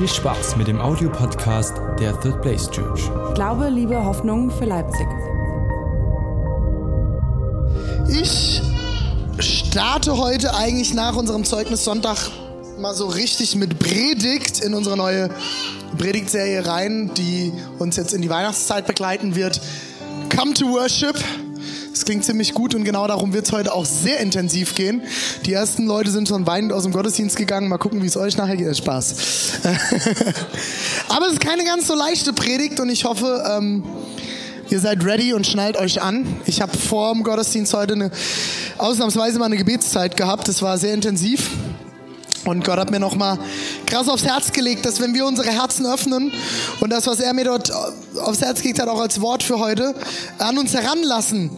Viel 0.00 0.08
Spaß 0.08 0.56
mit 0.56 0.66
dem 0.66 0.80
Audiopodcast 0.80 1.74
der 1.98 2.18
Third 2.18 2.40
Place 2.40 2.70
Church. 2.70 3.02
Glaube, 3.34 3.68
Liebe, 3.68 4.02
Hoffnung 4.02 4.50
für 4.50 4.64
Leipzig. 4.64 5.06
Ich 8.08 8.62
starte 9.38 10.16
heute 10.16 10.54
eigentlich 10.54 10.94
nach 10.94 11.16
unserem 11.16 11.44
Zeugnis 11.44 11.84
Sonntag 11.84 12.16
mal 12.78 12.94
so 12.94 13.08
richtig 13.08 13.56
mit 13.56 13.78
Predigt 13.78 14.60
in 14.60 14.72
unsere 14.72 14.96
neue 14.96 15.28
Predigtserie 15.98 16.64
rein, 16.64 17.10
die 17.12 17.52
uns 17.78 17.96
jetzt 17.96 18.14
in 18.14 18.22
die 18.22 18.30
Weihnachtszeit 18.30 18.86
begleiten 18.86 19.34
wird. 19.34 19.60
Come 20.34 20.54
to 20.54 20.64
Worship. 20.72 21.16
Das 21.90 22.04
klingt 22.04 22.24
ziemlich 22.24 22.54
gut 22.54 22.74
und 22.74 22.84
genau 22.84 23.06
darum 23.06 23.32
wird 23.32 23.46
es 23.46 23.52
heute 23.52 23.72
auch 23.72 23.84
sehr 23.84 24.20
intensiv 24.20 24.74
gehen. 24.74 25.02
Die 25.44 25.52
ersten 25.52 25.86
Leute 25.86 26.10
sind 26.10 26.28
schon 26.28 26.46
weinend 26.46 26.72
aus 26.72 26.84
dem 26.84 26.92
Gottesdienst 26.92 27.36
gegangen. 27.36 27.68
Mal 27.68 27.78
gucken, 27.78 28.02
wie 28.02 28.06
es 28.06 28.16
euch 28.16 28.36
nachher 28.36 28.56
geht. 28.56 28.76
Spaß. 28.76 29.14
Aber 31.08 31.26
es 31.26 31.32
ist 31.34 31.40
keine 31.40 31.64
ganz 31.64 31.88
so 31.88 31.94
leichte 31.94 32.32
Predigt 32.32 32.78
und 32.78 32.88
ich 32.90 33.04
hoffe, 33.04 33.44
ähm, 33.50 33.82
ihr 34.68 34.78
seid 34.78 35.04
ready 35.04 35.32
und 35.32 35.46
schnallt 35.46 35.76
euch 35.76 36.00
an. 36.00 36.26
Ich 36.46 36.60
habe 36.60 36.76
vor 36.76 37.12
dem 37.12 37.24
Gottesdienst 37.24 37.74
heute 37.74 37.94
eine, 37.94 38.10
ausnahmsweise 38.78 39.38
mal 39.38 39.46
eine 39.46 39.56
Gebetszeit 39.56 40.16
gehabt. 40.16 40.46
Das 40.46 40.62
war 40.62 40.78
sehr 40.78 40.94
intensiv. 40.94 41.50
Und 42.44 42.64
Gott 42.64 42.78
hat 42.78 42.90
mir 42.90 43.00
nochmal 43.00 43.38
krass 43.86 44.08
aufs 44.08 44.24
Herz 44.24 44.52
gelegt, 44.52 44.86
dass 44.86 45.00
wenn 45.00 45.14
wir 45.14 45.26
unsere 45.26 45.50
Herzen 45.50 45.86
öffnen 45.86 46.32
und 46.80 46.90
das, 46.90 47.06
was 47.06 47.20
er 47.20 47.34
mir 47.34 47.44
dort 47.44 47.70
aufs 48.22 48.40
Herz 48.40 48.62
gelegt 48.62 48.80
hat, 48.80 48.88
auch 48.88 49.00
als 49.00 49.20
Wort 49.20 49.42
für 49.42 49.58
heute, 49.58 49.94
an 50.38 50.56
uns 50.56 50.72
heranlassen, 50.72 51.50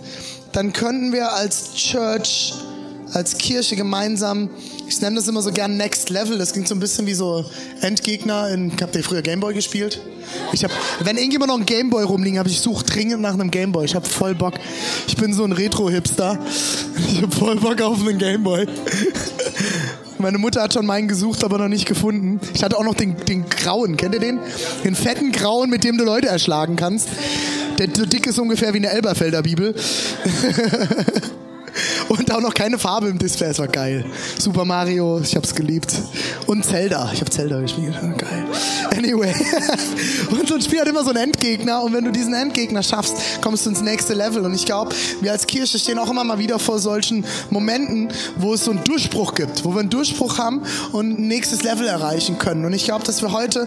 dann 0.52 0.72
könnten 0.72 1.12
wir 1.12 1.33
als 1.33 1.75
Church, 1.75 2.55
als 3.12 3.38
Kirche 3.38 3.77
gemeinsam, 3.77 4.50
ich 4.88 5.00
nenne 5.00 5.16
das 5.16 5.28
immer 5.28 5.41
so 5.41 5.53
gern 5.53 5.77
Next 5.77 6.10
Level, 6.10 6.36
das 6.36 6.53
klingt 6.53 6.69
so 6.69 6.75
ein 6.75 6.80
bisschen 6.80 7.06
wie 7.06 7.14
so 7.14 7.44
Endgegner 7.80 8.48
in, 8.48 8.72
habt 8.80 8.97
ihr 8.97 9.05
früher 9.05 9.22
Gameboy 9.22 9.55
gespielt? 9.55 10.00
Ich 10.53 10.64
hab, 10.64 10.70
wenn 11.00 11.16
irgendjemand 11.16 11.48
noch 11.48 11.56
einen 11.56 11.66
Gameboy 11.66 12.05
rumliegen 12.05 12.38
habe, 12.38 12.48
ich 12.48 12.60
suche 12.60 12.84
dringend 12.84 13.22
nach 13.22 13.34
einem 13.34 13.50
Gameboy. 13.50 13.84
Ich 13.84 13.94
habe 13.94 14.06
voll 14.06 14.34
Bock. 14.34 14.55
Ich 15.06 15.16
bin 15.16 15.33
so 15.33 15.44
ein 15.44 15.53
Retro-Hipster. 15.53 16.38
Ich 17.10 17.22
habe 17.22 17.34
voll 17.34 17.56
Bock 17.56 17.80
auf 17.80 18.00
einen 18.00 18.19
Gameboy. 18.19 18.66
Meine 20.23 20.39
Mutter 20.39 20.62
hat 20.62 20.73
schon 20.73 20.87
meinen 20.87 21.09
gesucht, 21.09 21.42
aber 21.42 21.59
noch 21.59 21.69
nicht 21.69 21.87
gefunden. 21.87 22.41
Ich 22.55 22.62
hatte 22.62 22.78
auch 22.78 22.84
noch 22.84 22.95
den, 22.95 23.17
den 23.17 23.48
grauen, 23.48 23.97
kennt 23.97 24.15
ihr 24.15 24.20
den? 24.20 24.39
Den 24.84 24.95
fetten 24.95 25.33
grauen, 25.33 25.69
mit 25.69 25.83
dem 25.83 25.98
du 25.98 26.05
Leute 26.05 26.28
erschlagen 26.28 26.77
kannst. 26.77 27.09
Der 27.78 27.89
so 27.92 28.06
dick 28.06 28.27
ist 28.27 28.39
ungefähr 28.39 28.73
wie 28.73 28.78
eine 28.78 28.91
Elberfelder 28.91 29.43
Bibel. 29.43 29.75
Und 32.09 32.33
auch 32.33 32.41
noch 32.41 32.55
keine 32.55 32.78
Farbe 32.78 33.09
im 33.09 33.19
Display, 33.19 33.48
das 33.48 33.59
war 33.59 33.67
geil. 33.67 34.05
Super 34.39 34.65
Mario, 34.65 35.20
ich 35.20 35.34
hab's 35.34 35.55
geliebt. 35.55 35.95
Und 36.47 36.65
Zelda, 36.65 37.11
ich 37.12 37.20
hab 37.20 37.33
Zelda 37.33 37.61
gespielt, 37.61 37.95
geil. 38.00 38.45
Anyway, 39.03 39.34
und 40.31 40.48
so 40.48 40.55
ein 40.55 40.62
Spiel 40.62 40.81
hat 40.81 40.86
immer 40.86 41.03
so 41.03 41.11
einen 41.11 41.25
Endgegner 41.25 41.83
und 41.83 41.92
wenn 41.92 42.05
du 42.05 42.12
diesen 42.12 42.34
Endgegner 42.34 42.84
schaffst, 42.84 43.17
kommst 43.41 43.67
du 43.67 43.70
ins 43.70 43.81
nächste 43.81 44.14
Level. 44.14 44.44
Und 44.44 44.55
ich 44.55 44.64
glaube, 44.64 44.94
wir 45.20 45.33
als 45.33 45.48
Kirche 45.48 45.77
stehen 45.81 45.98
auch 45.98 46.09
immer 46.09 46.22
mal 46.22 46.39
wieder 46.39 46.61
vor 46.61 46.78
solchen 46.78 47.25
Momenten, 47.50 48.12
wo 48.36 48.55
es 48.55 48.64
so 48.64 48.70
einen 48.70 48.84
Durchbruch 48.84 49.34
gibt, 49.34 49.64
wo 49.64 49.70
wir 49.70 49.81
einen 49.81 49.91
Durchbruch 49.91 50.39
haben 50.39 50.62
und 50.92 51.19
ein 51.19 51.27
nächstes 51.27 51.64
Level 51.64 51.89
erreichen 51.89 52.39
können. 52.39 52.64
Und 52.64 52.75
ich 52.75 52.84
glaube, 52.84 53.05
dass 53.05 53.22
wir 53.22 53.33
heute, 53.33 53.67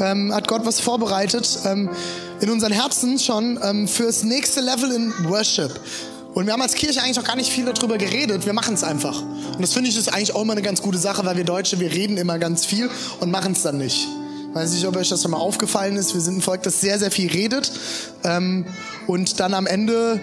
ähm, 0.00 0.34
hat 0.34 0.48
Gott 0.48 0.66
was 0.66 0.80
vorbereitet, 0.80 1.60
ähm, 1.64 1.88
in 2.40 2.50
unseren 2.50 2.72
Herzen 2.72 3.20
schon 3.20 3.60
ähm, 3.62 3.86
fürs 3.86 4.24
nächste 4.24 4.60
Level 4.60 4.90
in 4.90 5.12
Worship. 5.28 5.78
Und 6.34 6.46
wir 6.46 6.54
haben 6.54 6.62
als 6.62 6.74
Kirche 6.74 7.02
eigentlich 7.02 7.18
noch 7.18 7.24
gar 7.24 7.36
nicht 7.36 7.52
viel 7.52 7.66
darüber 7.66 7.98
geredet. 7.98 8.46
Wir 8.46 8.52
machen 8.52 8.74
es 8.74 8.82
einfach. 8.82 9.22
Und 9.22 9.60
das 9.60 9.74
finde 9.74 9.90
ich 9.90 9.96
ist 9.96 10.12
eigentlich 10.12 10.34
auch 10.34 10.42
immer 10.42 10.54
eine 10.54 10.62
ganz 10.62 10.82
gute 10.82 10.98
Sache, 10.98 11.24
weil 11.24 11.36
wir 11.36 11.44
Deutsche, 11.44 11.78
wir 11.78 11.92
reden 11.92 12.16
immer 12.16 12.38
ganz 12.40 12.64
viel 12.64 12.90
und 13.20 13.30
machen 13.30 13.52
es 13.52 13.62
dann 13.62 13.78
nicht. 13.78 14.08
Weiß 14.52 14.72
nicht, 14.72 14.86
ob 14.86 14.96
euch 14.96 15.08
das 15.08 15.22
schon 15.22 15.30
mal 15.30 15.38
aufgefallen 15.38 15.96
ist. 15.96 16.12
Wir 16.12 16.20
sind 16.20 16.38
ein 16.38 16.42
Volk, 16.42 16.62
das 16.62 16.80
sehr, 16.80 16.98
sehr 16.98 17.10
viel 17.10 17.30
redet. 17.30 17.72
Ähm, 18.22 18.66
und 19.06 19.40
dann 19.40 19.54
am 19.54 19.66
Ende, 19.66 20.20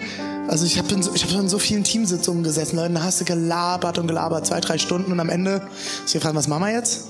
also 0.47 0.65
ich 0.65 0.77
habe 0.77 0.93
in, 0.93 1.01
so, 1.01 1.11
ich 1.15 1.23
hab 1.23 1.31
in 1.31 1.49
so 1.49 1.57
vielen 1.57 1.83
Teamsitzungen 1.83 2.43
gesessen. 2.43 2.75
Leute, 2.75 2.93
da 2.93 3.03
hast 3.03 3.21
du 3.21 3.25
gelabert 3.25 3.97
und 3.97 4.07
gelabert, 4.07 4.45
zwei, 4.45 4.59
drei 4.59 4.77
Stunden. 4.77 5.11
Und 5.11 5.19
am 5.19 5.29
Ende 5.29 5.61
ist 6.05 6.13
die 6.13 6.19
Frage, 6.19 6.35
was 6.35 6.47
machen 6.47 6.63
wir 6.63 6.73
jetzt? 6.73 7.05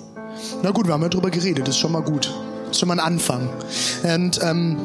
Na 0.64 0.72
gut, 0.72 0.88
wir 0.88 0.94
haben 0.94 1.02
ja 1.02 1.10
drüber 1.10 1.30
geredet. 1.30 1.68
Ist 1.68 1.78
schon 1.78 1.92
mal 1.92 2.02
gut. 2.02 2.34
Ist 2.72 2.80
schon 2.80 2.88
mal 2.88 3.00
ein 3.00 3.06
Anfang. 3.06 3.50
Und 4.04 4.40
ähm, 4.42 4.78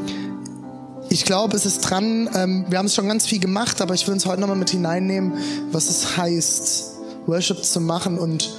ich 1.11 1.25
glaube, 1.25 1.56
es 1.56 1.67
ist 1.67 1.83
dran, 1.83 2.28
ähm, 2.34 2.65
wir 2.69 2.78
haben 2.78 2.87
es 2.87 2.94
schon 2.97 3.06
ganz 3.06 3.27
viel 3.27 3.39
gemacht, 3.39 3.81
aber 3.81 3.94
ich 3.94 4.05
will 4.09 4.15
uns 4.15 4.27
heute 4.27 4.41
nochmal 4.41 4.56
mit 4.56 4.71
hineinnehmen, 4.71 5.34
was 5.71 5.89
es 5.89 6.17
heißt, 6.17 6.94
Worship 7.27 7.65
zu 7.65 7.81
machen 7.81 8.19
und 8.19 8.50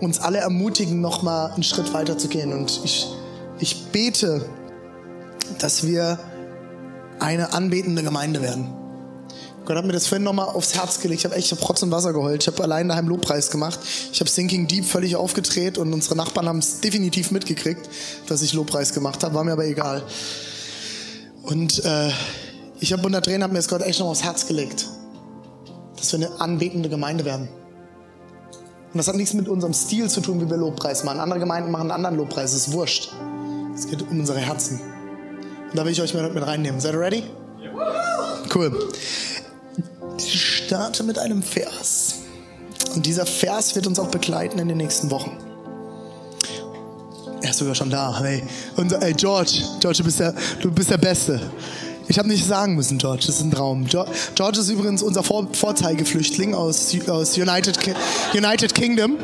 uns 0.00 0.18
alle 0.20 0.38
ermutigen, 0.38 1.00
nochmal 1.00 1.52
einen 1.52 1.62
Schritt 1.62 1.92
weiter 1.92 2.18
zu 2.18 2.28
gehen. 2.28 2.52
Und 2.52 2.80
ich, 2.84 3.06
ich 3.58 3.86
bete, 3.86 4.48
dass 5.58 5.86
wir 5.86 6.18
eine 7.18 7.52
anbetende 7.52 8.02
Gemeinde 8.02 8.42
werden. 8.42 8.74
Gott 9.66 9.76
hat 9.76 9.84
mir 9.84 9.92
das 9.92 10.06
vorhin 10.06 10.24
nochmal 10.24 10.48
aufs 10.48 10.74
Herz 10.74 11.00
gelegt. 11.00 11.20
Ich 11.20 11.24
habe 11.26 11.36
echt 11.36 11.52
ich 11.52 11.58
hab 11.58 11.68
Rotz 11.68 11.82
und 11.82 11.90
Wasser 11.90 12.12
geheult. 12.12 12.42
Ich 12.42 12.48
habe 12.48 12.62
allein 12.62 12.88
daheim 12.88 13.08
Lobpreis 13.08 13.50
gemacht. 13.50 13.78
Ich 14.12 14.18
habe 14.20 14.28
Sinking 14.30 14.66
Deep 14.66 14.84
völlig 14.84 15.16
aufgedreht 15.16 15.78
und 15.78 15.92
unsere 15.92 16.16
Nachbarn 16.16 16.48
haben 16.48 16.58
es 16.58 16.80
definitiv 16.80 17.30
mitgekriegt, 17.30 17.88
dass 18.26 18.42
ich 18.42 18.52
Lobpreis 18.52 18.94
gemacht 18.94 19.22
habe. 19.22 19.34
War 19.34 19.44
mir 19.44 19.52
aber 19.52 19.66
egal. 19.66 20.02
Und 21.42 21.84
äh, 21.84 22.10
ich 22.80 22.92
habe 22.92 23.04
unter 23.06 23.22
Tränen, 23.22 23.44
hat 23.44 23.52
mir 23.52 23.58
das 23.58 23.68
Gott 23.68 23.82
echt 23.82 24.00
noch 24.00 24.08
aufs 24.08 24.24
Herz 24.24 24.46
gelegt, 24.46 24.86
dass 25.96 26.12
wir 26.12 26.26
eine 26.26 26.40
anbetende 26.40 26.88
Gemeinde 26.88 27.24
werden. 27.24 27.48
Und 28.92 28.98
das 28.98 29.06
hat 29.06 29.14
nichts 29.14 29.34
mit 29.34 29.48
unserem 29.48 29.72
Stil 29.72 30.10
zu 30.10 30.20
tun, 30.20 30.40
wie 30.40 30.50
wir 30.50 30.56
Lobpreis 30.56 31.04
machen. 31.04 31.20
Andere 31.20 31.38
Gemeinden 31.38 31.70
machen 31.70 31.82
einen 31.82 31.92
anderen 31.92 32.16
Lobpreis, 32.16 32.52
das 32.52 32.66
ist 32.66 32.72
wurscht. 32.72 33.12
Es 33.74 33.86
geht 33.86 34.02
um 34.02 34.18
unsere 34.18 34.40
Herzen. 34.40 34.80
Und 35.70 35.78
da 35.78 35.84
will 35.84 35.92
ich 35.92 36.02
euch 36.02 36.12
mit, 36.12 36.34
mit 36.34 36.44
reinnehmen. 36.44 36.80
Seid 36.80 36.94
ihr 36.94 37.00
ready? 37.00 37.22
Cool. 38.52 38.88
Ich 40.18 40.64
starte 40.66 41.04
mit 41.04 41.18
einem 41.18 41.42
Vers. 41.42 42.16
Und 42.94 43.06
dieser 43.06 43.26
Vers 43.26 43.76
wird 43.76 43.86
uns 43.86 43.98
auch 44.00 44.08
begleiten 44.08 44.58
in 44.58 44.66
den 44.66 44.78
nächsten 44.78 45.10
Wochen. 45.10 45.36
Er 47.42 47.50
ist 47.50 47.58
sogar 47.58 47.76
schon 47.76 47.90
da. 47.90 48.18
Hey, 48.20 48.42
unser, 48.76 49.00
hey 49.00 49.12
George, 49.12 49.62
George, 49.78 49.98
du 49.98 50.04
bist 50.04 50.20
der, 50.20 50.34
du 50.60 50.70
bist 50.70 50.90
der 50.90 50.98
Beste. 50.98 51.40
Ich 52.10 52.18
habe 52.18 52.26
nicht 52.26 52.44
sagen 52.44 52.74
müssen, 52.74 52.98
George, 52.98 53.22
das 53.28 53.36
ist 53.36 53.42
ein 53.42 53.52
Traum. 53.52 53.86
George 53.86 54.58
ist 54.58 54.68
übrigens 54.68 55.00
unser 55.00 55.22
Vor 55.22 55.46
Vorzeigeflüchtling 55.52 56.54
aus, 56.54 56.92
aus 57.06 57.38
United, 57.38 57.78
Ki 57.78 57.92
United 58.34 58.74
Kingdom. 58.74 59.12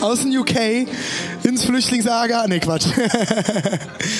aus 0.00 0.20
dem 0.20 0.38
UK 0.38 0.86
ins 1.42 1.64
Flüchtlingslager. 1.64 2.46
Nee, 2.46 2.60
Quatsch. 2.60 2.86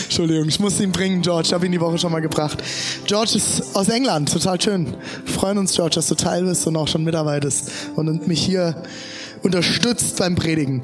Entschuldigung, 0.05 0.49
ich 0.49 0.59
muss 0.59 0.81
ihn 0.81 0.91
bringen, 0.91 1.23
George. 1.23 1.47
Ich 1.47 1.53
habe 1.53 1.67
ihn 1.67 1.73
die 1.73 1.81
Woche 1.81 1.99
schon 1.99 2.11
mal 2.11 2.19
gebracht. 2.19 2.59
George 3.06 3.37
ist 3.37 3.77
aus 3.77 3.89
England, 3.89 4.33
total 4.33 4.61
schön. 4.61 4.93
Wir 5.25 5.33
freuen 5.33 5.56
uns, 5.56 5.75
George, 5.75 5.95
dass 5.95 6.09
du 6.09 6.17
Teil 6.17 6.43
bist 6.43 6.67
und 6.67 6.75
auch 6.75 6.89
schon 6.89 7.05
mitarbeitest 7.05 7.71
und 7.95 8.27
mich 8.27 8.45
hier 8.45 8.83
unterstützt 9.45 10.17
beim 10.17 10.35
Predigen. 10.35 10.83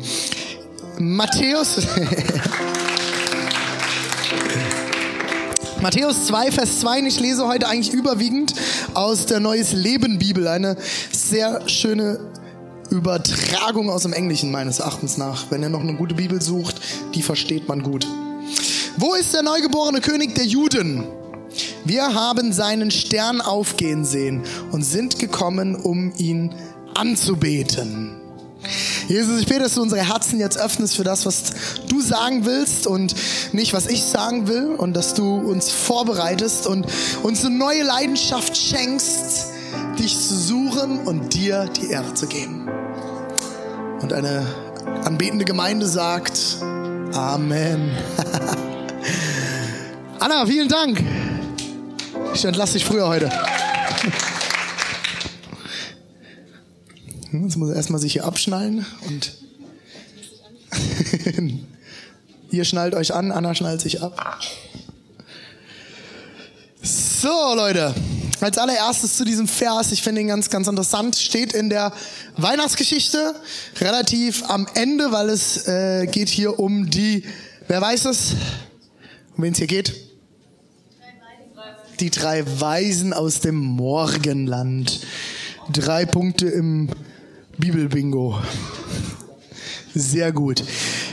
Matthäus. 0.96 1.78
Matthäus 5.84 6.24
2, 6.28 6.50
Vers 6.50 6.80
2. 6.80 7.00
Und 7.00 7.06
ich 7.08 7.20
lese 7.20 7.46
heute 7.46 7.68
eigentlich 7.68 7.92
überwiegend 7.92 8.54
aus 8.94 9.26
der 9.26 9.38
Neues 9.38 9.74
Leben 9.74 10.18
Bibel. 10.18 10.48
Eine 10.48 10.78
sehr 11.12 11.68
schöne 11.68 12.20
Übertragung 12.88 13.90
aus 13.90 14.04
dem 14.04 14.14
Englischen 14.14 14.50
meines 14.50 14.78
Erachtens 14.78 15.18
nach. 15.18 15.50
Wenn 15.50 15.62
ihr 15.62 15.68
noch 15.68 15.82
eine 15.82 15.94
gute 15.94 16.14
Bibel 16.14 16.40
sucht, 16.40 16.80
die 17.14 17.20
versteht 17.20 17.68
man 17.68 17.82
gut. 17.82 18.06
Wo 18.96 19.12
ist 19.12 19.34
der 19.34 19.42
neugeborene 19.42 20.00
König 20.00 20.34
der 20.34 20.46
Juden? 20.46 21.04
Wir 21.84 22.14
haben 22.14 22.54
seinen 22.54 22.90
Stern 22.90 23.42
aufgehen 23.42 24.06
sehen 24.06 24.42
und 24.72 24.84
sind 24.84 25.18
gekommen, 25.18 25.76
um 25.76 26.14
ihn 26.16 26.54
anzubeten. 26.94 28.22
Jesus, 29.08 29.40
ich 29.40 29.46
bete, 29.46 29.60
dass 29.60 29.74
du 29.74 29.82
unsere 29.82 30.02
Herzen 30.02 30.40
jetzt 30.40 30.58
öffnest 30.58 30.96
für 30.96 31.04
das, 31.04 31.26
was 31.26 31.52
du 31.88 32.00
sagen 32.00 32.46
willst 32.46 32.86
und 32.86 33.14
nicht, 33.52 33.74
was 33.74 33.86
ich 33.86 34.02
sagen 34.02 34.48
will 34.48 34.74
und 34.76 34.94
dass 34.94 35.14
du 35.14 35.36
uns 35.36 35.70
vorbereitest 35.70 36.66
und 36.66 36.86
uns 37.22 37.44
eine 37.44 37.54
neue 37.54 37.82
Leidenschaft 37.82 38.56
schenkst, 38.56 39.48
dich 39.98 40.18
zu 40.18 40.36
suchen 40.36 41.00
und 41.00 41.34
dir 41.34 41.68
die 41.76 41.90
Ehre 41.90 42.14
zu 42.14 42.26
geben. 42.26 42.68
Und 44.00 44.12
eine 44.12 44.46
anbetende 45.04 45.44
Gemeinde 45.44 45.86
sagt 45.86 46.38
Amen. 47.12 47.90
Anna, 50.18 50.46
vielen 50.46 50.68
Dank. 50.68 51.04
Ich 52.34 52.44
entlasse 52.44 52.74
dich 52.74 52.84
früher 52.84 53.06
heute. 53.06 53.30
Jetzt 57.42 57.56
muss 57.56 57.70
er 57.70 57.76
erstmal 57.76 58.00
sich 58.00 58.12
hier 58.12 58.24
abschnallen 58.24 58.86
und 59.08 59.32
ihr 62.50 62.64
schnallt 62.64 62.94
euch 62.94 63.12
an, 63.12 63.32
Anna 63.32 63.54
schnallt 63.54 63.80
sich 63.80 64.02
ab. 64.02 64.40
So, 66.80 67.54
Leute. 67.56 67.92
Als 68.40 68.58
allererstes 68.58 69.16
zu 69.16 69.24
diesem 69.24 69.48
Vers, 69.48 69.90
ich 69.90 70.02
finde 70.02 70.20
ihn 70.20 70.28
ganz, 70.28 70.50
ganz 70.50 70.68
interessant, 70.68 71.16
steht 71.16 71.54
in 71.54 71.70
der 71.70 71.92
Weihnachtsgeschichte 72.36 73.34
relativ 73.80 74.44
am 74.48 74.66
Ende, 74.74 75.10
weil 75.12 75.30
es 75.30 75.66
äh, 75.66 76.06
geht 76.06 76.28
hier 76.28 76.58
um 76.58 76.90
die, 76.90 77.24
wer 77.66 77.80
weiß 77.80 78.04
es, 78.04 78.34
um 79.36 79.42
wen 79.42 79.52
es 79.52 79.58
hier 79.58 79.66
geht? 79.66 79.94
Die 82.00 82.10
drei 82.10 82.44
Weisen 82.60 83.12
aus 83.12 83.40
dem 83.40 83.56
Morgenland. 83.56 85.00
Drei 85.72 86.04
Punkte 86.04 86.46
im 86.48 86.90
Bibelbingo. 87.58 88.38
Sehr 89.94 90.32
gut. 90.32 90.62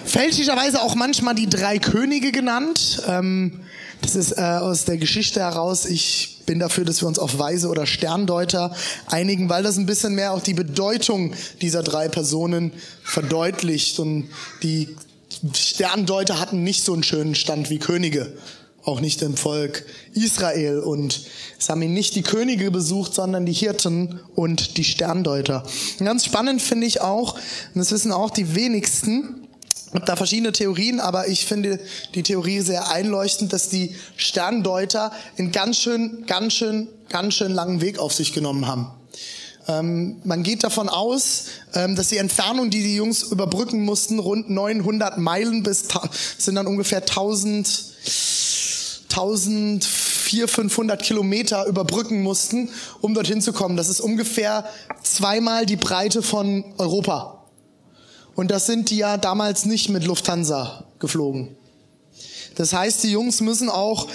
Fälschlicherweise 0.05 0.81
auch 0.81 0.95
manchmal 0.95 1.35
die 1.35 1.49
drei 1.49 1.77
Könige 1.77 2.31
genannt. 2.31 3.03
Ähm, 3.07 3.61
das 4.01 4.15
ist 4.15 4.37
äh, 4.37 4.41
aus 4.41 4.85
der 4.85 4.97
Geschichte 4.97 5.41
heraus. 5.41 5.85
Ich 5.85 6.39
bin 6.45 6.59
dafür, 6.59 6.83
dass 6.83 7.01
wir 7.01 7.07
uns 7.07 7.19
auf 7.19 7.37
Weise 7.37 7.69
oder 7.69 7.85
Sterndeuter 7.85 8.75
einigen, 9.07 9.49
weil 9.49 9.61
das 9.61 9.77
ein 9.77 9.85
bisschen 9.85 10.15
mehr 10.15 10.33
auch 10.33 10.41
die 10.41 10.55
Bedeutung 10.55 11.33
dieser 11.61 11.83
drei 11.83 12.07
Personen 12.07 12.71
verdeutlicht. 13.03 13.99
Und 13.99 14.29
die 14.63 14.95
Sterndeuter 15.53 16.39
hatten 16.39 16.63
nicht 16.63 16.83
so 16.83 16.93
einen 16.93 17.03
schönen 17.03 17.35
Stand 17.35 17.69
wie 17.69 17.77
Könige. 17.77 18.33
Auch 18.83 18.99
nicht 18.99 19.21
im 19.21 19.37
Volk 19.37 19.85
Israel. 20.13 20.79
Und 20.79 21.21
es 21.59 21.69
haben 21.69 21.81
ihn 21.81 21.93
nicht 21.93 22.15
die 22.15 22.23
Könige 22.23 22.71
besucht, 22.71 23.13
sondern 23.13 23.45
die 23.45 23.53
Hirten 23.53 24.19
und 24.35 24.77
die 24.77 24.83
Sterndeuter. 24.83 25.63
Und 25.99 26.05
ganz 26.05 26.25
spannend 26.25 26.61
finde 26.61 26.87
ich 26.87 27.01
auch, 27.01 27.35
und 27.35 27.79
das 27.79 27.91
wissen 27.91 28.11
auch 28.11 28.31
die 28.31 28.55
wenigsten, 28.55 29.47
ich 29.91 29.95
habe 29.95 30.05
da 30.05 30.15
verschiedene 30.15 30.53
Theorien, 30.53 31.01
aber 31.01 31.27
ich 31.27 31.45
finde 31.45 31.77
die 32.15 32.23
Theorie 32.23 32.61
sehr 32.61 32.91
einleuchtend, 32.91 33.51
dass 33.51 33.67
die 33.67 33.93
Sterndeuter 34.15 35.11
einen 35.37 35.51
ganz 35.51 35.77
schön, 35.77 36.23
ganz 36.27 36.53
schön, 36.53 36.87
ganz 37.09 37.33
schön 37.33 37.51
langen 37.51 37.81
Weg 37.81 37.99
auf 37.99 38.13
sich 38.13 38.31
genommen 38.31 38.67
haben. 38.67 38.87
Ähm, 39.67 40.21
man 40.23 40.43
geht 40.43 40.63
davon 40.63 40.87
aus, 40.87 41.45
ähm, 41.73 41.97
dass 41.97 42.07
die 42.07 42.17
Entfernung, 42.17 42.69
die 42.69 42.81
die 42.81 42.95
Jungs 42.95 43.23
überbrücken 43.23 43.83
mussten, 43.83 44.19
rund 44.19 44.49
900 44.49 45.17
Meilen 45.17 45.61
bis 45.61 45.87
sind 46.37 46.55
dann 46.55 46.67
ungefähr 46.67 46.99
1000, 46.99 47.67
1400, 49.11 50.49
500 50.49 51.01
Kilometer 51.01 51.65
überbrücken 51.65 52.23
mussten, 52.23 52.69
um 53.01 53.13
dorthin 53.13 53.41
zu 53.41 53.53
kommen. 53.53 53.77
Das 53.77 53.89
ist 53.89 54.01
ungefähr 54.01 54.65
zweimal 55.03 55.65
die 55.65 55.75
Breite 55.75 56.21
von 56.21 56.63
Europa. 56.77 57.45
Und 58.35 58.49
das 58.49 58.65
sind 58.65 58.89
die 58.89 58.97
ja 58.97 59.17
damals 59.17 59.65
nicht 59.65 59.89
mit 59.89 60.05
Lufthansa 60.05 60.85
geflogen. 60.99 61.57
Das 62.55 62.73
heißt, 62.73 63.03
die 63.03 63.11
Jungs 63.11 63.41
müssen 63.41 63.69
auch 63.69 64.07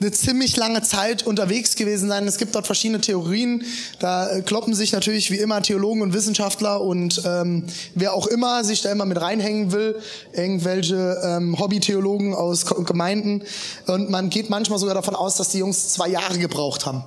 eine 0.00 0.10
ziemlich 0.10 0.56
lange 0.56 0.82
Zeit 0.82 1.24
unterwegs 1.26 1.76
gewesen 1.76 2.08
sein. 2.08 2.26
Es 2.26 2.38
gibt 2.38 2.54
dort 2.54 2.66
verschiedene 2.66 3.00
Theorien. 3.00 3.64
Da 4.00 4.40
kloppen 4.40 4.74
sich 4.74 4.92
natürlich 4.92 5.30
wie 5.30 5.38
immer 5.38 5.62
Theologen 5.62 6.02
und 6.02 6.12
Wissenschaftler 6.12 6.80
und 6.80 7.22
ähm, 7.24 7.64
wer 7.94 8.14
auch 8.14 8.26
immer 8.26 8.64
sich 8.64 8.82
da 8.82 8.90
immer 8.90 9.04
mit 9.04 9.20
reinhängen 9.20 9.72
will, 9.72 9.96
irgendwelche 10.32 11.20
ähm, 11.22 11.58
Hobbytheologen 11.58 12.34
aus 12.34 12.66
Gemeinden. 12.66 13.42
Und 13.86 14.10
man 14.10 14.28
geht 14.30 14.50
manchmal 14.50 14.78
sogar 14.78 14.94
davon 14.94 15.14
aus, 15.14 15.36
dass 15.36 15.50
die 15.50 15.58
Jungs 15.58 15.90
zwei 15.90 16.08
Jahre 16.08 16.38
gebraucht 16.38 16.84
haben. 16.86 17.04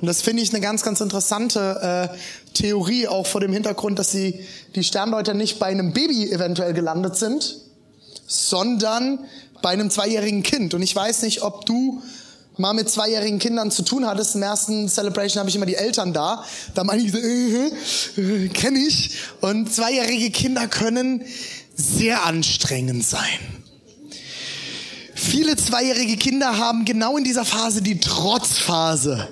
Und 0.00 0.06
das 0.06 0.22
finde 0.22 0.42
ich 0.42 0.50
eine 0.50 0.60
ganz, 0.60 0.82
ganz 0.82 1.00
interessante 1.00 2.10
äh, 2.14 2.52
Theorie, 2.54 3.06
auch 3.06 3.26
vor 3.26 3.40
dem 3.40 3.52
Hintergrund, 3.52 3.98
dass 3.98 4.12
die, 4.12 4.40
die 4.74 4.82
Sterndeuter 4.82 5.34
nicht 5.34 5.58
bei 5.58 5.66
einem 5.66 5.92
Baby 5.92 6.30
eventuell 6.30 6.72
gelandet 6.72 7.16
sind, 7.16 7.58
sondern 8.26 9.20
bei 9.62 9.70
einem 9.70 9.90
zweijährigen 9.90 10.42
Kind. 10.42 10.74
Und 10.74 10.82
ich 10.82 10.94
weiß 10.94 11.22
nicht, 11.22 11.42
ob 11.42 11.66
du 11.66 12.02
mal 12.58 12.74
mit 12.74 12.90
zweijährigen 12.90 13.38
Kindern 13.38 13.70
zu 13.70 13.82
tun 13.82 14.06
hattest. 14.06 14.34
Im 14.34 14.42
ersten 14.42 14.88
Celebration 14.88 15.40
habe 15.40 15.48
ich 15.48 15.56
immer 15.56 15.66
die 15.66 15.76
Eltern 15.76 16.12
da. 16.12 16.44
Da 16.74 16.84
meine 16.84 17.02
ich 17.02 17.12
so, 17.12 17.18
äh, 17.18 17.70
äh, 18.20 18.48
kenne 18.48 18.78
ich. 18.80 19.12
Und 19.40 19.72
zweijährige 19.72 20.30
Kinder 20.30 20.66
können 20.66 21.22
sehr 21.74 22.24
anstrengend 22.24 23.06
sein. 23.06 23.38
Viele 25.14 25.56
zweijährige 25.56 26.16
Kinder 26.16 26.58
haben 26.58 26.84
genau 26.84 27.16
in 27.16 27.24
dieser 27.24 27.44
Phase 27.44 27.82
die 27.82 28.00
Trotzphase. 28.00 29.28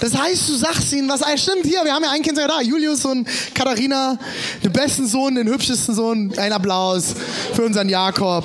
Das 0.00 0.14
heißt, 0.14 0.48
du 0.48 0.56
sagst 0.56 0.92
ihnen, 0.92 1.08
was 1.08 1.22
eigentlich 1.22 1.42
stimmt. 1.42 1.64
Hier, 1.64 1.84
wir 1.84 1.92
haben 1.92 2.02
ja 2.02 2.10
ein 2.10 2.22
Kind 2.22 2.36
sogar 2.36 2.58
da. 2.58 2.60
Julius 2.60 3.04
und 3.04 3.26
Katharina, 3.54 4.18
den 4.62 4.72
besten 4.72 5.06
Sohn, 5.06 5.34
den 5.34 5.46
hübschesten 5.48 5.94
Sohn. 5.94 6.36
Ein 6.36 6.52
Applaus 6.52 7.14
für 7.54 7.64
unseren 7.64 7.88
Jakob. 7.88 8.44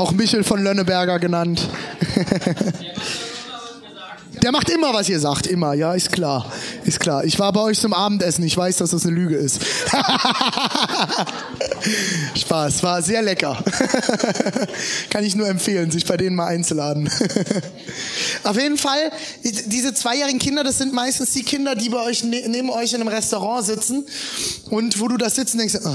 Auch 0.00 0.12
Michel 0.12 0.44
von 0.44 0.64
Lönneberger 0.64 1.18
genannt. 1.18 1.68
Der 4.42 4.50
macht 4.50 4.70
immer, 4.70 4.94
was 4.94 5.10
ihr 5.10 5.20
sagt, 5.20 5.46
immer. 5.46 5.74
Ja, 5.74 5.92
ist 5.92 6.10
klar. 6.10 6.50
Ist 6.86 7.00
klar. 7.00 7.24
Ich 7.24 7.38
war 7.38 7.52
bei 7.52 7.60
euch 7.60 7.78
zum 7.78 7.92
Abendessen. 7.92 8.42
Ich 8.44 8.56
weiß, 8.56 8.78
dass 8.78 8.92
das 8.92 9.04
eine 9.04 9.14
Lüge 9.14 9.36
ist. 9.36 9.60
Spaß. 12.34 12.82
War 12.82 13.02
sehr 13.02 13.20
lecker. 13.20 13.62
Kann 15.10 15.22
ich 15.22 15.36
nur 15.36 15.46
empfehlen, 15.46 15.90
sich 15.90 16.06
bei 16.06 16.16
denen 16.16 16.34
mal 16.34 16.46
einzuladen. 16.46 17.10
Auf 18.44 18.56
jeden 18.56 18.78
Fall, 18.78 19.12
diese 19.66 19.92
zweijährigen 19.92 20.38
Kinder, 20.38 20.64
das 20.64 20.78
sind 20.78 20.94
meistens 20.94 21.34
die 21.34 21.42
Kinder, 21.42 21.74
die 21.74 21.90
bei 21.90 22.00
euch 22.00 22.24
ne-, 22.24 22.48
neben 22.48 22.70
euch 22.70 22.94
in 22.94 23.02
einem 23.02 23.08
Restaurant 23.08 23.66
sitzen 23.66 24.06
und 24.70 24.98
wo 24.98 25.08
du 25.08 25.18
da 25.18 25.28
sitzt 25.28 25.52
und 25.52 25.58
denkst, 25.58 25.76
oh, 25.84 25.94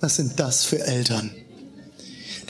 was 0.00 0.16
sind 0.16 0.38
das 0.38 0.66
für 0.66 0.84
Eltern? 0.86 1.30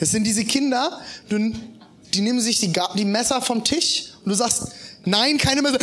Das 0.03 0.11
sind 0.11 0.25
diese 0.25 0.45
Kinder, 0.45 1.01
die 1.31 2.21
nehmen 2.23 2.41
sich 2.41 2.59
die, 2.59 2.73
die 2.97 3.05
Messer 3.05 3.41
vom 3.41 3.63
Tisch 3.63 4.07
und 4.25 4.31
du 4.31 4.35
sagst, 4.35 4.65
nein, 5.05 5.39
keine 5.39 5.63
Messer. 5.63 5.79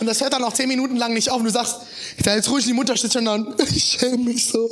Und 0.00 0.08
das 0.08 0.20
hört 0.20 0.32
dann 0.32 0.42
auch 0.42 0.52
zehn 0.52 0.66
Minuten 0.66 0.96
lang 0.96 1.14
nicht 1.14 1.30
auf 1.30 1.38
und 1.38 1.44
du 1.44 1.52
sagst, 1.52 1.76
ich 2.16 2.24
sag 2.24 2.34
jetzt 2.34 2.50
ruhig, 2.50 2.64
die 2.64 2.72
Mutter 2.72 2.96
steht 2.96 3.12
schon 3.12 3.26
da 3.26 3.34
und 3.34 3.62
ich 3.70 3.96
schäme 4.00 4.16
mich 4.16 4.46
so. 4.46 4.68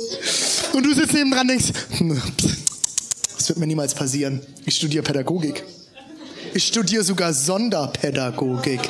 Und 0.73 0.85
du 0.85 0.93
sitzt 0.93 1.13
neben 1.13 1.31
dran 1.31 1.43
und 1.43 1.47
denkst, 1.47 1.67
das 3.37 3.47
wird 3.47 3.57
mir 3.57 3.67
niemals 3.67 3.95
passieren. 3.95 4.41
Ich 4.65 4.75
studiere 4.75 5.03
Pädagogik. 5.03 5.63
Ich 6.53 6.67
studiere 6.67 7.05
sogar 7.05 7.33
Sonderpädagogik. 7.33 8.81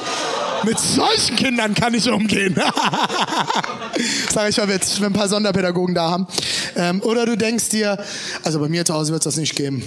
Mit 0.63 0.79
solchen 0.79 1.35
Kindern 1.35 1.73
kann 1.73 1.93
ich 1.93 2.09
umgehen. 2.09 2.55
Sag 4.33 4.49
ich, 4.49 4.57
weil 4.57 4.67
wir 4.67 4.75
jetzt 4.75 5.01
ein 5.01 5.13
paar 5.13 5.27
Sonderpädagogen 5.27 5.95
da 5.95 6.09
haben. 6.09 6.27
Ähm, 6.75 7.01
oder 7.01 7.25
du 7.25 7.37
denkst 7.37 7.69
dir, 7.69 8.03
also 8.43 8.59
bei 8.59 8.67
mir 8.67 8.85
zu 8.85 8.93
Hause 8.93 9.11
wird 9.11 9.21
es 9.21 9.25
das 9.25 9.37
nicht 9.37 9.55
geben. 9.55 9.83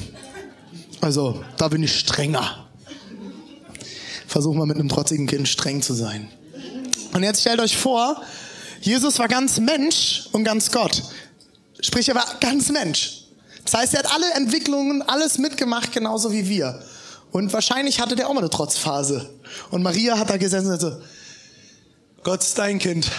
Also 1.01 1.43
da 1.57 1.69
bin 1.69 1.83
ich 1.83 1.99
strenger. 1.99 2.67
Versuch 4.27 4.55
mal 4.55 4.67
mit 4.67 4.79
einem 4.79 4.89
trotzigen 4.89 5.27
Kind 5.27 5.49
streng 5.49 5.83
zu 5.83 5.95
sein. 5.95 6.29
Und 7.13 7.23
jetzt 7.23 7.41
stellt 7.43 7.61
euch 7.61 7.77
vor, 7.77 8.23
Jesus 8.81 9.19
war 9.19 9.29
ganz 9.29 9.59
Mensch 9.61 10.29
und 10.33 10.45
ganz 10.45 10.71
Gott. 10.71 11.03
Sprich, 11.81 12.09
er 12.09 12.15
war 12.15 12.27
ganz 12.41 12.71
Mensch. 12.71 13.25
Das 13.65 13.75
heißt, 13.75 13.95
er 13.95 14.01
hat 14.01 14.13
alle 14.13 14.33
Entwicklungen, 14.35 15.03
alles 15.03 15.39
mitgemacht, 15.39 15.93
genauso 15.93 16.33
wie 16.33 16.49
wir. 16.49 16.83
Und 17.33 17.53
wahrscheinlich 17.53 18.01
hatte 18.01 18.15
der 18.15 18.29
auch 18.29 18.35
mal 18.35 18.41
eine 18.41 18.51
Trotzphase. 18.51 19.31
Und 19.71 19.83
Maria 19.83 20.19
hat 20.19 20.31
da 20.31 20.37
gesessen 20.37 20.71
und 20.71 20.81
so, 20.81 20.93
Gott 22.23 22.43
ist 22.43 22.59
dein 22.59 22.79
Kind. 22.79 23.11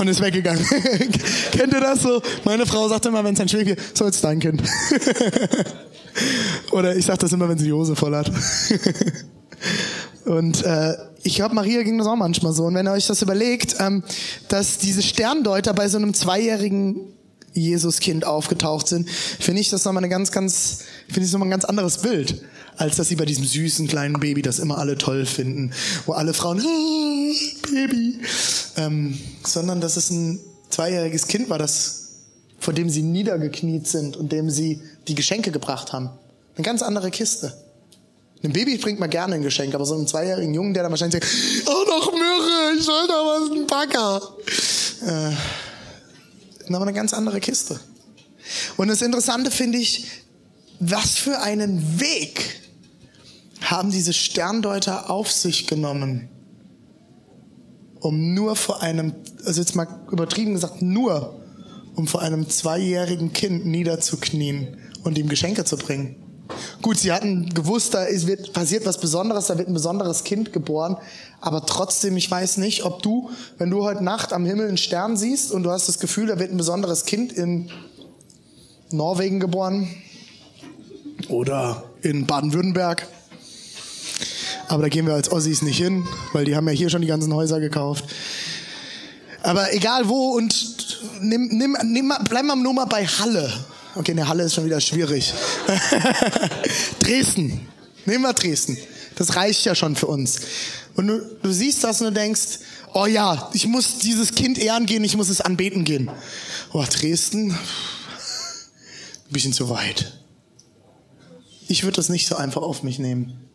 und 0.00 0.08
ist 0.08 0.20
weggegangen. 0.20 0.64
Kennt 1.52 1.72
ihr 1.72 1.80
das 1.80 2.02
so? 2.02 2.22
Meine 2.44 2.66
Frau 2.66 2.88
sagt 2.88 3.06
immer, 3.06 3.22
wenn 3.22 3.34
es 3.34 3.40
ein 3.40 3.48
Schwierig 3.48 3.68
wird, 3.68 3.96
so 3.96 4.06
jetzt 4.06 4.24
dein 4.24 4.40
Kind. 4.40 4.62
Oder 6.72 6.96
ich 6.96 7.04
sage 7.04 7.18
das 7.18 7.32
immer, 7.32 7.48
wenn 7.48 7.58
sie 7.58 7.66
die 7.66 7.72
Hose 7.72 7.96
voll 7.96 8.14
hat. 8.14 8.30
und 10.24 10.64
äh, 10.64 10.94
ich 11.22 11.34
glaube, 11.34 11.54
Maria 11.54 11.82
ging 11.82 11.98
das 11.98 12.06
auch 12.06 12.16
manchmal 12.16 12.52
so. 12.52 12.64
Und 12.64 12.74
wenn 12.74 12.86
ihr 12.86 12.92
euch 12.92 13.06
das 13.06 13.22
überlegt, 13.22 13.76
ähm, 13.78 14.02
dass 14.48 14.78
diese 14.78 15.02
Sterndeuter 15.02 15.74
bei 15.74 15.88
so 15.88 15.98
einem 15.98 16.14
zweijährigen 16.14 16.96
Jesuskind 17.52 18.24
aufgetaucht 18.24 18.88
sind, 18.88 19.08
finde 19.10 19.60
ich 19.60 19.70
das 19.70 19.84
nochmal 19.84 20.04
eine 20.04 20.10
ganz, 20.10 20.30
ganz, 20.32 20.80
finde 21.08 21.26
ich 21.26 21.32
nochmal 21.32 21.48
ein 21.48 21.52
ganz 21.52 21.64
anderes 21.64 21.98
Bild, 21.98 22.42
als 22.76 22.96
dass 22.96 23.08
sie 23.08 23.16
bei 23.16 23.24
diesem 23.24 23.44
süßen 23.44 23.88
kleinen 23.88 24.20
Baby 24.20 24.42
das 24.42 24.58
immer 24.58 24.78
alle 24.78 24.96
toll 24.96 25.26
finden, 25.26 25.72
wo 26.06 26.12
alle 26.12 26.34
Frauen, 26.34 26.60
ah, 26.60 27.70
Baby, 27.72 28.20
ähm, 28.76 29.18
sondern 29.44 29.80
dass 29.80 29.96
es 29.96 30.10
ein 30.10 30.40
zweijähriges 30.70 31.26
Kind 31.26 31.50
war, 31.50 31.58
das, 31.58 32.08
vor 32.58 32.74
dem 32.74 32.90
sie 32.90 33.02
niedergekniet 33.02 33.86
sind 33.86 34.16
und 34.16 34.32
dem 34.32 34.50
sie 34.50 34.80
die 35.08 35.14
Geschenke 35.14 35.50
gebracht 35.50 35.92
haben. 35.92 36.10
Eine 36.56 36.64
ganz 36.64 36.82
andere 36.82 37.10
Kiste. 37.10 37.54
Einem 38.42 38.52
Baby 38.52 38.78
bringt 38.78 38.98
man 38.98 39.10
gerne 39.10 39.34
ein 39.34 39.42
Geschenk, 39.42 39.74
aber 39.74 39.84
so 39.84 39.94
einem 39.94 40.06
zweijährigen 40.06 40.54
Jungen, 40.54 40.72
der 40.72 40.82
dann 40.82 40.92
wahrscheinlich 40.92 41.22
sagt, 41.22 41.66
oh, 41.66 41.88
noch 41.88 42.12
Mürre, 42.12 42.74
ich 42.76 42.84
soll 42.84 43.06
da 43.06 43.14
was, 43.14 43.50
ein 43.50 43.66
Packer. 43.66 44.22
Äh, 45.06 45.34
aber 46.74 46.86
eine 46.86 46.94
ganz 46.94 47.12
andere 47.12 47.40
Kiste. 47.40 47.80
Und 48.76 48.88
das 48.88 49.02
Interessante 49.02 49.50
finde 49.50 49.78
ich, 49.78 50.06
was 50.80 51.16
für 51.16 51.40
einen 51.40 52.00
Weg 52.00 52.60
haben 53.60 53.90
diese 53.90 54.12
Sterndeuter 54.12 55.10
auf 55.10 55.30
sich 55.30 55.66
genommen, 55.66 56.28
um 58.00 58.34
nur 58.34 58.56
vor 58.56 58.82
einem, 58.82 59.14
also 59.44 59.60
jetzt 59.60 59.76
mal 59.76 59.86
übertrieben 60.10 60.54
gesagt, 60.54 60.80
nur 60.80 61.40
um 61.94 62.06
vor 62.06 62.22
einem 62.22 62.48
zweijährigen 62.48 63.32
Kind 63.32 63.66
niederzuknien 63.66 64.78
und 65.04 65.18
ihm 65.18 65.28
Geschenke 65.28 65.64
zu 65.64 65.76
bringen. 65.76 66.16
Gut, 66.82 66.98
sie 66.98 67.12
hatten 67.12 67.48
gewusst, 67.54 67.94
da 67.94 68.04
ist, 68.04 68.26
wird, 68.26 68.52
passiert 68.52 68.86
was 68.86 68.98
Besonderes, 68.98 69.46
da 69.46 69.58
wird 69.58 69.68
ein 69.68 69.74
besonderes 69.74 70.24
Kind 70.24 70.52
geboren. 70.52 70.96
Aber 71.40 71.64
trotzdem, 71.66 72.16
ich 72.16 72.30
weiß 72.30 72.56
nicht, 72.58 72.84
ob 72.84 73.02
du, 73.02 73.30
wenn 73.58 73.70
du 73.70 73.82
heute 73.82 74.04
Nacht 74.04 74.32
am 74.32 74.44
Himmel 74.44 74.68
einen 74.68 74.76
Stern 74.76 75.16
siehst 75.16 75.52
und 75.52 75.62
du 75.62 75.70
hast 75.70 75.88
das 75.88 75.98
Gefühl, 75.98 76.26
da 76.26 76.38
wird 76.38 76.50
ein 76.50 76.56
besonderes 76.56 77.04
Kind 77.04 77.32
in 77.32 77.70
Norwegen 78.90 79.40
geboren 79.40 79.88
oder 81.28 81.84
in 82.02 82.26
Baden-Württemberg. 82.26 83.06
Aber 84.68 84.82
da 84.82 84.88
gehen 84.88 85.06
wir 85.06 85.14
als 85.14 85.30
Ossis 85.32 85.62
nicht 85.62 85.78
hin, 85.78 86.06
weil 86.32 86.44
die 86.44 86.54
haben 86.54 86.68
ja 86.68 86.72
hier 86.72 86.90
schon 86.90 87.02
die 87.02 87.08
ganzen 87.08 87.34
Häuser 87.34 87.60
gekauft. 87.60 88.04
Aber 89.42 89.72
egal 89.74 90.08
wo 90.08 90.36
und 90.36 90.98
nimm, 91.20 91.48
nimm, 91.48 91.76
nimm, 91.84 92.12
bleib 92.28 92.44
mal 92.44 92.56
nur 92.56 92.74
mal 92.74 92.84
bei 92.84 93.06
Halle. 93.06 93.52
Okay, 93.96 94.12
eine 94.12 94.28
Halle 94.28 94.44
ist 94.44 94.54
schon 94.54 94.64
wieder 94.64 94.80
schwierig. 94.80 95.34
Dresden. 97.00 97.68
Nehmen 98.06 98.22
wir 98.22 98.32
Dresden. 98.32 98.78
Das 99.16 99.34
reicht 99.34 99.64
ja 99.64 99.74
schon 99.74 99.96
für 99.96 100.06
uns. 100.06 100.40
Und 100.94 101.08
du, 101.08 101.20
du 101.42 101.52
siehst 101.52 101.82
das 101.82 102.00
und 102.00 102.08
du 102.08 102.12
denkst, 102.12 102.60
oh 102.94 103.06
ja, 103.06 103.50
ich 103.52 103.66
muss 103.66 103.98
dieses 103.98 104.34
Kind 104.34 104.58
ehren 104.58 104.86
gehen, 104.86 105.02
ich 105.02 105.16
muss 105.16 105.28
es 105.28 105.40
anbeten 105.40 105.84
gehen. 105.84 106.08
Oh, 106.72 106.84
Dresden, 106.88 107.50
ein 107.50 107.58
bisschen 109.30 109.52
zu 109.52 109.68
weit. 109.70 110.12
Ich 111.66 111.82
würde 111.82 111.96
das 111.96 112.08
nicht 112.08 112.28
so 112.28 112.36
einfach 112.36 112.62
auf 112.62 112.82
mich 112.82 112.98
nehmen. 112.98 113.48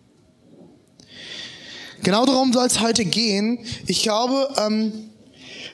Genau 2.04 2.26
darum 2.26 2.52
soll 2.52 2.68
es 2.68 2.82
heute 2.82 3.06
gehen. 3.06 3.66
Ich 3.88 4.04
glaube, 4.04 4.54
ähm, 4.58 5.10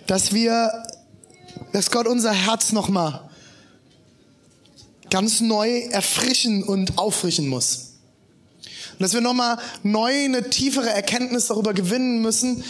dass 0.05 0.33
wir, 0.33 0.71
dass 1.73 1.89
Gott 1.89 2.07
unser 2.07 2.31
Herz 2.31 2.71
nochmal 2.71 3.30
ganz 5.09 5.41
neu 5.41 5.81
erfrischen 5.89 6.63
und 6.63 6.97
auffrischen 6.97 7.47
muss. 7.47 7.91
Und 8.93 9.01
dass 9.01 9.13
wir 9.13 9.21
nochmal 9.21 9.57
neu 9.83 10.25
eine 10.25 10.49
tiefere 10.49 10.89
Erkenntnis 10.89 11.47
darüber 11.47 11.73
gewinnen 11.73 12.21
müssen, 12.21 12.63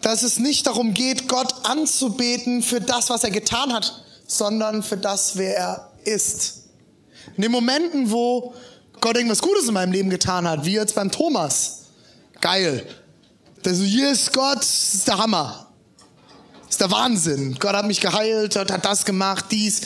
dass 0.00 0.22
es 0.22 0.38
nicht 0.38 0.66
darum 0.66 0.94
geht, 0.94 1.28
Gott 1.28 1.66
anzubeten 1.66 2.62
für 2.62 2.80
das, 2.80 3.10
was 3.10 3.24
er 3.24 3.30
getan 3.30 3.72
hat, 3.72 4.04
sondern 4.26 4.82
für 4.82 4.96
das, 4.96 5.36
wer 5.36 5.56
er 5.56 5.90
ist. 6.04 6.64
In 7.36 7.42
den 7.42 7.52
Momenten, 7.52 8.10
wo 8.10 8.54
Gott 9.00 9.16
irgendwas 9.16 9.40
Gutes 9.40 9.66
in 9.66 9.74
meinem 9.74 9.92
Leben 9.92 10.10
getan 10.10 10.46
hat, 10.46 10.64
wie 10.64 10.74
jetzt 10.74 10.94
beim 10.94 11.10
Thomas, 11.10 11.84
geil. 12.40 12.86
Der 13.64 13.74
so, 13.74 13.84
ist 13.84 14.32
Gott, 14.32 14.58
das 14.58 14.94
ist 14.94 15.08
der 15.08 15.18
Hammer. 15.18 15.68
Das 16.64 16.70
ist 16.70 16.80
der 16.80 16.90
Wahnsinn. 16.90 17.56
Gott 17.58 17.74
hat 17.74 17.86
mich 17.86 18.00
geheilt, 18.00 18.54
Gott 18.54 18.70
hat 18.70 18.84
das 18.84 19.04
gemacht, 19.04 19.46
dies. 19.50 19.80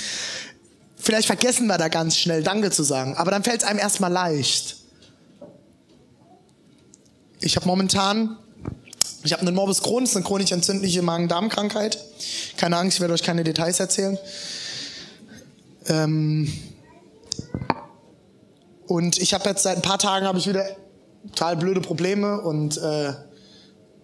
Vielleicht 1.09 1.27
vergessen 1.27 1.69
wir 1.69 1.79
da 1.79 1.89
ganz 1.89 2.19
schnell 2.19 2.43
Danke 2.43 2.71
zu 2.71 2.83
sagen, 2.83 3.17
aber 3.17 3.31
dann 3.31 3.43
fällt 3.43 3.63
es 3.63 3.67
einem 3.67 3.79
erstmal 3.79 4.13
leicht. 4.13 4.77
Ich 7.41 7.57
habe 7.57 7.67
momentan, 7.67 8.37
ich 9.25 9.33
habe 9.33 9.41
einen 9.41 9.55
Morbus 9.55 9.83
Crohn, 9.83 10.05
das 10.05 10.11
ist 10.11 10.17
eine 10.17 10.27
chronisch 10.27 10.53
entzündliche 10.53 11.01
Magen-Darm-Krankheit. 11.01 11.97
Keine 12.59 12.77
Angst, 12.77 12.97
ich 12.97 13.01
werde 13.01 13.15
euch 13.15 13.23
keine 13.23 13.43
Details 13.43 13.81
erzählen. 13.81 14.19
Ähm 15.87 16.53
und 18.87 19.17
ich 19.17 19.33
habe 19.33 19.49
jetzt 19.49 19.63
seit 19.63 19.77
ein 19.77 19.83
paar 19.83 19.99
Tagen 19.99 20.27
habe 20.27 20.39
ich 20.39 20.47
wieder 20.47 20.67
total 21.29 21.57
blöde 21.57 21.81
Probleme 21.81 22.39
und 22.39 22.77
äh, 22.77 23.15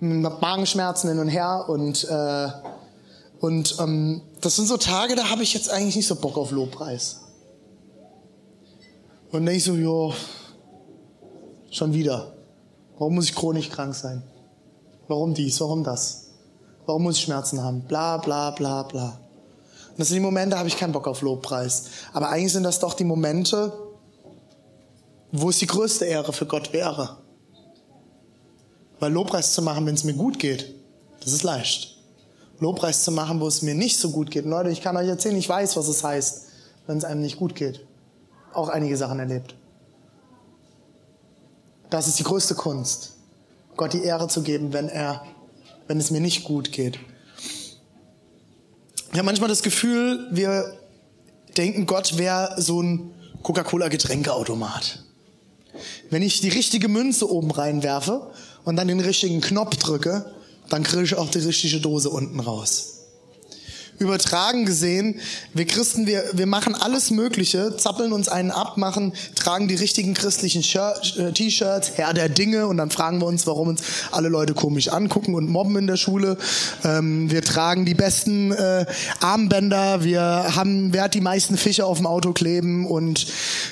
Magenschmerzen 0.01 1.11
hin 1.11 1.19
und 1.19 1.29
her 1.29 1.67
und 1.69 2.03
äh, 2.05 2.49
und 3.41 3.77
ähm, 3.79 4.23
das 4.45 4.57
sind 4.57 4.67
so 4.67 4.77
Tage, 4.77 5.15
da 5.15 5.31
habe 5.31 5.43
ich 5.43 5.55
jetzt 5.55 5.71
eigentlich 5.71 5.97
nicht 5.97 6.07
so 6.07 6.17
Bock 6.17 6.37
auf 6.37 6.51
Lobpreis. 6.51 7.21
Und 9.31 9.47
denke 9.47 9.57
ich 9.57 9.65
so, 9.65 9.75
jo, 9.75 10.13
schon 11.71 11.93
wieder. 11.93 12.35
Warum 12.99 13.15
muss 13.15 13.25
ich 13.25 13.35
chronisch 13.35 13.71
krank 13.71 13.95
sein? 13.95 14.23
Warum 15.09 15.35
dies? 15.35 15.61
Warum 15.61 15.83
das? 15.83 16.27
Warum 16.87 17.05
muss 17.05 17.17
ich 17.17 17.25
Schmerzen 17.25 17.63
haben? 17.63 17.83
Bla 17.83 18.19
bla 18.19 18.51
bla 18.51 18.83
bla. 18.83 19.21
Und 19.91 19.99
das 19.99 20.09
sind 20.09 20.17
die 20.17 20.23
Momente, 20.23 20.51
da 20.51 20.59
habe 20.59 20.69
ich 20.69 20.77
keinen 20.77 20.93
Bock 20.93 21.09
auf 21.09 21.23
Lobpreis. 21.23 21.85
Aber 22.13 22.29
eigentlich 22.29 22.53
sind 22.53 22.65
das 22.65 22.81
doch 22.81 22.95
die 22.95 23.05
Momente, 23.05 23.73
wo 25.33 25.51
es 25.51 25.59
die 25.59 25.67
größte 25.67 26.05
Ehre 26.05 26.33
für 26.33 26.47
Gott 26.47 26.73
wäre. 26.73 27.19
Weil 29.01 29.13
Lobpreis 29.13 29.55
zu 29.55 29.63
machen, 29.63 29.87
wenn 29.87 29.95
es 29.95 30.05
mir 30.05 30.15
gut 30.15 30.39
geht, 30.39 30.75
das 31.21 31.33
ist 31.33 31.43
leicht. 31.43 31.94
Lobpreis 32.61 33.05
zu 33.05 33.11
machen, 33.11 33.41
wo 33.41 33.47
es 33.47 33.63
mir 33.63 33.75
nicht 33.75 33.99
so 33.99 34.11
gut 34.11 34.31
geht. 34.31 34.45
Und 34.45 34.51
Leute, 34.51 34.71
ich 34.71 34.81
kann 34.81 34.97
euch 34.97 35.09
erzählen, 35.09 35.37
ich 35.37 35.49
weiß, 35.49 35.77
was 35.77 35.89
es 35.89 36.05
heißt, 36.05 36.47
wenn 36.87 36.99
es 36.99 37.05
einem 37.05 37.21
nicht 37.21 37.37
gut 37.37 37.55
geht. 37.55 37.85
Auch 38.53 38.69
einige 38.69 38.97
Sachen 38.97 39.19
erlebt. 39.19 39.57
Das 41.91 42.09
ist 42.09 42.19
die 42.19 42.25
größte 42.25 42.55
Kunst, 42.55 43.13
Gott 43.77 43.93
die 43.93 44.03
Ehre 44.03 44.29
zu 44.29 44.43
geben, 44.43 44.73
wenn 44.73 44.89
er, 44.89 45.25
wenn 45.87 45.99
es 45.99 46.11
mir 46.11 46.21
nicht 46.21 46.45
gut 46.45 46.73
geht. 46.73 46.99
Ich 49.13 49.19
habe 49.19 49.27
manchmal 49.27 49.49
das 49.49 49.63
Gefühl, 49.63 50.27
wir 50.33 50.77
denken, 51.57 51.87
Gott 51.87 52.19
wäre 52.19 52.61
so 52.61 52.83
ein 52.83 53.15
Coca-Cola-Getränkeautomat. 53.43 55.05
Wenn 56.11 56.23
ich 56.23 56.41
die 56.41 56.49
richtige 56.49 56.89
Münze 56.89 57.31
oben 57.31 57.51
reinwerfe 57.51 58.33
und 58.65 58.77
dann 58.77 58.89
den 58.89 59.01
richtigen 59.01 59.41
Knopf 59.41 59.77
drücke, 59.77 60.33
dann 60.69 60.83
kriege 60.83 61.05
ich 61.05 61.15
auch 61.15 61.31
die 61.31 61.39
richtige 61.39 61.81
Dose 61.81 62.11
unten 62.11 62.41
raus. 62.41 62.94
Übertragen 63.99 64.67
gesehen, 64.67 65.21
wir 65.53 65.67
Christen, 65.67 66.07
wir, 66.07 66.25
wir 66.33 66.47
machen 66.47 66.75
alles 66.75 67.11
Mögliche, 67.11 67.77
zappeln 67.77 68.13
uns 68.13 68.29
einen 68.29 68.51
ab, 68.51 68.77
machen, 68.77 69.13
tragen 69.37 69.69
die 69.69 69.77
richtigen 69.77 70.15
christlichen 70.15 70.63
äh, 70.63 71.33
T-Shirts, 71.33 71.93
Herr 71.97 72.13
der 72.13 72.29
Dinge, 72.29 72.67
und 72.67 72.77
dann 72.77 72.91
fragen 72.91 73.21
wir 73.21 73.27
uns, 73.27 73.47
warum 73.47 73.69
uns 73.69 73.83
alle 74.11 74.29
Leute 74.29 74.55
komisch 74.55 74.89
angucken 74.89 75.35
und 75.35 75.49
mobben 75.49 75.77
in 75.77 75.87
der 75.87 75.97
Schule. 75.97 76.37
Ähm, 76.85 77.31
wir 77.31 77.43
tragen 77.43 77.85
die 77.85 77.95
besten 77.95 78.53
äh, 78.53 78.85
Armbänder, 79.21 80.03
wir 80.03 80.23
haben, 80.57 80.93
wer 80.93 81.05
hat 81.05 81.15
die 81.15 81.21
meisten 81.21 81.57
Fische 81.57 81.87
auf 81.87 81.99
dem 81.99 82.07
Auto 82.07 82.33
kleben 82.33 82.87
und 82.87 83.27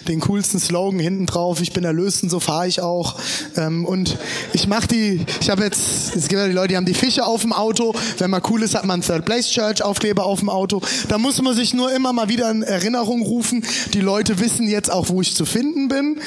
den 0.07 0.21
coolsten 0.21 0.61
Slogan 0.61 1.01
hinten 1.01 1.27
drauf, 1.27 1.61
ich 1.61 1.73
bin 1.73 1.85
erlöst 1.85 2.23
und 2.23 2.31
so 2.31 2.39
fahre 2.39 2.69
ich 2.69 2.81
auch. 2.81 3.19
Ähm, 3.57 3.85
und 3.85 4.17
ich 4.53 4.69
mache 4.69 4.87
die, 4.87 5.27
ich 5.41 5.51
habe 5.51 5.65
jetzt, 5.65 6.15
es 6.15 6.29
gibt 6.29 6.41
ja 6.41 6.47
die 6.47 6.53
Leute, 6.53 6.69
die 6.69 6.77
haben 6.77 6.87
die 6.87 6.95
Fische 6.95 7.25
auf 7.27 7.43
dem 7.43 7.53
Auto, 7.53 7.95
wenn 8.19 8.31
man 8.31 8.43
cool 8.51 8.63
ist, 8.63 8.75
hat 8.75 8.85
man 8.85 9.01
Third 9.03 9.25
Place 9.25 9.49
Church 9.51 9.83
Aufkleber 10.13 10.25
auf 10.25 10.41
dem 10.41 10.51
Auto. 10.51 10.83
Da 11.09 11.19
muss 11.19 11.41
man 11.41 11.55
sich 11.55 11.75
nur 11.75 11.93
immer 11.93 12.13
mal 12.13 12.29
wieder 12.29 12.51
in 12.51 12.63
Erinnerung 12.63 13.23
rufen. 13.23 13.65
Die 13.95 14.01
Leute 14.01 14.39
wissen 14.41 14.69
jetzt 14.69 14.91
auch, 14.91 15.09
wo 15.09 15.21
ich 15.21 15.35
zu 15.35 15.47
finden 15.47 15.89
bin. 15.89 16.19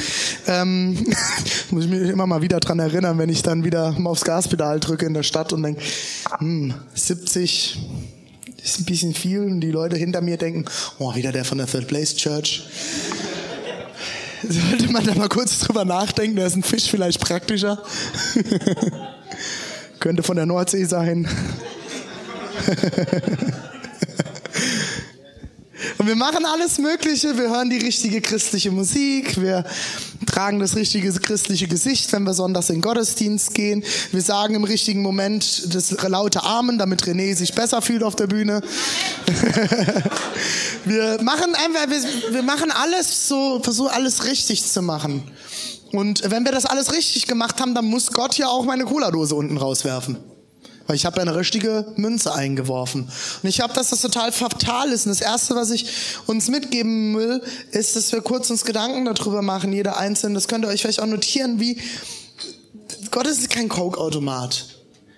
Ähm, 0.48 0.94
muss 1.70 1.86
ich 1.86 1.90
mich 1.90 2.10
immer 2.10 2.26
mal 2.26 2.42
wieder 2.42 2.60
dran 2.60 2.80
erinnern, 2.80 3.18
wenn 3.18 3.30
ich 3.30 3.44
dann 3.44 3.64
wieder 3.64 3.92
mal 4.00 4.10
aufs 4.10 4.24
Gaspedal 4.24 4.80
drücke 4.80 5.06
in 5.06 5.14
der 5.14 5.24
Stadt 5.24 5.54
und 5.54 5.62
denke, 5.64 5.82
hm, 6.40 6.74
70 6.96 7.80
ist 8.64 8.80
ein 8.80 8.86
bisschen 8.86 9.14
viel 9.14 9.42
und 9.42 9.62
die 9.62 9.72
Leute 9.72 9.98
hinter 9.98 10.22
mir 10.22 10.38
denken, 10.38 10.66
oh, 10.98 11.14
wieder 11.14 11.32
der 11.32 11.46
von 11.46 11.60
der 11.60 11.68
Third 11.68 11.88
Place 11.88 12.16
Church 12.16 12.64
sollte 14.50 14.92
man 14.92 15.06
da 15.06 15.14
mal 15.16 15.30
kurz 15.30 15.60
drüber 15.60 15.86
nachdenken, 15.86 16.38
da 16.38 16.46
ist 16.46 16.56
ein 16.56 16.64
Fisch 16.64 16.90
vielleicht 16.90 17.20
praktischer. 17.20 17.82
Könnte 20.00 20.24
von 20.24 20.36
der 20.36 20.46
Nordsee 20.46 20.86
sein. 20.86 21.28
Und 25.98 26.08
wir 26.08 26.16
machen 26.16 26.46
alles 26.46 26.78
Mögliche. 26.78 27.38
Wir 27.38 27.50
hören 27.50 27.70
die 27.70 27.78
richtige 27.78 28.22
christliche 28.22 28.72
Musik. 28.72 29.42
Wir 29.42 29.66
tragen 30.26 30.60
das 30.60 30.76
richtige 30.76 31.12
christliche 31.12 31.68
Gesicht, 31.68 32.12
wenn 32.14 32.24
wir 32.24 32.34
sonntags 32.34 32.70
in 32.70 32.78
den 32.78 32.82
Gottesdienst 32.82 33.54
gehen. 33.54 33.84
Wir 34.12 34.22
sagen 34.22 34.56
im 34.56 34.64
richtigen 34.64 35.02
Moment 35.02 35.74
das 35.74 35.92
laute 36.08 36.44
Amen, 36.44 36.78
damit 36.78 37.04
René 37.04 37.36
sich 37.36 37.54
besser 37.54 37.82
fühlt 37.82 38.04
auf 38.04 38.16
der 38.16 38.28
Bühne. 38.28 38.62
wir 40.86 41.22
machen 41.22 41.56
einfach, 41.56 41.90
wir, 41.90 42.34
wir 42.34 42.44
machen 42.44 42.72
alles 42.72 43.28
so, 43.28 43.60
versuchen 43.62 43.90
alles 43.90 44.26
richtig 44.26 44.64
zu 44.64 44.82
machen. 44.82 45.24
Und 45.92 46.30
wenn 46.30 46.46
wir 46.46 46.52
das 46.52 46.66
alles 46.66 46.94
richtig 46.94 47.28
gemacht 47.28 47.60
haben, 47.60 47.76
dann 47.76 47.86
muss 47.86 48.12
Gott 48.12 48.38
ja 48.38 48.48
auch 48.48 48.66
meine 48.66 48.86
Cola-Dose 48.86 49.36
unten 49.36 49.58
rauswerfen. 49.58 50.18
Weil 50.88 50.96
ich 50.96 51.06
habe 51.06 51.20
eine 51.20 51.36
richtige 51.36 51.86
Münze 51.96 52.34
eingeworfen. 52.34 53.10
Und 53.42 53.50
ich 53.50 53.60
habe, 53.60 53.74
dass 53.74 53.90
das 53.90 54.02
total 54.02 54.32
fatal 54.32 54.92
ist. 54.92 55.06
Und 55.06 55.10
das 55.10 55.22
Erste, 55.22 55.56
was 55.56 55.72
ich 55.72 55.88
uns 56.28 56.48
mitgeben 56.48 57.18
will, 57.18 57.42
ist, 57.72 57.96
dass 57.96 58.12
wir 58.12 58.22
kurz 58.22 58.50
uns 58.52 58.66
Gedanken 58.66 59.06
darüber 59.06 59.42
machen, 59.42 59.74
jeder 59.74 59.98
Einzelne. 59.98 60.36
Das 60.36 60.48
könnt 60.48 60.64
ihr 60.64 60.70
euch 60.70 60.82
vielleicht 60.82 61.00
auch 61.00 61.08
notieren, 61.08 61.60
wie 61.60 61.82
Gott 63.10 63.26
ist 63.26 63.50
kein 63.50 63.70
Coke-Automat. 63.70 64.66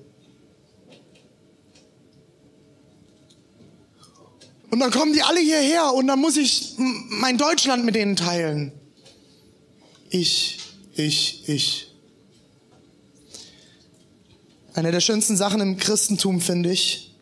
Und 4.70 4.80
dann 4.80 4.90
kommen 4.90 5.12
die 5.12 5.22
alle 5.22 5.40
hierher 5.40 5.92
und 5.94 6.06
dann 6.06 6.18
muss 6.18 6.36
ich 6.36 6.74
mein 6.78 7.36
Deutschland 7.36 7.84
mit 7.84 7.94
denen 7.94 8.16
teilen. 8.16 8.72
Ich, 10.10 10.58
ich, 10.94 11.48
ich. 11.48 11.92
Eine 14.74 14.92
der 14.92 15.00
schönsten 15.00 15.36
Sachen 15.36 15.60
im 15.60 15.76
Christentum 15.76 16.40
finde 16.40 16.70
ich, 16.70 17.14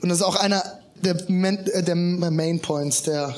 und 0.00 0.08
das 0.08 0.18
ist 0.18 0.24
auch 0.24 0.36
einer 0.36 0.80
der, 1.02 1.22
Main, 1.28 1.58
äh, 1.66 1.82
der 1.82 1.96
Main 1.96 2.60
Points, 2.60 3.02
der 3.02 3.34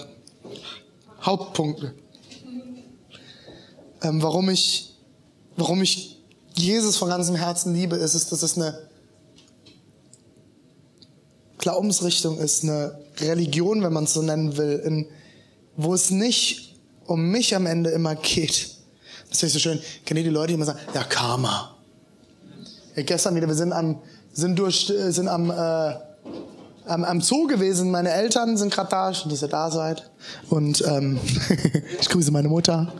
Hauptpunkte, 1.23 1.95
ähm, 4.03 4.23
warum 4.23 4.49
ich, 4.51 4.95
warum 5.57 5.83
ich 5.83 6.21
Jesus 6.55 6.97
von 6.97 7.09
ganzem 7.09 7.37
Herzen 7.37 7.75
liebe, 7.75 7.97
ist 7.97 8.15
es, 8.15 8.29
dass 8.29 8.43
es 8.43 8.57
eine 8.57 8.79
Glaubensrichtung 11.59 12.39
ist, 12.39 12.65
eine 12.65 12.99
Religion, 13.19 13.83
wenn 13.83 13.93
man 13.93 14.05
es 14.05 14.15
so 14.15 14.23
nennen 14.23 14.57
will, 14.57 14.83
in, 14.85 15.07
wo 15.77 15.95
es 15.95 16.11
nicht 16.11 16.77
um 17.07 17.31
mich 17.31 17.55
am 17.55 17.67
Ende 17.67 17.91
immer 17.91 18.15
geht. 18.15 18.77
Das 19.29 19.39
finde 19.39 19.47
ich 19.49 19.53
so 19.53 19.59
schön. 19.59 19.81
Kennt 20.05 20.19
ihr 20.19 20.25
die 20.25 20.31
Leute, 20.31 20.49
die 20.49 20.55
immer 20.55 20.65
sagen, 20.65 20.79
ja, 20.95 21.03
Karma. 21.05 21.77
Ja, 22.97 23.03
gestern 23.03 23.35
wieder, 23.37 23.47
wir 23.47 23.55
sind 23.55 23.73
am, 23.73 24.01
sind 24.33 24.59
durch, 24.59 24.91
äh, 24.91 25.11
sind 25.11 25.29
am, 25.29 25.51
äh, 25.51 25.95
am, 26.87 27.05
am 27.05 27.21
Zoo 27.21 27.47
gewesen. 27.47 27.91
Meine 27.91 28.11
Eltern 28.11 28.57
sind 28.57 28.73
gerade 28.73 28.91
da, 28.91 29.15
schön, 29.15 29.31
dass 29.31 29.43
ihr 29.43 29.49
da 29.49 29.71
seid. 29.71 30.11
Und 30.49 30.83
ähm, 30.87 31.21
ich 32.01 32.09
grüße 32.09 32.31
meine 32.31 32.49
Mutter. 32.49 32.93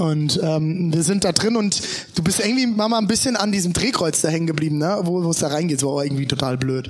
Und 0.00 0.40
ähm, 0.42 0.94
wir 0.94 1.02
sind 1.02 1.24
da 1.24 1.32
drin 1.32 1.56
und 1.56 1.82
du 2.14 2.22
bist 2.22 2.40
irgendwie 2.40 2.66
Mama 2.66 2.96
ein 2.96 3.06
bisschen 3.06 3.36
an 3.36 3.52
diesem 3.52 3.74
Drehkreuz 3.74 4.22
da 4.22 4.28
hängen 4.28 4.46
geblieben, 4.46 4.78
ne? 4.78 4.98
wo, 5.02 5.28
es 5.28 5.40
da 5.40 5.48
reingeht. 5.48 5.78
So 5.78 5.94
war 5.94 6.02
irgendwie 6.02 6.26
total 6.26 6.56
blöd 6.56 6.88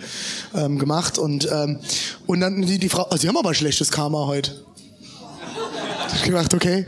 ähm, 0.55 0.79
gemacht. 0.79 1.19
Und, 1.19 1.51
ähm, 1.51 1.81
und 2.29 2.39
dann 2.39 2.63
die, 2.63 2.79
die 2.79 2.89
Frau, 2.89 3.03
also 3.03 3.17
sie 3.17 3.27
haben 3.27 3.37
aber 3.37 3.53
schlechtes 3.53 3.91
Karma 3.91 4.27
heute. 4.27 4.65
Ich 6.15 6.23
gedacht, 6.23 6.55
okay. 6.55 6.87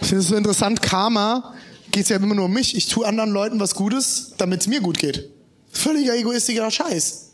Ich 0.00 0.06
finde 0.06 0.22
es 0.22 0.28
so 0.28 0.36
interessant, 0.36 0.80
Karma 0.80 1.54
geht 1.90 2.04
es 2.04 2.10
ja 2.10 2.16
immer 2.16 2.36
nur 2.36 2.44
um 2.44 2.52
mich. 2.52 2.76
Ich 2.76 2.86
tue 2.86 3.04
anderen 3.04 3.30
Leuten 3.30 3.58
was 3.58 3.74
Gutes, 3.74 4.34
damit 4.38 4.60
es 4.60 4.68
mir 4.68 4.80
gut 4.80 5.00
geht. 5.00 5.28
Völliger 5.72 6.14
egoistischer 6.14 6.70
Scheiß. 6.70 7.30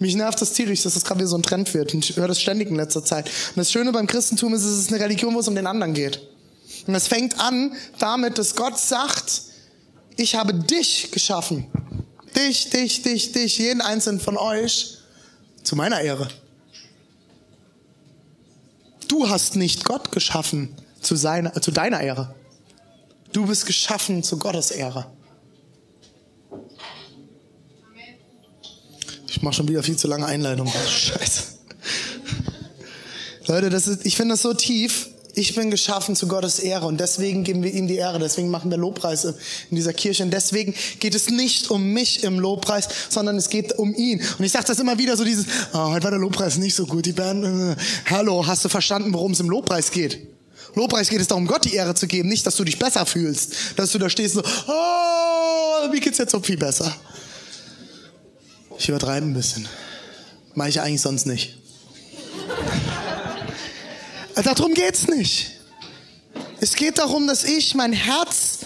Mich 0.00 0.16
nervt 0.16 0.42
das 0.42 0.54
tierisch, 0.54 0.82
dass 0.82 0.94
das 0.94 1.04
gerade 1.04 1.20
wieder 1.20 1.28
so 1.28 1.38
ein 1.38 1.44
Trend 1.44 1.72
wird. 1.72 1.94
Und 1.94 2.10
ich 2.10 2.16
höre 2.16 2.26
das 2.26 2.40
ständig 2.40 2.68
in 2.68 2.74
letzter 2.74 3.04
Zeit. 3.04 3.26
Und 3.26 3.58
das 3.58 3.70
Schöne 3.70 3.92
beim 3.92 4.08
Christentum 4.08 4.54
ist, 4.54 4.64
es 4.64 4.80
ist 4.80 4.92
eine 4.92 5.00
Religion, 5.00 5.36
wo 5.36 5.38
es 5.38 5.46
um 5.46 5.54
den 5.54 5.68
anderen 5.68 5.94
geht. 5.94 6.20
Und 6.86 6.94
es 6.94 7.08
fängt 7.08 7.40
an 7.40 7.72
damit, 7.98 8.38
dass 8.38 8.54
Gott 8.54 8.78
sagt, 8.78 9.42
ich 10.16 10.34
habe 10.34 10.54
dich 10.54 11.10
geschaffen. 11.10 11.66
Dich, 12.36 12.70
dich, 12.70 13.02
dich, 13.02 13.32
dich, 13.32 13.58
jeden 13.58 13.80
einzelnen 13.80 14.20
von 14.20 14.36
euch 14.36 14.98
zu 15.62 15.74
meiner 15.74 16.00
Ehre. 16.00 16.28
Du 19.08 19.28
hast 19.28 19.56
nicht 19.56 19.84
Gott 19.84 20.12
geschaffen 20.12 20.74
zu, 21.00 21.16
seiner, 21.16 21.60
zu 21.60 21.70
deiner 21.70 22.00
Ehre. 22.00 22.34
Du 23.32 23.46
bist 23.46 23.66
geschaffen 23.66 24.22
zu 24.22 24.38
Gottes 24.38 24.70
Ehre. 24.70 25.06
Ich 29.28 29.42
mache 29.42 29.54
schon 29.54 29.68
wieder 29.68 29.82
viel 29.82 29.96
zu 29.96 30.08
lange 30.08 30.26
Einleitung. 30.26 30.66
Scheiße. 30.88 31.42
Leute, 33.46 33.70
das 33.70 33.86
ist, 33.86 34.06
ich 34.06 34.16
finde 34.16 34.34
das 34.34 34.42
so 34.42 34.54
tief 34.54 35.08
ich 35.36 35.54
bin 35.54 35.70
geschaffen 35.70 36.16
zu 36.16 36.28
Gottes 36.28 36.58
Ehre 36.58 36.86
und 36.86 36.98
deswegen 36.98 37.44
geben 37.44 37.62
wir 37.62 37.70
ihm 37.70 37.86
die 37.86 37.96
Ehre, 37.96 38.18
deswegen 38.18 38.48
machen 38.48 38.70
wir 38.70 38.78
Lobpreis 38.78 39.24
in 39.24 39.76
dieser 39.76 39.92
Kirche 39.92 40.22
und 40.22 40.30
deswegen 40.30 40.74
geht 40.98 41.14
es 41.14 41.28
nicht 41.28 41.70
um 41.70 41.92
mich 41.92 42.24
im 42.24 42.38
Lobpreis, 42.38 42.88
sondern 43.10 43.36
es 43.36 43.50
geht 43.50 43.74
um 43.74 43.94
ihn. 43.94 44.22
Und 44.38 44.44
ich 44.46 44.52
sage 44.52 44.64
das 44.66 44.78
immer 44.78 44.96
wieder 44.96 45.14
so 45.14 45.24
dieses, 45.24 45.44
oh, 45.74 45.90
heute 45.90 46.04
war 46.04 46.10
der 46.10 46.20
Lobpreis 46.20 46.56
nicht 46.56 46.74
so 46.74 46.86
gut, 46.86 47.04
die 47.04 47.12
Band, 47.12 47.44
äh, 47.44 47.76
hallo, 48.06 48.46
hast 48.46 48.64
du 48.64 48.70
verstanden, 48.70 49.12
worum 49.12 49.32
es 49.32 49.40
im 49.40 49.50
Lobpreis 49.50 49.90
geht? 49.90 50.26
Lobpreis 50.74 51.10
geht 51.10 51.20
es 51.20 51.28
darum, 51.28 51.46
Gott 51.46 51.66
die 51.66 51.74
Ehre 51.74 51.94
zu 51.94 52.06
geben, 52.06 52.30
nicht, 52.30 52.46
dass 52.46 52.56
du 52.56 52.64
dich 52.64 52.78
besser 52.78 53.04
fühlst, 53.04 53.54
dass 53.76 53.92
du 53.92 53.98
da 53.98 54.08
stehst 54.08 54.36
so, 54.36 54.42
oh, 54.42 55.88
mir 55.90 56.00
geht's 56.00 56.16
jetzt 56.16 56.32
so 56.32 56.40
viel 56.40 56.56
besser. 56.56 56.96
Ich 58.78 58.88
übertreibe 58.88 59.26
ein 59.26 59.34
bisschen. 59.34 59.68
Mache 60.54 60.70
ich 60.70 60.80
eigentlich 60.80 61.02
sonst 61.02 61.26
nicht. 61.26 61.58
Darum 64.44 64.74
geht's 64.74 65.08
nicht. 65.08 65.52
Es 66.60 66.74
geht 66.74 66.98
darum, 66.98 67.26
dass 67.26 67.44
ich 67.44 67.74
mein 67.74 67.92
Herz 67.92 68.58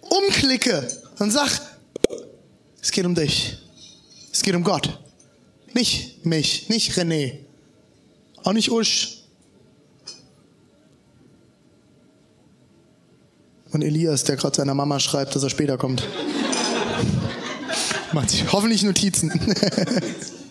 umklicke 0.00 0.86
und 1.18 1.30
sag, 1.30 1.50
es 2.80 2.90
geht 2.90 3.06
um 3.06 3.14
dich. 3.14 3.56
Es 4.32 4.42
geht 4.42 4.54
um 4.54 4.62
Gott. 4.62 5.00
Nicht 5.72 6.24
mich, 6.24 6.68
nicht 6.68 6.92
René. 6.92 7.38
Auch 8.44 8.52
nicht 8.52 8.70
Usch. 8.70 9.22
Und 13.72 13.82
Elias, 13.82 14.24
der 14.24 14.36
gerade 14.36 14.56
seiner 14.56 14.74
Mama 14.74 15.00
schreibt, 15.00 15.34
dass 15.34 15.42
er 15.42 15.50
später 15.50 15.76
kommt. 15.78 16.06
Macht 18.12 18.30
sich 18.30 18.52
hoffentlich 18.52 18.82
Notizen. 18.82 19.32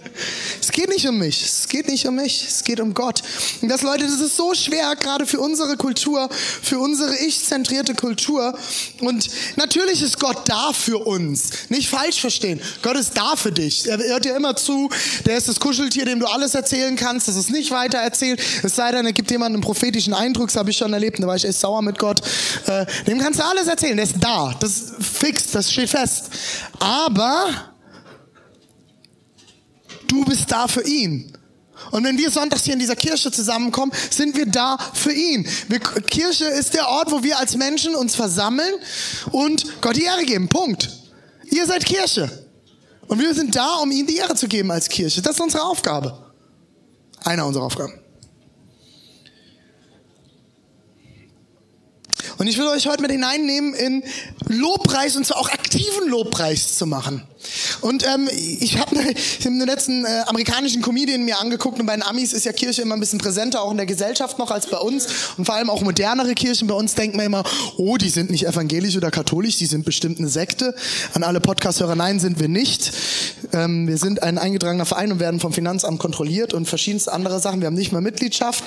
Es 0.65 0.71
geht 0.71 0.89
nicht 0.89 1.07
um 1.07 1.19
mich, 1.19 1.43
es 1.43 1.67
geht 1.67 1.87
nicht 1.87 2.07
um 2.07 2.15
mich, 2.15 2.43
es 2.47 2.63
geht 2.63 2.79
um 2.79 2.95
Gott. 2.95 3.21
Und 3.61 3.69
das, 3.69 3.83
Leute, 3.83 4.05
das 4.05 4.19
ist 4.19 4.35
so 4.35 4.55
schwer, 4.55 4.95
gerade 4.95 5.27
für 5.27 5.39
unsere 5.39 5.77
Kultur, 5.77 6.27
für 6.31 6.79
unsere 6.79 7.15
ich-zentrierte 7.17 7.93
Kultur. 7.93 8.57
Und 8.99 9.29
natürlich 9.57 10.01
ist 10.01 10.19
Gott 10.19 10.49
da 10.49 10.73
für 10.73 11.05
uns. 11.05 11.69
Nicht 11.69 11.87
falsch 11.87 12.19
verstehen. 12.19 12.59
Gott 12.81 12.97
ist 12.97 13.15
da 13.15 13.35
für 13.35 13.51
dich. 13.51 13.87
Er 13.87 13.99
hört 13.99 14.25
dir 14.25 14.35
immer 14.35 14.55
zu. 14.55 14.89
Der 15.27 15.37
ist 15.37 15.47
das 15.47 15.59
Kuscheltier, 15.59 16.05
dem 16.05 16.19
du 16.19 16.25
alles 16.25 16.55
erzählen 16.55 16.95
kannst, 16.95 17.27
das 17.27 17.35
es 17.35 17.49
nicht 17.49 17.69
weiter 17.69 17.99
erzählt. 17.99 18.41
Es 18.63 18.75
sei 18.75 18.91
denn, 18.91 19.05
er 19.05 19.13
gibt 19.13 19.29
jemandem 19.29 19.57
einen 19.57 19.63
prophetischen 19.63 20.15
Eindruck, 20.15 20.47
das 20.47 20.55
habe 20.55 20.71
ich 20.71 20.77
schon 20.77 20.93
erlebt, 20.93 21.21
da 21.21 21.27
war 21.27 21.35
ich 21.35 21.45
echt 21.45 21.59
sauer 21.59 21.83
mit 21.83 21.99
Gott. 21.99 22.21
Äh, 22.65 22.87
dem 23.05 23.19
kannst 23.19 23.39
du 23.39 23.45
alles 23.45 23.67
erzählen, 23.67 23.97
der 23.97 24.05
ist 24.07 24.15
da. 24.19 24.55
Das 24.59 24.71
ist 24.71 24.93
fix, 24.99 25.51
das 25.51 25.71
steht 25.71 25.91
fest. 25.91 26.31
Aber 26.79 27.74
Du 30.07 30.23
bist 30.25 30.51
da 30.51 30.67
für 30.67 30.85
ihn. 30.87 31.31
Und 31.91 32.03
wenn 32.03 32.17
wir 32.17 32.31
sonntags 32.31 32.63
hier 32.63 32.73
in 32.73 32.79
dieser 32.79 32.95
Kirche 32.95 33.31
zusammenkommen, 33.31 33.91
sind 34.09 34.35
wir 34.37 34.45
da 34.45 34.77
für 34.93 35.11
ihn. 35.11 35.47
Wir, 35.67 35.79
Kirche 35.79 36.45
ist 36.45 36.73
der 36.73 36.87
Ort, 36.87 37.11
wo 37.11 37.21
wir 37.21 37.37
als 37.37 37.55
Menschen 37.57 37.95
uns 37.95 38.15
versammeln 38.15 38.73
und 39.31 39.81
Gott 39.81 39.95
die 39.95 40.03
Ehre 40.03 40.23
geben. 40.23 40.47
Punkt. 40.47 40.89
Ihr 41.51 41.65
seid 41.65 41.85
Kirche. 41.85 42.29
Und 43.07 43.19
wir 43.19 43.33
sind 43.33 43.55
da, 43.55 43.75
um 43.75 43.91
ihm 43.91 44.07
die 44.07 44.15
Ehre 44.15 44.35
zu 44.35 44.47
geben 44.47 44.71
als 44.71 44.89
Kirche. 44.89 45.21
Das 45.21 45.35
ist 45.35 45.41
unsere 45.41 45.63
Aufgabe. 45.63 46.17
Einer 47.23 47.45
unserer 47.45 47.65
Aufgaben. 47.65 47.93
Und 52.37 52.47
ich 52.47 52.57
will 52.57 52.67
euch 52.67 52.87
heute 52.87 53.01
mit 53.01 53.11
hineinnehmen 53.11 53.73
in 53.73 54.03
Lobpreis 54.47 55.15
und 55.15 55.25
zwar 55.25 55.37
auch 55.37 55.49
aktiven 55.49 56.09
Lobpreis 56.09 56.77
zu 56.77 56.85
machen. 56.85 57.23
Und 57.81 58.05
ähm, 58.05 58.29
ich 58.31 58.77
habe 58.77 58.95
ne, 58.95 59.13
einen 59.45 59.65
letzten 59.65 60.05
äh, 60.05 60.23
amerikanischen 60.27 60.81
Comedian 60.81 61.23
mir 61.23 61.39
angeguckt 61.39 61.79
und 61.79 61.85
bei 61.85 61.93
den 61.93 62.03
Amis 62.03 62.33
ist 62.33 62.45
ja 62.45 62.51
Kirche 62.51 62.81
immer 62.81 62.95
ein 62.95 62.99
bisschen 62.99 63.19
präsenter, 63.19 63.61
auch 63.61 63.71
in 63.71 63.77
der 63.77 63.85
Gesellschaft 63.85 64.39
noch 64.39 64.51
als 64.51 64.67
bei 64.67 64.77
uns. 64.77 65.07
Und 65.37 65.45
vor 65.45 65.55
allem 65.55 65.69
auch 65.69 65.81
modernere 65.81 66.33
Kirchen. 66.33 66.67
Bei 66.67 66.75
uns 66.75 66.95
denkt 66.95 67.15
man 67.15 67.25
immer, 67.25 67.43
oh, 67.77 67.97
die 67.97 68.09
sind 68.09 68.31
nicht 68.31 68.47
evangelisch 68.47 68.97
oder 68.97 69.11
katholisch, 69.11 69.57
die 69.57 69.65
sind 69.65 69.85
bestimmt 69.85 70.19
eine 70.19 70.29
Sekte. 70.29 70.75
An 71.13 71.23
alle 71.23 71.39
Podcast-Hörer, 71.39 71.95
nein, 71.95 72.19
sind 72.19 72.39
wir 72.39 72.47
nicht. 72.47 72.91
Ähm, 73.53 73.87
wir 73.87 73.97
sind 73.97 74.23
ein 74.23 74.37
eingetragener 74.37 74.85
Verein 74.85 75.11
und 75.11 75.19
werden 75.19 75.39
vom 75.39 75.53
Finanzamt 75.53 75.99
kontrolliert 75.99 76.53
und 76.53 76.67
verschiedenste 76.67 77.13
andere 77.13 77.39
Sachen. 77.39 77.61
Wir 77.61 77.67
haben 77.67 77.75
nicht 77.75 77.91
mal 77.91 78.01
Mitgliedschaft. 78.01 78.63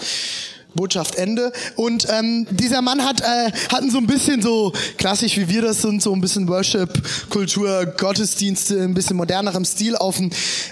Botschaft 0.75 1.17
Ende. 1.17 1.53
Und 1.77 2.07
ähm, 2.11 2.47
dieser 2.51 2.83
Mann 2.83 3.05
hat 3.05 3.21
äh, 3.21 3.51
hatten 3.73 3.91
so 3.91 3.99
ein 3.99 4.07
bisschen 4.07 4.43
so 4.43 4.73
klassisch 4.97 5.37
wie 5.37 5.49
wir 5.49 5.63
das 5.63 5.83
sind, 5.83 6.03
so 6.03 6.13
ein 6.13 6.21
bisschen 6.21 6.49
Worship-Kultur, 6.49 7.87
Gottesdienste, 7.97 8.83
ein 8.83 8.95
bisschen 8.95 9.17
modernerem 9.17 9.65
Stil 9.65 9.97
auf 9.97 10.19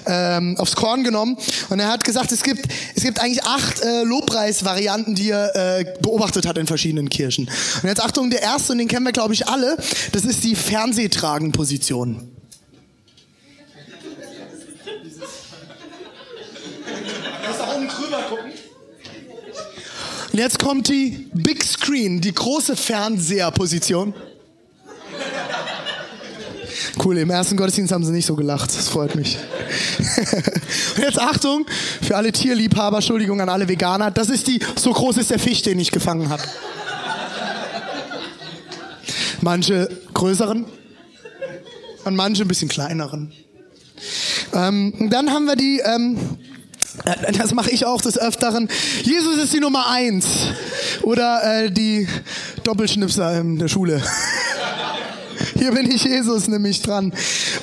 ähm, 0.07 0.57
aufs 0.59 0.77
Korn 0.77 1.05
genommen. 1.05 1.37
Und 1.71 1.81
er 1.81 1.89
hat 1.89 2.05
gesagt, 2.05 2.33
es 2.33 2.43
gibt 2.43 2.67
es 2.95 3.03
gibt 3.03 3.21
eigentlich 3.21 3.45
acht 3.45 3.83
äh, 3.83 4.03
Lobpreisvarianten, 4.03 5.15
die 5.15 5.31
er 5.31 5.55
äh, 5.55 5.85
beobachtet 6.01 6.47
hat 6.47 6.59
in 6.59 6.67
verschiedenen 6.67 7.09
Kirchen. 7.09 7.49
Und 7.83 7.89
jetzt 7.89 8.03
Achtung, 8.03 8.31
der 8.31 8.43
erste, 8.43 8.73
und 8.73 8.79
den 8.79 8.89
kennen 8.89 9.07
wir 9.07 9.13
glaube 9.13 9.35
ich 9.35 9.49
alle, 9.49 9.77
das 10.13 10.25
ist 10.25 10.45
die 10.45 10.55
Fernsehtragenposition. 10.55 12.36
Und 20.37 20.43
jetzt 20.43 20.59
kommt 20.59 20.89
die 20.89 21.31
Big 21.33 21.65
Screen, 21.65 22.21
die 22.21 22.35
große 22.35 22.77
Fernseherposition. 22.77 24.13
Cool, 27.03 27.17
im 27.17 27.31
ersten 27.31 27.57
Gottesdienst 27.57 27.91
haben 27.91 28.05
sie 28.05 28.13
nicht 28.13 28.27
so 28.27 28.37
gelacht. 28.37 28.69
Das 28.69 28.87
freut 28.91 29.15
mich. 29.15 29.39
Und 30.97 31.03
jetzt 31.03 31.19
Achtung, 31.19 31.65
für 32.03 32.19
alle 32.19 32.33
Tierliebhaber, 32.33 32.99
Entschuldigung 32.99 33.41
an 33.41 33.49
alle 33.49 33.67
Veganer. 33.67 34.11
Das 34.11 34.29
ist 34.29 34.47
die, 34.47 34.61
so 34.79 34.93
groß 34.93 35.17
ist 35.17 35.31
der 35.31 35.39
Fisch, 35.39 35.63
den 35.63 35.79
ich 35.79 35.91
gefangen 35.91 36.29
habe. 36.29 36.43
Manche 39.41 39.89
größeren 40.13 40.67
und 42.05 42.15
manche 42.15 42.43
ein 42.43 42.49
bisschen 42.49 42.69
kleineren. 42.69 43.33
Ähm, 44.53 45.09
dann 45.11 45.31
haben 45.31 45.47
wir 45.47 45.57
die, 45.57 45.81
ähm, 45.83 46.19
äh, 46.19 46.46
das 47.39 47.55
mache 47.55 47.71
ich 47.71 47.85
auch 47.85 48.01
des 48.01 48.19
Öfteren. 48.19 48.69
Jesus 49.03 49.39
ist 49.39 49.53
die 49.53 49.61
Nummer 49.61 49.89
eins. 49.91 50.27
Oder 51.03 51.65
äh, 51.65 51.71
die 51.71 52.09
Doppelschnipser 52.65 53.41
in 53.41 53.59
der 53.59 53.69
Schule. 53.69 54.03
Hier 55.59 55.73
bin 55.73 55.91
ich 55.91 56.05
Jesus 56.05 56.49
nämlich 56.49 56.83
dran. 56.83 57.13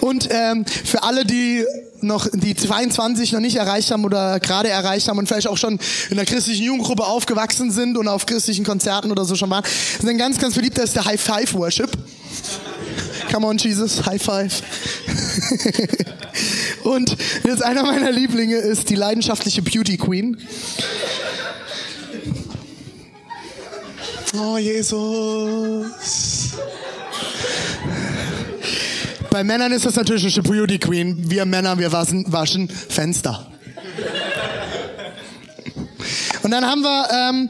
Und 0.02 0.30
ähm, 0.32 0.66
für 0.66 1.04
alle, 1.04 1.26
die 1.26 1.66
noch 2.02 2.28
die 2.32 2.56
22 2.56 3.32
noch 3.32 3.40
nicht 3.40 3.56
erreicht 3.56 3.92
haben 3.92 4.04
oder 4.04 4.40
gerade 4.40 4.70
erreicht 4.70 5.08
haben 5.08 5.18
und 5.18 5.28
vielleicht 5.28 5.48
auch 5.48 5.58
schon 5.58 5.80
in 6.10 6.18
der 6.18 6.26
christlichen 6.26 6.66
Jugendgruppe 6.66 7.06
aufgewachsen 7.06 7.72
sind 7.72 7.98
und 7.98 8.08
auf 8.08 8.26
christlichen 8.26 8.66
Konzerten 8.66 9.12
oder 9.12 9.26
so 9.26 9.36
schon 9.36 9.50
waren, 9.50 9.64
sind 10.00 10.10
ein 10.10 10.18
ganz, 10.18 10.38
ganz 10.38 10.56
beliebter 10.56 10.84
ist 10.84 10.96
der 10.96 11.06
High 11.06 11.22
Five 11.22 11.54
Worship. 11.54 11.92
Come 13.32 13.48
on, 13.48 13.58
Jesus, 13.58 14.06
High 14.06 14.22
Five. 14.22 14.62
und 16.84 17.16
jetzt 17.44 17.64
einer 17.64 17.84
meiner 17.84 18.12
Lieblinge 18.12 18.58
ist 18.58 18.90
die 18.90 18.96
leidenschaftliche 18.96 19.62
Beauty 19.62 19.98
Queen. 19.98 20.38
Oh, 24.36 24.58
Jesus. 24.58 26.54
Bei 29.30 29.44
Männern 29.44 29.72
ist 29.72 29.86
das 29.86 29.96
natürlich 29.96 30.36
eine 30.38 30.44
Beauty 30.44 30.80
Queen. 30.80 31.30
Wir 31.30 31.46
Männer, 31.46 31.78
wir 31.78 31.92
waschen, 31.92 32.26
waschen 32.32 32.70
Fenster. 32.70 33.48
Und 36.44 36.52
dann 36.52 36.66
haben 36.66 36.82
wir 36.82 37.08
ähm, 37.12 37.50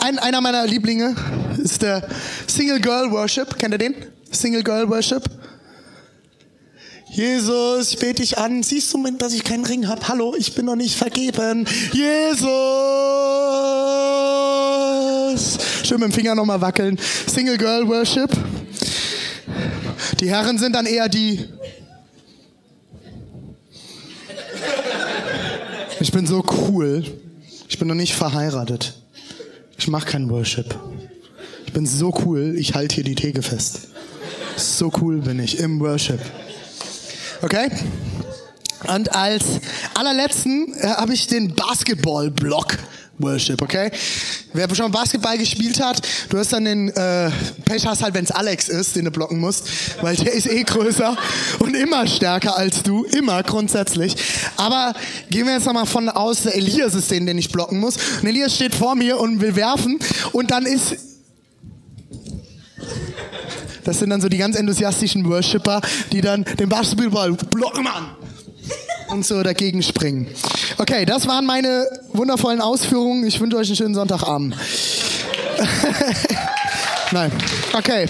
ein, 0.00 0.18
einer 0.18 0.40
meiner 0.40 0.66
Lieblinge 0.66 1.16
ist 1.62 1.82
der 1.82 2.06
Single 2.46 2.80
Girl 2.80 3.10
Worship. 3.10 3.58
Kennt 3.58 3.74
ihr 3.74 3.78
den? 3.78 3.94
Single 4.30 4.62
Girl 4.62 4.88
Worship. 4.88 5.24
Jesus, 7.12 7.92
ich 7.92 7.98
bete 7.98 8.22
dich 8.22 8.38
an. 8.38 8.62
Siehst 8.62 8.94
du, 8.94 9.04
dass 9.18 9.34
ich 9.34 9.44
keinen 9.44 9.66
Ring 9.66 9.86
habe? 9.86 10.08
Hallo, 10.08 10.34
ich 10.34 10.54
bin 10.54 10.64
noch 10.64 10.76
nicht 10.76 10.96
vergeben. 10.96 11.66
Jesus. 11.92 12.48
Schön 15.84 16.00
mit 16.00 16.08
dem 16.08 16.12
Finger 16.12 16.34
nochmal 16.34 16.62
wackeln. 16.62 16.98
Single 17.26 17.58
Girl 17.58 17.86
Worship. 17.86 18.30
Die 20.20 20.30
Herren 20.30 20.56
sind 20.56 20.74
dann 20.74 20.86
eher 20.86 21.10
die. 21.10 21.44
Ich 26.00 26.12
bin 26.12 26.26
so 26.26 26.42
cool. 26.66 27.04
Ich 27.68 27.78
bin 27.78 27.88
noch 27.88 27.94
nicht 27.94 28.14
verheiratet. 28.14 28.94
Ich 29.76 29.86
mache 29.86 30.06
keinen 30.06 30.30
Worship. 30.30 30.74
Ich 31.66 31.74
bin 31.74 31.84
so 31.84 32.14
cool, 32.24 32.54
ich 32.56 32.74
halte 32.74 32.94
hier 32.94 33.04
die 33.04 33.14
Theke 33.14 33.42
fest. 33.42 33.88
So 34.56 34.90
cool 35.00 35.18
bin 35.20 35.40
ich 35.40 35.58
im 35.58 35.78
Worship. 35.80 36.20
Okay? 37.42 37.68
Und 38.88 39.14
als 39.14 39.42
allerletzten 39.94 40.74
äh, 40.74 40.88
habe 40.88 41.12
ich 41.14 41.26
den 41.26 41.54
Basketball-Block. 41.54 42.78
Worship, 43.18 43.60
okay? 43.62 43.90
Wer 44.52 44.74
schon 44.74 44.90
Basketball 44.90 45.38
gespielt 45.38 45.80
hat, 45.80 46.00
du 46.30 46.38
hast 46.38 46.52
dann 46.52 46.64
den 46.64 46.88
äh, 46.88 47.30
Pech 47.64 47.86
hast 47.86 48.02
halt, 48.02 48.14
wenn 48.14 48.24
es 48.24 48.30
Alex 48.30 48.68
ist, 48.68 48.96
den 48.96 49.04
du 49.04 49.10
blocken 49.10 49.38
musst, 49.38 49.68
weil 50.02 50.16
der 50.16 50.32
ist 50.32 50.46
eh 50.46 50.62
größer 50.62 51.16
und 51.60 51.74
immer 51.74 52.06
stärker 52.06 52.56
als 52.56 52.82
du, 52.82 53.04
immer 53.04 53.42
grundsätzlich. 53.42 54.16
Aber 54.56 54.94
gehen 55.30 55.46
wir 55.46 55.54
jetzt 55.54 55.66
nochmal 55.66 55.86
von 55.86 56.08
aus, 56.08 56.42
der 56.42 56.56
Elias 56.56 56.94
ist 56.94 57.10
den, 57.10 57.26
den 57.26 57.38
ich 57.38 57.52
blocken 57.52 57.78
muss. 57.78 57.96
Und 58.20 58.26
Elias 58.26 58.56
steht 58.56 58.74
vor 58.74 58.94
mir 58.94 59.20
und 59.20 59.40
will 59.40 59.54
werfen 59.54 59.98
und 60.32 60.50
dann 60.50 60.66
ist 60.66 61.11
das 63.84 63.98
sind 63.98 64.10
dann 64.10 64.20
so 64.20 64.28
die 64.28 64.38
ganz 64.38 64.56
enthusiastischen 64.56 65.28
Worshipper, 65.28 65.80
die 66.12 66.20
dann 66.20 66.44
den 66.44 66.68
Basketball 66.68 67.32
blocken, 67.32 67.84
Mann 67.84 68.16
und 69.12 69.26
so 69.26 69.42
dagegen 69.42 69.82
springen. 69.82 70.26
Okay, 70.78 71.04
das 71.04 71.26
waren 71.28 71.44
meine 71.44 71.86
wundervollen 72.12 72.60
Ausführungen. 72.60 73.26
Ich 73.26 73.40
wünsche 73.40 73.56
euch 73.56 73.68
einen 73.68 73.76
schönen 73.76 73.94
Sonntagabend. 73.94 74.56
Nein. 77.12 77.30
Okay. 77.74 78.06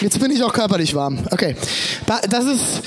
Jetzt 0.00 0.20
bin 0.20 0.30
ich 0.30 0.42
auch 0.42 0.52
körperlich 0.52 0.94
warm. 0.94 1.18
Okay. 1.30 1.56
Das 2.06 2.44
ist 2.44 2.82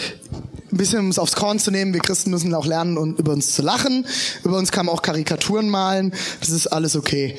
ein 0.71 0.77
bisschen, 0.77 0.99
um 0.99 1.09
es 1.09 1.19
aufs 1.19 1.35
Korn 1.35 1.59
zu 1.59 1.71
nehmen. 1.71 1.93
Wir 1.93 2.01
Christen 2.01 2.29
müssen 2.29 2.53
auch 2.53 2.65
lernen, 2.65 2.97
um 2.97 3.15
über 3.15 3.33
uns 3.33 3.53
zu 3.53 3.61
lachen. 3.61 4.05
Über 4.43 4.57
uns 4.57 4.71
kann 4.71 4.85
man 4.85 4.95
auch 4.95 5.01
Karikaturen 5.01 5.69
malen. 5.69 6.13
Das 6.39 6.49
ist 6.49 6.67
alles 6.67 6.95
okay. 6.95 7.37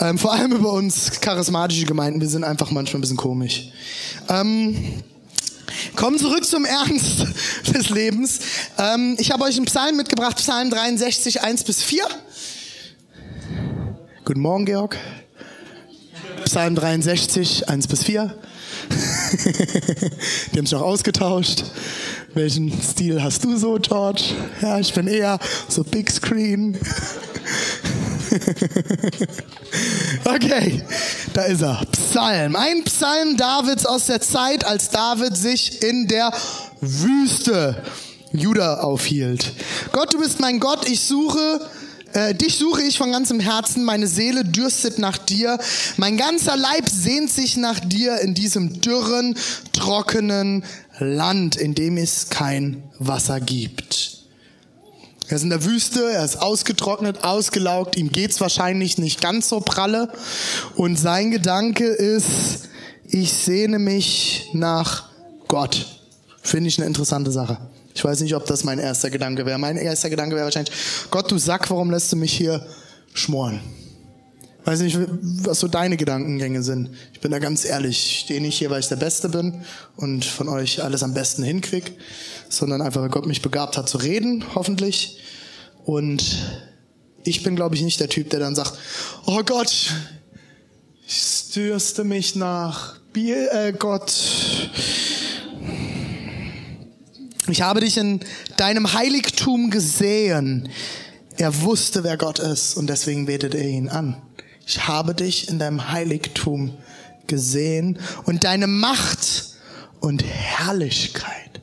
Ähm, 0.00 0.18
vor 0.18 0.32
allem 0.32 0.52
über 0.52 0.72
uns 0.72 1.20
charismatische 1.20 1.86
Gemeinden. 1.86 2.20
Wir 2.20 2.28
sind 2.28 2.44
einfach 2.44 2.70
manchmal 2.70 2.98
ein 2.98 3.02
bisschen 3.02 3.16
komisch. 3.16 3.70
Ähm, 4.28 5.02
Kommen 5.96 6.18
zurück 6.18 6.44
zum 6.44 6.64
Ernst 6.64 7.26
des 7.74 7.90
Lebens. 7.90 8.40
Ähm, 8.78 9.16
ich 9.18 9.30
habe 9.30 9.44
euch 9.44 9.56
einen 9.56 9.66
Psalm 9.66 9.96
mitgebracht, 9.96 10.36
Psalm 10.36 10.70
63, 10.70 11.42
1 11.42 11.64
bis 11.64 11.82
4. 11.82 12.04
Guten 14.24 14.40
Morgen, 14.40 14.64
Georg. 14.64 14.96
Psalm 16.44 16.74
63, 16.74 17.68
1 17.68 17.86
bis 17.88 18.04
4. 18.04 18.34
Die 20.52 20.58
haben 20.58 20.66
sich 20.66 20.74
auch 20.74 20.82
ausgetauscht. 20.82 21.64
Welchen 22.34 22.72
Stil 22.82 23.22
hast 23.22 23.44
du 23.44 23.56
so, 23.56 23.78
George? 23.80 24.22
Ja, 24.60 24.78
ich 24.78 24.92
bin 24.92 25.06
eher 25.06 25.38
so 25.68 25.84
Big 25.84 26.10
Screen. 26.10 26.78
okay, 30.24 30.82
da 31.34 31.42
ist 31.42 31.62
er. 31.62 31.84
Psalm. 31.92 32.56
Ein 32.56 32.84
Psalm 32.84 33.36
Davids 33.36 33.84
aus 33.86 34.06
der 34.06 34.20
Zeit, 34.20 34.64
als 34.64 34.88
David 34.88 35.36
sich 35.36 35.82
in 35.82 36.08
der 36.08 36.32
Wüste 36.80 37.82
Juda 38.32 38.80
aufhielt. 38.80 39.52
Gott, 39.92 40.14
du 40.14 40.18
bist 40.18 40.40
mein 40.40 40.58
Gott, 40.58 40.88
ich 40.88 41.00
suche 41.00 41.60
äh, 42.12 42.34
dich 42.34 42.58
suche 42.58 42.82
ich 42.82 42.98
von 42.98 43.10
ganzem 43.12 43.40
Herzen, 43.40 43.84
meine 43.84 44.06
Seele 44.06 44.44
dürstet 44.44 44.98
nach 44.98 45.18
dir, 45.18 45.58
mein 45.96 46.16
ganzer 46.16 46.56
Leib 46.56 46.88
sehnt 46.88 47.30
sich 47.30 47.56
nach 47.56 47.80
dir 47.80 48.20
in 48.20 48.34
diesem 48.34 48.80
dürren, 48.80 49.36
trockenen 49.72 50.64
Land, 50.98 51.56
in 51.56 51.74
dem 51.74 51.96
es 51.96 52.28
kein 52.28 52.82
Wasser 52.98 53.40
gibt. 53.40 54.18
Er 55.28 55.36
ist 55.36 55.44
in 55.44 55.50
der 55.50 55.64
Wüste, 55.64 56.10
er 56.12 56.24
ist 56.24 56.36
ausgetrocknet, 56.36 57.24
ausgelaugt, 57.24 57.96
ihm 57.96 58.12
geht's 58.12 58.40
wahrscheinlich 58.40 58.98
nicht 58.98 59.22
ganz 59.22 59.48
so 59.48 59.60
pralle. 59.60 60.12
Und 60.76 60.96
sein 60.96 61.30
Gedanke 61.30 61.86
ist, 61.86 62.68
ich 63.08 63.32
sehne 63.32 63.78
mich 63.78 64.50
nach 64.52 65.08
Gott. 65.48 65.86
Finde 66.42 66.68
ich 66.68 66.78
eine 66.78 66.86
interessante 66.86 67.30
Sache. 67.30 67.58
Ich 67.94 68.04
weiß 68.04 68.20
nicht, 68.20 68.34
ob 68.34 68.46
das 68.46 68.64
mein 68.64 68.78
erster 68.78 69.10
Gedanke 69.10 69.44
wäre. 69.46 69.58
Mein 69.58 69.76
erster 69.76 70.10
Gedanke 70.10 70.34
wäre 70.34 70.44
wahrscheinlich, 70.44 70.74
Gott, 71.10 71.30
du 71.30 71.38
Sack, 71.38 71.70
warum 71.70 71.90
lässt 71.90 72.12
du 72.12 72.16
mich 72.16 72.32
hier 72.32 72.66
schmoren? 73.12 73.60
Weiß 74.64 74.80
nicht, 74.80 74.96
was 75.44 75.58
so 75.58 75.66
deine 75.66 75.96
Gedankengänge 75.96 76.62
sind. 76.62 76.90
Ich 77.12 77.20
bin 77.20 77.32
da 77.32 77.40
ganz 77.40 77.64
ehrlich. 77.64 78.06
Ich 78.06 78.18
stehe 78.20 78.40
nicht 78.40 78.56
hier, 78.56 78.70
weil 78.70 78.78
ich 78.78 78.88
der 78.88 78.96
Beste 78.96 79.28
bin 79.28 79.64
und 79.96 80.24
von 80.24 80.48
euch 80.48 80.84
alles 80.84 81.02
am 81.02 81.14
besten 81.14 81.42
hinkrieg, 81.42 81.98
sondern 82.48 82.80
einfach, 82.80 83.00
weil 83.00 83.08
Gott 83.08 83.26
mich 83.26 83.42
begabt 83.42 83.76
hat 83.76 83.88
zu 83.88 83.98
reden, 83.98 84.44
hoffentlich. 84.54 85.18
Und 85.84 86.24
ich 87.24 87.42
bin, 87.42 87.56
glaube 87.56 87.74
ich, 87.74 87.82
nicht 87.82 87.98
der 87.98 88.08
Typ, 88.08 88.30
der 88.30 88.38
dann 88.38 88.54
sagt, 88.54 88.74
oh 89.26 89.42
Gott, 89.44 89.90
ich 91.08 91.22
stürste 91.22 92.04
mich 92.04 92.36
nach 92.36 93.00
Bier, 93.12 93.52
äh, 93.52 93.72
Gott. 93.72 94.12
Ich 97.52 97.62
habe 97.62 97.80
dich 97.80 97.96
in 97.96 98.20
deinem 98.56 98.92
Heiligtum 98.92 99.70
gesehen. 99.70 100.68
Er 101.36 101.62
wusste, 101.62 102.04
wer 102.04 102.16
Gott 102.16 102.38
ist 102.38 102.76
und 102.76 102.88
deswegen 102.88 103.26
betet 103.26 103.54
er 103.54 103.66
ihn 103.66 103.88
an 103.88 104.20
ich 104.66 104.86
habe 104.86 105.14
dich 105.14 105.48
in 105.48 105.58
deinem 105.58 105.90
Heiligtum 105.90 106.76
gesehen 107.26 107.98
und 108.24 108.44
deine 108.44 108.66
Macht 108.66 109.56
und 110.00 110.24
Herrlichkeit 110.24 111.60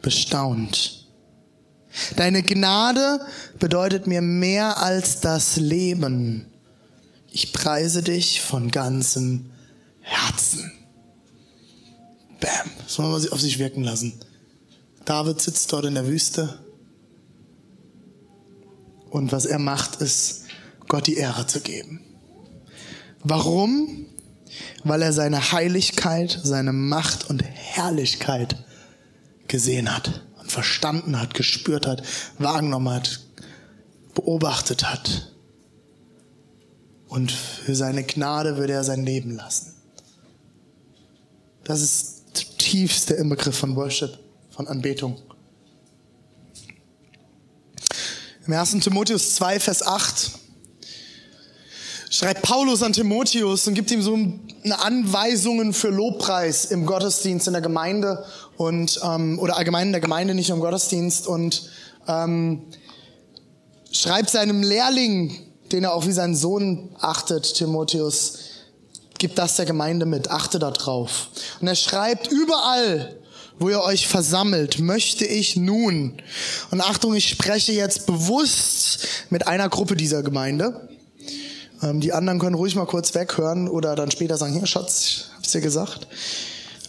bestaunt. 0.00 1.06
Deine 2.16 2.42
Gnade 2.42 3.20
bedeutet 3.58 4.06
mir 4.06 4.22
mehr 4.22 4.78
als 4.78 5.20
das 5.20 5.56
Leben. 5.56 6.46
Ich 7.30 7.52
preise 7.52 8.02
dich 8.02 8.40
von 8.40 8.70
ganzem 8.70 9.50
Herzen. 10.00 10.72
Bam. 12.40 12.70
Das 12.84 12.98
wollen 12.98 13.22
wir 13.22 13.32
auf 13.32 13.40
sich 13.40 13.58
wirken 13.58 13.84
lassen. 13.84 14.20
David 15.04 15.40
sitzt 15.40 15.72
dort 15.72 15.84
in 15.84 15.94
der 15.94 16.06
Wüste. 16.06 16.58
Und 19.10 19.32
was 19.32 19.44
er 19.44 19.58
macht, 19.58 20.00
ist 20.00 20.44
Gott 20.88 21.06
die 21.06 21.16
Ehre 21.16 21.46
zu 21.46 21.60
geben. 21.60 22.00
Warum? 23.22 24.06
Weil 24.84 25.02
er 25.02 25.12
seine 25.12 25.52
Heiligkeit, 25.52 26.40
seine 26.42 26.72
Macht 26.72 27.30
und 27.30 27.42
Herrlichkeit 27.42 28.56
gesehen 29.48 29.94
hat 29.94 30.22
und 30.40 30.50
verstanden 30.50 31.20
hat, 31.20 31.34
gespürt 31.34 31.86
hat, 31.86 32.02
wahrgenommen 32.38 32.92
hat, 32.92 33.20
beobachtet 34.14 34.90
hat. 34.90 35.32
Und 37.08 37.30
für 37.30 37.74
seine 37.74 38.04
Gnade 38.04 38.56
würde 38.56 38.72
er 38.72 38.84
sein 38.84 39.04
Leben 39.04 39.36
lassen. 39.36 39.74
Das 41.64 41.82
ist 41.82 42.22
der 42.34 42.58
tiefste 42.58 43.14
Inbegriff 43.14 43.56
von 43.56 43.76
Worship, 43.76 44.18
von 44.52 44.68
Anbetung. 44.68 45.20
Im 48.46 48.52
1. 48.52 48.72
Timotheus 48.80 49.36
2, 49.36 49.60
Vers 49.60 49.86
8 49.86 50.32
schreibt 52.10 52.42
Paulus 52.42 52.82
an 52.82 52.92
Timotheus 52.92 53.66
und 53.66 53.74
gibt 53.74 53.90
ihm 53.90 54.02
so 54.02 54.18
Anweisungen 54.70 55.72
für 55.72 55.88
Lobpreis 55.88 56.66
im 56.66 56.84
Gottesdienst 56.84 57.46
in 57.46 57.54
der 57.54 57.62
Gemeinde 57.62 58.24
und 58.56 59.00
ähm, 59.02 59.38
oder 59.38 59.56
allgemein 59.56 59.88
in 59.88 59.92
der 59.92 60.00
Gemeinde, 60.00 60.34
nicht 60.34 60.50
im 60.50 60.60
Gottesdienst 60.60 61.26
und 61.26 61.70
ähm, 62.06 62.64
schreibt 63.90 64.30
seinem 64.30 64.62
Lehrling, 64.62 65.38
den 65.70 65.84
er 65.84 65.94
auch 65.94 66.06
wie 66.06 66.12
seinen 66.12 66.36
Sohn 66.36 66.94
achtet, 67.00 67.54
Timotheus, 67.54 68.38
gibt 69.18 69.38
das 69.38 69.56
der 69.56 69.66
Gemeinde 69.66 70.04
mit, 70.04 70.30
achte 70.30 70.58
da 70.58 70.70
drauf. 70.70 71.28
Und 71.60 71.68
er 71.68 71.76
schreibt 71.76 72.26
überall, 72.30 73.16
wo 73.62 73.70
ihr 73.70 73.80
euch 73.80 74.08
versammelt, 74.08 74.80
möchte 74.80 75.24
ich 75.24 75.56
nun, 75.56 76.20
und 76.70 76.80
Achtung, 76.80 77.14
ich 77.14 77.28
spreche 77.28 77.72
jetzt 77.72 78.06
bewusst 78.06 79.06
mit 79.30 79.46
einer 79.46 79.68
Gruppe 79.68 79.96
dieser 79.96 80.22
Gemeinde, 80.22 80.88
ähm, 81.82 82.00
die 82.00 82.12
anderen 82.12 82.38
können 82.38 82.56
ruhig 82.56 82.74
mal 82.74 82.86
kurz 82.86 83.14
weghören 83.14 83.68
oder 83.68 83.94
dann 83.94 84.10
später 84.10 84.36
sagen, 84.36 84.52
hier 84.52 84.66
Schatz, 84.66 85.30
hab's 85.36 85.52
dir 85.52 85.60
gesagt. 85.60 86.06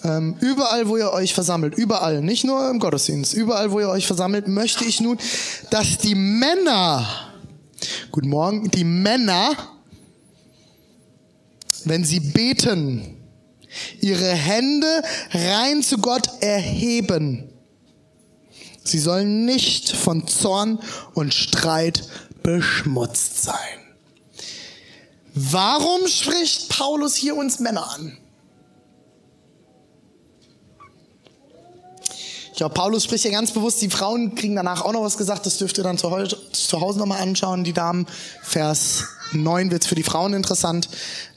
Ähm, 0.03 0.35
überall, 0.41 0.89
wo 0.89 0.97
ihr 0.97 1.11
euch 1.11 1.33
versammelt, 1.33 1.75
überall, 1.75 2.21
nicht 2.21 2.43
nur 2.43 2.69
im 2.69 2.79
Gottesdienst, 2.79 3.33
überall, 3.33 3.71
wo 3.71 3.79
ihr 3.79 3.89
euch 3.89 4.05
versammelt, 4.05 4.47
möchte 4.47 4.83
ich 4.83 4.99
nun, 4.99 5.17
dass 5.69 5.99
die 5.99 6.15
Männer, 6.15 7.07
guten 8.11 8.29
Morgen, 8.29 8.69
die 8.69 8.83
Männer, 8.83 9.55
wenn 11.85 12.03
sie 12.03 12.19
beten, 12.19 13.12
ihre 14.01 14.29
Hände 14.29 15.03
rein 15.31 15.83
zu 15.83 15.97
Gott 15.97 16.27
erheben. 16.41 17.49
Sie 18.83 18.99
sollen 18.99 19.45
nicht 19.45 19.91
von 19.95 20.27
Zorn 20.27 20.79
und 21.13 21.33
Streit 21.33 22.07
beschmutzt 22.43 23.43
sein. 23.43 23.57
Warum 25.33 26.07
spricht 26.07 26.69
Paulus 26.69 27.15
hier 27.15 27.35
uns 27.35 27.59
Männer 27.59 27.89
an? 27.95 28.17
Ich 32.51 32.57
glaube, 32.57 32.75
Paulus 32.75 33.05
spricht 33.05 33.25
ja 33.25 33.31
ganz 33.31 33.51
bewusst, 33.51 33.81
die 33.81 33.89
Frauen 33.89 34.35
kriegen 34.35 34.55
danach 34.55 34.81
auch 34.85 34.93
noch 34.93 35.01
was 35.01 35.17
gesagt, 35.17 35.47
das 35.47 35.57
dürft 35.57 35.75
ihr 35.79 35.83
dann 35.83 35.97
zu, 35.97 36.11
Hause 36.11 36.99
nochmal 36.99 37.19
anschauen, 37.19 37.63
die 37.63 37.73
Damen. 37.73 38.05
Vers 38.43 39.05
9 39.33 39.71
wird 39.71 39.85
für 39.85 39.95
die 39.95 40.03
Frauen 40.03 40.33
interessant. 40.33 40.89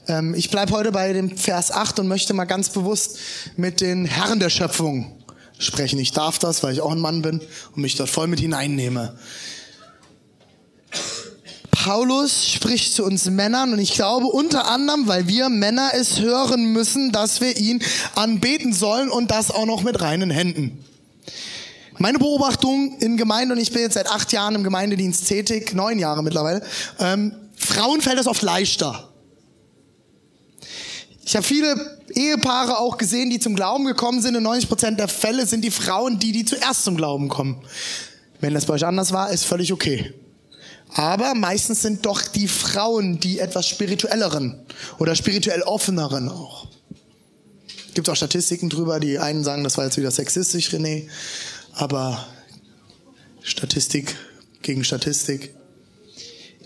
Ähm, 0.07 0.33
ich 0.33 0.49
bleibe 0.49 0.73
heute 0.73 0.91
bei 0.91 1.13
dem 1.13 1.35
Vers 1.37 1.71
8 1.71 1.99
und 1.99 2.07
möchte 2.07 2.33
mal 2.33 2.45
ganz 2.45 2.69
bewusst 2.69 3.17
mit 3.55 3.81
den 3.81 4.05
Herren 4.05 4.39
der 4.39 4.49
Schöpfung 4.49 5.17
sprechen. 5.59 5.99
Ich 5.99 6.11
darf 6.11 6.39
das, 6.39 6.63
weil 6.63 6.73
ich 6.73 6.81
auch 6.81 6.91
ein 6.91 6.99
Mann 6.99 7.21
bin 7.21 7.41
und 7.75 7.81
mich 7.81 7.95
dort 7.95 8.09
voll 8.09 8.27
mit 8.27 8.39
hineinnehme. 8.39 9.17
Paulus 11.71 12.45
spricht 12.45 12.93
zu 12.93 13.05
uns 13.05 13.29
Männern 13.29 13.71
und 13.71 13.79
ich 13.79 13.93
glaube 13.93 14.25
unter 14.25 14.67
anderem, 14.67 15.07
weil 15.07 15.27
wir 15.27 15.47
Männer 15.47 15.91
es 15.93 16.19
hören 16.19 16.73
müssen, 16.73 17.11
dass 17.11 17.39
wir 17.39 17.55
ihn 17.55 17.81
anbeten 18.15 18.73
sollen 18.73 19.09
und 19.09 19.31
das 19.31 19.51
auch 19.51 19.65
noch 19.65 19.83
mit 19.83 20.01
reinen 20.01 20.29
Händen. 20.29 20.83
Meine 21.99 22.19
Beobachtung 22.19 22.97
in 22.99 23.17
Gemeinde, 23.17 23.55
und 23.55 23.61
ich 23.61 23.71
bin 23.71 23.81
jetzt 23.81 23.93
seit 23.93 24.07
acht 24.07 24.31
Jahren 24.31 24.55
im 24.55 24.63
Gemeindedienst 24.63 25.27
tätig, 25.27 25.73
neun 25.73 25.97
Jahre 25.97 26.23
mittlerweile, 26.23 26.61
ähm, 26.99 27.33
Frauen 27.57 28.01
fällt 28.01 28.17
das 28.17 28.27
oft 28.27 28.43
leichter. 28.43 29.11
Ich 31.25 31.35
habe 31.35 31.45
viele 31.45 31.99
Ehepaare 32.13 32.77
auch 32.77 32.97
gesehen, 32.97 33.29
die 33.29 33.39
zum 33.39 33.53
Glauben 33.53 33.83
gekommen 33.83 34.21
sind. 34.21 34.35
In 34.35 34.43
90 34.43 34.69
Prozent 34.69 34.99
der 34.99 35.09
Fälle 35.09 35.45
sind 35.45 35.65
die 35.65 35.71
Frauen 35.71 36.19
die, 36.19 36.31
die 36.31 36.45
zuerst 36.45 36.85
zum 36.85 36.95
Glauben 36.95 37.27
kommen. 37.27 37.61
Wenn 38.39 38.53
das 38.53 38.65
bei 38.65 38.75
euch 38.75 38.85
anders 38.85 39.11
war, 39.11 39.29
ist 39.31 39.43
völlig 39.43 39.73
okay. 39.73 40.13
Aber 40.93 41.35
meistens 41.35 41.81
sind 41.81 42.05
doch 42.05 42.21
die 42.21 42.47
Frauen 42.47 43.19
die 43.19 43.39
etwas 43.39 43.67
spirituelleren 43.67 44.61
oder 44.99 45.15
spirituell 45.15 45.63
offeneren 45.63 46.29
auch. 46.29 46.67
Gibt 47.93 48.09
auch 48.09 48.15
Statistiken 48.15 48.69
drüber, 48.69 49.01
die 49.01 49.19
einen 49.19 49.43
sagen, 49.43 49.65
das 49.65 49.77
war 49.77 49.83
jetzt 49.83 49.97
wieder 49.97 50.11
sexistisch, 50.11 50.69
René, 50.69 51.09
aber 51.73 52.25
Statistik 53.41 54.15
gegen 54.61 54.83
Statistik. 54.83 55.56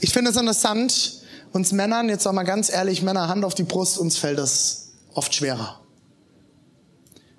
Ich 0.01 0.11
finde 0.11 0.31
es 0.31 0.37
interessant, 0.37 1.21
uns 1.53 1.71
Männern, 1.71 2.09
jetzt 2.09 2.27
auch 2.27 2.33
mal 2.33 2.43
ganz 2.43 2.71
ehrlich, 2.71 3.03
Männer, 3.03 3.27
Hand 3.27 3.45
auf 3.45 3.53
die 3.53 3.63
Brust, 3.63 3.99
uns 3.99 4.17
fällt 4.17 4.39
das 4.39 4.93
oft 5.13 5.33
schwerer. 5.33 5.79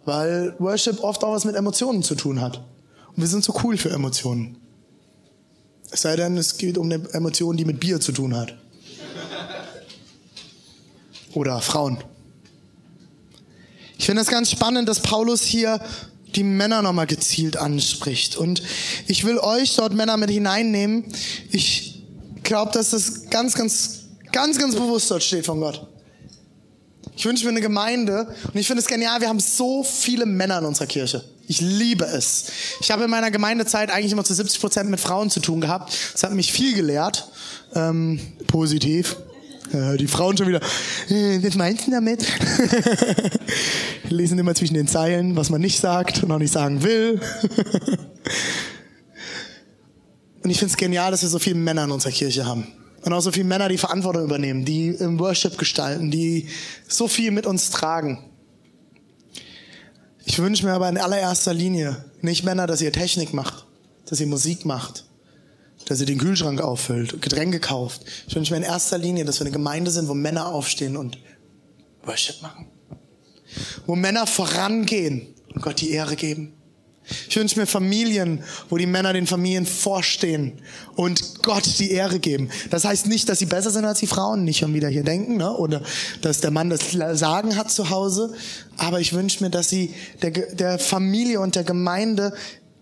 Weil 0.04 0.54
Worship 0.60 1.02
oft 1.02 1.24
auch 1.24 1.32
was 1.32 1.44
mit 1.44 1.56
Emotionen 1.56 2.04
zu 2.04 2.14
tun 2.14 2.40
hat. 2.40 2.58
Und 3.08 3.18
wir 3.18 3.26
sind 3.26 3.42
so 3.44 3.54
cool 3.64 3.76
für 3.76 3.90
Emotionen. 3.90 4.58
Es 5.90 6.02
sei 6.02 6.14
denn, 6.14 6.36
es 6.36 6.56
geht 6.56 6.78
um 6.78 6.90
eine 6.90 7.06
Emotion, 7.12 7.56
die 7.56 7.64
mit 7.64 7.80
Bier 7.80 8.00
zu 8.00 8.12
tun 8.12 8.36
hat. 8.36 8.54
Oder 11.34 11.60
Frauen. 11.60 11.98
Ich 13.98 14.06
finde 14.06 14.22
es 14.22 14.28
ganz 14.28 14.50
spannend, 14.50 14.88
dass 14.88 15.00
Paulus 15.00 15.42
hier 15.42 15.80
die 16.36 16.44
Männer 16.44 16.80
nochmal 16.82 17.06
gezielt 17.06 17.56
anspricht. 17.56 18.36
Und 18.36 18.62
ich 19.08 19.24
will 19.24 19.38
euch 19.38 19.74
dort 19.76 19.94
Männer 19.94 20.16
mit 20.16 20.30
hineinnehmen. 20.30 21.04
Ich 21.50 21.91
glaube, 22.42 22.72
dass 22.72 22.90
das 22.90 23.30
ganz, 23.30 23.54
ganz, 23.54 24.00
ganz, 24.32 24.58
ganz 24.58 24.74
bewusst 24.74 25.10
dort 25.10 25.22
steht 25.22 25.46
von 25.46 25.60
Gott. 25.60 25.86
Ich 27.14 27.26
wünsche 27.26 27.44
mir 27.44 27.50
eine 27.50 27.60
Gemeinde 27.60 28.34
und 28.44 28.56
ich 28.58 28.66
finde 28.66 28.80
es 28.80 28.86
genial, 28.86 29.20
wir 29.20 29.28
haben 29.28 29.40
so 29.40 29.84
viele 29.84 30.24
Männer 30.24 30.58
in 30.58 30.64
unserer 30.64 30.86
Kirche. 30.86 31.22
Ich 31.46 31.60
liebe 31.60 32.04
es. 32.04 32.46
Ich 32.80 32.90
habe 32.90 33.04
in 33.04 33.10
meiner 33.10 33.30
Gemeindezeit 33.30 33.90
eigentlich 33.90 34.12
immer 34.12 34.24
zu 34.24 34.32
70 34.32 34.60
Prozent 34.60 34.90
mit 34.90 35.00
Frauen 35.00 35.28
zu 35.28 35.40
tun 35.40 35.60
gehabt. 35.60 35.92
Das 36.12 36.22
hat 36.22 36.32
mich 36.32 36.52
viel 36.52 36.74
gelehrt. 36.74 37.28
Ähm, 37.74 38.18
positiv. 38.46 39.16
Äh, 39.72 39.96
die 39.96 40.06
Frauen 40.06 40.36
schon 40.36 40.48
wieder, 40.48 40.60
äh, 41.08 41.42
was 41.42 41.54
meinst 41.56 41.86
du 41.86 41.90
damit? 41.90 42.26
lesen 44.08 44.38
immer 44.38 44.54
zwischen 44.54 44.74
den 44.74 44.86
Zeilen, 44.86 45.36
was 45.36 45.50
man 45.50 45.60
nicht 45.60 45.80
sagt 45.80 46.22
und 46.22 46.30
auch 46.30 46.38
nicht 46.38 46.52
sagen 46.52 46.82
will. 46.82 47.20
und 50.42 50.50
ich 50.50 50.58
finde 50.58 50.72
es 50.72 50.76
genial, 50.76 51.10
dass 51.10 51.22
wir 51.22 51.28
so 51.28 51.38
viele 51.38 51.56
Männer 51.56 51.84
in 51.84 51.90
unserer 51.90 52.12
Kirche 52.12 52.46
haben. 52.46 52.66
Und 53.04 53.12
auch 53.12 53.20
so 53.20 53.32
viele 53.32 53.44
Männer, 53.44 53.68
die 53.68 53.78
Verantwortung 53.78 54.24
übernehmen, 54.24 54.64
die 54.64 54.88
im 54.88 55.18
Worship 55.18 55.58
gestalten, 55.58 56.10
die 56.10 56.48
so 56.86 57.08
viel 57.08 57.30
mit 57.30 57.46
uns 57.46 57.70
tragen. 57.70 58.18
Ich 60.24 60.38
wünsche 60.38 60.64
mir 60.64 60.72
aber 60.72 60.88
in 60.88 60.98
allererster 60.98 61.52
Linie 61.52 62.04
nicht 62.20 62.44
Männer, 62.44 62.66
dass 62.66 62.80
ihr 62.80 62.92
Technik 62.92 63.34
macht, 63.34 63.66
dass 64.06 64.20
ihr 64.20 64.28
Musik 64.28 64.64
macht, 64.64 65.04
dass 65.86 66.00
ihr 66.00 66.06
den 66.06 66.18
Kühlschrank 66.18 66.60
auffüllt, 66.60 67.20
Getränke 67.20 67.58
kauft. 67.58 68.02
Ich 68.28 68.36
wünsche 68.36 68.52
mir 68.52 68.58
in 68.58 68.62
erster 68.62 68.98
Linie, 68.98 69.24
dass 69.24 69.40
wir 69.40 69.46
eine 69.46 69.52
Gemeinde 69.52 69.90
sind, 69.90 70.08
wo 70.08 70.14
Männer 70.14 70.46
aufstehen 70.46 70.96
und 70.96 71.18
Worship 72.04 72.40
machen. 72.40 72.66
Wo 73.86 73.96
Männer 73.96 74.26
vorangehen 74.28 75.34
und 75.52 75.62
Gott 75.62 75.80
die 75.80 75.90
Ehre 75.90 76.14
geben. 76.14 76.54
Ich 77.28 77.36
wünsche 77.36 77.58
mir 77.58 77.66
Familien, 77.66 78.44
wo 78.68 78.76
die 78.76 78.86
Männer 78.86 79.12
den 79.12 79.26
Familien 79.26 79.66
vorstehen 79.66 80.52
und 80.94 81.42
Gott 81.42 81.64
die 81.78 81.90
Ehre 81.90 82.20
geben. 82.20 82.48
Das 82.70 82.84
heißt 82.84 83.06
nicht, 83.06 83.28
dass 83.28 83.40
sie 83.40 83.46
besser 83.46 83.70
sind 83.70 83.84
als 83.84 83.98
die 83.98 84.06
Frauen, 84.06 84.44
nicht 84.44 84.58
schon 84.58 84.72
wieder 84.72 84.88
hier 84.88 85.02
denken, 85.02 85.36
ne? 85.36 85.52
oder 85.56 85.82
dass 86.20 86.40
der 86.40 86.52
Mann 86.52 86.70
das 86.70 86.92
Sagen 87.18 87.56
hat 87.56 87.70
zu 87.70 87.90
Hause. 87.90 88.34
Aber 88.76 89.00
ich 89.00 89.12
wünsche 89.12 89.42
mir, 89.42 89.50
dass 89.50 89.68
sie 89.68 89.94
der, 90.22 90.30
der 90.30 90.78
Familie 90.78 91.40
und 91.40 91.56
der 91.56 91.64
Gemeinde 91.64 92.34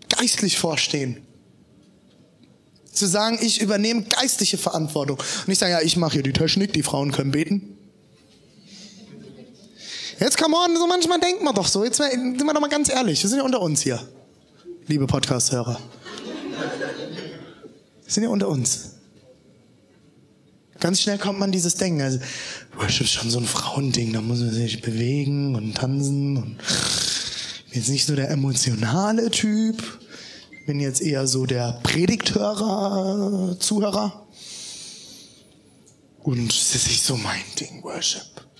geistlich 0.09 0.59
vorstehen. 0.59 1.17
Zu 2.91 3.07
sagen, 3.07 3.39
ich 3.41 3.61
übernehme 3.61 4.03
geistliche 4.03 4.57
Verantwortung. 4.57 5.17
Und 5.17 5.51
ich 5.51 5.57
sage, 5.57 5.71
ja, 5.71 5.81
ich 5.81 5.97
mache 5.97 6.13
hier 6.13 6.23
die 6.23 6.33
Technik, 6.33 6.73
die 6.73 6.83
Frauen 6.83 7.11
können 7.11 7.31
beten. 7.31 7.77
Jetzt 10.21 10.37
come 10.37 10.55
on, 10.55 10.77
so 10.77 10.85
manchmal 10.85 11.19
denkt 11.19 11.41
man 11.41 11.55
doch 11.55 11.67
so. 11.67 11.83
Jetzt 11.83 11.97
sind 11.97 12.39
wir 12.39 12.53
doch 12.53 12.61
mal 12.61 12.69
ganz 12.69 12.89
ehrlich. 12.89 13.23
Wir 13.23 13.27
sind 13.27 13.39
ja 13.39 13.43
unter 13.43 13.59
uns 13.59 13.81
hier, 13.81 13.99
liebe 14.85 15.07
Podcast-Hörer. 15.07 15.79
Wir 18.03 18.13
sind 18.13 18.21
ja 18.21 18.29
unter 18.29 18.47
uns. 18.47 18.91
Ganz 20.79 21.01
schnell 21.01 21.17
kommt 21.17 21.39
man 21.39 21.51
dieses 21.51 21.73
Denken. 21.73 22.01
Also, 22.01 22.19
Worship 22.77 23.07
ist 23.07 23.13
schon 23.13 23.31
so 23.31 23.39
ein 23.39 23.47
Frauending, 23.47 24.13
da 24.13 24.21
muss 24.21 24.41
man 24.41 24.51
sich 24.51 24.83
bewegen 24.83 25.55
und 25.55 25.75
tanzen. 25.75 26.37
Und 26.37 26.57
ich 27.65 27.71
bin 27.71 27.81
jetzt 27.81 27.89
nicht 27.89 28.05
so 28.05 28.15
der 28.15 28.29
emotionale 28.29 29.31
Typ. 29.31 29.81
Ich 30.51 30.67
bin 30.67 30.79
jetzt 30.79 31.01
eher 31.01 31.25
so 31.25 31.47
der 31.47 31.79
Predigthörer, 31.81 33.57
Zuhörer. 33.59 34.27
Und 36.19 36.49
das 36.49 36.75
ist 36.75 36.87
nicht 36.89 37.03
so 37.03 37.17
mein 37.17 37.41
Ding, 37.59 37.81
Worship. 37.81 38.50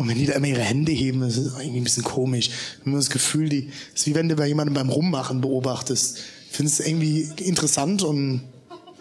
Und 0.00 0.08
wenn 0.08 0.16
die 0.16 0.24
da 0.24 0.32
immer 0.32 0.46
ihre 0.46 0.62
Hände 0.62 0.92
heben, 0.92 1.20
das 1.20 1.36
ist 1.36 1.52
irgendwie 1.58 1.80
ein 1.80 1.84
bisschen 1.84 2.04
komisch. 2.04 2.48
Habe 2.86 2.96
das 2.96 3.10
Gefühl, 3.10 3.50
die, 3.50 3.68
ist 3.94 4.06
wie 4.06 4.14
wenn 4.14 4.30
du 4.30 4.34
bei 4.34 4.46
jemandem 4.46 4.72
beim 4.72 4.88
Rummachen 4.88 5.42
beobachtest. 5.42 6.16
Ich 6.50 6.56
finde 6.56 6.72
es 6.72 6.80
irgendwie 6.80 7.28
interessant 7.36 8.02
und 8.02 8.40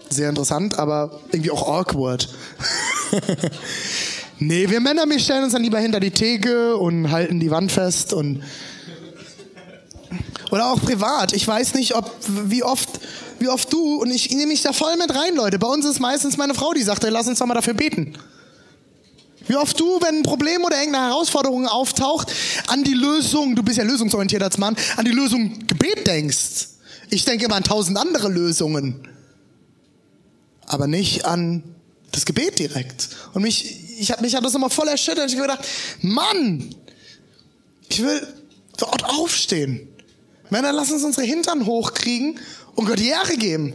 sehr 0.09 0.27
interessant, 0.27 0.77
aber 0.77 1.21
irgendwie 1.31 1.51
auch 1.51 1.65
awkward. 1.69 2.27
nee, 4.39 4.69
wir 4.69 4.81
Männer, 4.81 5.09
wir 5.09 5.19
stellen 5.19 5.45
uns 5.45 5.53
dann 5.53 5.63
lieber 5.63 5.79
hinter 5.79 6.01
die 6.01 6.11
Theke 6.11 6.75
und 6.75 7.09
halten 7.11 7.39
die 7.39 7.49
Wand 7.49 7.71
fest 7.71 8.11
und 8.11 8.43
oder 10.51 10.69
auch 10.69 10.81
privat. 10.81 11.31
Ich 11.31 11.47
weiß 11.47 11.75
nicht, 11.75 11.95
ob 11.95 12.13
wie 12.27 12.63
oft 12.63 12.89
wie 13.39 13.47
oft 13.47 13.71
du 13.71 14.01
und 14.01 14.11
ich 14.11 14.29
nehme 14.31 14.47
mich 14.47 14.63
da 14.63 14.73
voll 14.73 14.97
mit 14.97 15.15
rein, 15.15 15.33
Leute. 15.33 15.59
Bei 15.59 15.67
uns 15.67 15.85
ist 15.85 16.01
meistens 16.01 16.35
meine 16.35 16.55
Frau, 16.55 16.73
die 16.73 16.83
sagt, 16.83 17.03
lass 17.09 17.29
uns 17.29 17.39
doch 17.39 17.45
mal 17.45 17.53
dafür 17.53 17.73
beten. 17.73 18.17
Wie 19.49 19.55
oft 19.55 19.79
du, 19.79 19.99
wenn 19.99 20.17
ein 20.17 20.23
Problem 20.23 20.63
oder 20.63 20.77
irgendeine 20.77 21.07
Herausforderung 21.07 21.65
auftaucht, 21.67 22.31
an 22.67 22.83
die 22.83 22.93
Lösung, 22.93 23.55
du 23.55 23.63
bist 23.63 23.79
ja 23.79 23.83
lösungsorientiert 23.83 24.43
als 24.43 24.59
Mann, 24.59 24.75
an 24.95 25.05
die 25.05 25.11
Lösung 25.11 25.65
Gebet 25.65 26.05
denkst. 26.05 26.67
Ich 27.09 27.25
denke 27.25 27.45
immer 27.45 27.55
an 27.55 27.63
tausend 27.63 27.97
andere 27.97 28.29
Lösungen. 28.29 29.07
Aber 30.67 30.85
nicht 30.85 31.25
an 31.25 31.63
das 32.11 32.25
Gebet 32.25 32.59
direkt. 32.59 33.09
Und 33.33 33.41
mich, 33.41 33.99
ich 33.99 34.11
habe 34.11 34.21
mich 34.21 34.35
hat 34.35 34.45
das 34.45 34.53
immer 34.53 34.69
voll 34.69 34.87
erschüttert. 34.87 35.31
Ich 35.31 35.39
habe 35.39 35.47
gedacht, 35.47 35.67
Mann, 36.03 36.75
ich 37.89 38.03
will 38.03 38.27
dort 38.77 39.03
aufstehen. 39.03 39.87
Männer, 40.51 40.71
lass 40.73 40.91
uns 40.91 41.03
unsere 41.03 41.25
Hintern 41.25 41.65
hochkriegen 41.65 42.39
und 42.75 42.85
Gott 42.85 42.99
die 42.99 43.09
Ehre 43.09 43.35
geben. 43.35 43.73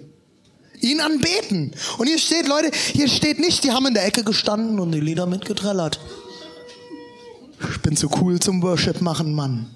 Ihn 0.85 1.01
anbeten. 1.01 1.73
Und 1.97 2.07
hier 2.09 2.19
steht, 2.19 2.47
Leute, 2.47 2.71
hier 2.93 3.09
steht 3.09 3.41
nicht, 3.41 3.65
die 3.65 3.73
haben 3.73 3.87
in 3.87 3.95
der 3.95 4.05
Ecke 4.05 4.23
gestanden 4.23 4.79
und 4.79 4.93
die 4.93 5.01
Lieder 5.01 5.25
mitgetrellert. 5.25 5.99
Ich 7.71 7.81
bin 7.81 7.97
zu 7.97 8.11
cool 8.21 8.39
zum 8.39 8.63
Worship 8.63 9.01
machen, 9.01 9.35
Mann. 9.35 9.71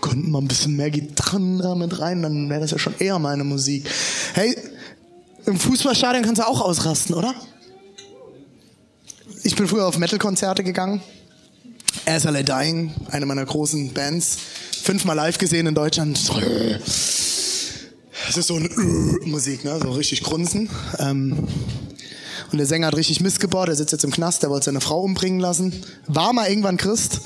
Könnten 0.00 0.30
mal 0.30 0.40
ein 0.40 0.48
bisschen 0.48 0.76
mehr 0.76 0.90
Gitarren 0.90 1.58
da 1.58 1.74
mit 1.74 2.00
rein, 2.00 2.22
dann 2.22 2.48
wäre 2.48 2.60
das 2.60 2.70
ja 2.70 2.78
schon 2.78 2.94
eher 2.98 3.18
meine 3.18 3.44
Musik. 3.44 3.86
Hey, 4.32 4.56
im 5.44 5.58
Fußballstadion 5.58 6.24
kannst 6.24 6.40
du 6.40 6.46
auch 6.46 6.62
ausrasten, 6.62 7.14
oder? 7.14 7.34
Ich 9.42 9.54
bin 9.54 9.68
früher 9.68 9.86
auf 9.86 9.98
Metal-Konzerte 9.98 10.64
gegangen. 10.64 11.02
As 12.06 12.24
LA 12.24 12.42
Dying, 12.42 12.94
eine 13.10 13.26
meiner 13.26 13.44
großen 13.44 13.92
Bands. 13.92 14.38
Fünfmal 14.82 15.16
live 15.16 15.36
gesehen 15.36 15.66
in 15.66 15.74
Deutschland. 15.74 16.18
Es 18.28 18.36
ist 18.36 18.46
so 18.46 18.56
eine 18.56 18.68
Musik, 19.24 19.64
ne? 19.64 19.78
so 19.82 19.90
richtig 19.92 20.22
grunzen. 20.22 20.70
Ähm, 20.98 21.48
und 22.50 22.58
der 22.58 22.66
Sänger 22.66 22.88
hat 22.88 22.96
richtig 22.96 23.20
Mist 23.20 23.40
gebaut, 23.40 23.68
der 23.68 23.76
sitzt 23.76 23.92
jetzt 23.92 24.04
im 24.04 24.10
Knast, 24.10 24.42
der 24.42 24.50
wollte 24.50 24.66
seine 24.66 24.80
Frau 24.80 25.00
umbringen 25.02 25.40
lassen. 25.40 25.72
War 26.06 26.32
mal 26.32 26.48
irgendwann 26.48 26.76
Christ. 26.76 27.20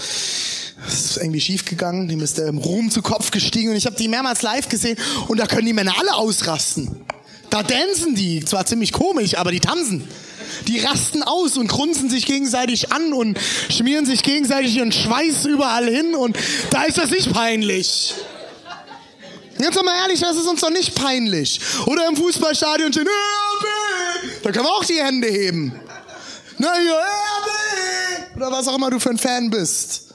Das 0.85 1.05
ist 1.05 1.17
irgendwie 1.17 1.41
schief 1.41 1.65
gegangen, 1.65 2.09
dem 2.09 2.21
ist 2.21 2.39
der 2.39 2.47
im 2.47 2.59
Ruhm 2.59 2.91
zu 2.91 3.03
Kopf 3.03 3.31
gestiegen 3.31 3.71
und 3.71 3.77
ich 3.77 3.87
habe 3.87 3.97
die 3.97 4.09
mehrmals 4.09 4.43
live 4.43 4.69
gesehen 4.69 4.97
und 5.27 5.39
da 5.39 5.47
können 5.47 5.67
die 5.67 5.73
Männer 5.73 5.95
alle 5.99 6.15
ausrasten. 6.15 6.95
Da 7.51 7.63
tanzen 7.63 8.15
die, 8.15 8.45
zwar 8.45 8.67
ziemlich 8.67 8.93
komisch, 8.93 9.37
aber 9.37 9.51
die 9.51 9.61
tanzen. 9.61 10.07
Die 10.69 10.79
rasten 10.79 11.23
aus 11.23 11.57
und 11.57 11.69
grunzen 11.69 12.09
sich 12.09 12.27
gegenseitig 12.27 12.93
an 12.93 13.13
und 13.13 13.39
schmieren 13.69 14.07
sich 14.07 14.23
gegenseitig 14.23 14.77
ihren 14.77 14.93
Schweiß 14.93 15.47
überall 15.47 15.89
hin 15.89 16.15
und 16.15 16.37
da 16.71 16.85
ist 16.85 16.99
das 16.99 17.11
nicht 17.11 17.33
peinlich. 17.33 18.15
Jetzt 19.59 19.83
mal 19.83 19.97
ehrlich, 20.03 20.21
das 20.21 20.37
ist 20.37 20.47
uns 20.47 20.61
doch 20.61 20.71
nicht 20.71 20.95
peinlich. 20.95 21.61
Oder 21.87 22.07
im 22.09 22.17
Fußballstadion 22.17 22.93
stehen, 22.93 23.07
da 24.43 24.53
können 24.53 24.65
wir 24.65 24.73
auch 24.73 24.85
die 24.85 25.03
Hände 25.03 25.29
heben. 25.29 25.79
Na, 26.59 26.73
oder 28.37 28.53
was 28.53 28.69
auch 28.69 28.77
immer 28.77 28.91
du 28.91 28.99
für 28.99 29.11
ein 29.11 29.19
Fan 29.19 29.51
bist. 29.51 30.15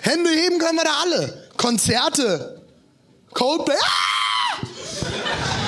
Hände 0.00 0.30
heben 0.30 0.58
können 0.58 0.76
wir 0.76 0.84
da 0.84 0.94
alle. 1.02 1.48
Konzerte. 1.56 2.60
Coldplay. 3.32 3.74
Ah! 3.82 4.66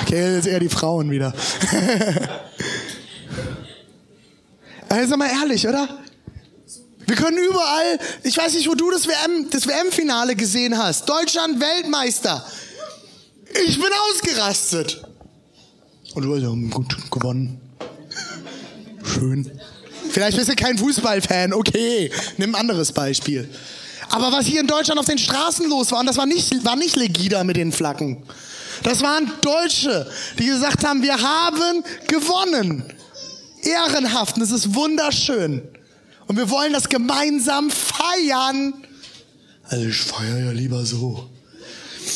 Okay, 0.03 0.35
jetzt 0.35 0.47
eher 0.47 0.59
die 0.59 0.69
Frauen 0.69 1.11
wieder. 1.11 1.33
also 4.89 5.17
mal 5.17 5.29
ehrlich, 5.29 5.67
oder? 5.67 5.99
Wir 7.05 7.15
können 7.15 7.37
überall, 7.37 7.99
ich 8.23 8.37
weiß 8.37 8.53
nicht, 8.53 8.69
wo 8.69 8.75
du 8.75 8.91
das 8.91 9.07
WM, 9.07 9.49
das 9.49 9.67
WM-Finale 9.67 10.35
gesehen 10.35 10.77
hast. 10.77 11.09
Deutschland 11.09 11.59
Weltmeister. 11.59 12.45
Ich 13.65 13.75
bin 13.75 13.89
ausgerastet. 14.09 15.01
Und 16.13 16.23
du 16.23 16.35
hast 16.35 16.41
ja 16.41 16.69
gut 16.69 17.11
gewonnen. 17.11 17.61
Schön. 19.03 19.51
Vielleicht 20.09 20.37
bist 20.37 20.49
du 20.49 20.55
kein 20.55 20.77
Fußballfan, 20.77 21.53
okay. 21.53 22.11
Nimm 22.37 22.55
ein 22.55 22.61
anderes 22.61 22.91
Beispiel. 22.91 23.49
Aber 24.09 24.31
was 24.31 24.45
hier 24.45 24.61
in 24.61 24.67
Deutschland 24.67 24.99
auf 24.99 25.05
den 25.05 25.17
Straßen 25.17 25.69
los 25.69 25.91
war, 25.91 25.99
und 25.99 26.05
das 26.05 26.17
war 26.17 26.25
nicht, 26.25 26.63
war 26.63 26.75
nicht 26.75 26.95
Legida 26.95 27.43
mit 27.43 27.57
den 27.57 27.71
Flaggen. 27.71 28.23
Das 28.83 29.01
waren 29.01 29.31
Deutsche, 29.41 30.09
die 30.39 30.45
gesagt 30.45 30.85
haben, 30.85 31.01
wir 31.01 31.21
haben 31.21 31.83
gewonnen. 32.07 32.83
Ehrenhaft, 33.61 34.37
und 34.37 34.43
es 34.43 34.51
ist 34.51 34.73
wunderschön. 34.75 35.61
Und 36.27 36.37
wir 36.37 36.49
wollen 36.49 36.73
das 36.73 36.87
gemeinsam 36.87 37.69
feiern. 37.69 38.73
Also 39.63 39.85
ich 39.85 39.97
feiere 39.97 40.39
ja 40.45 40.51
lieber 40.51 40.85
so. 40.85 41.29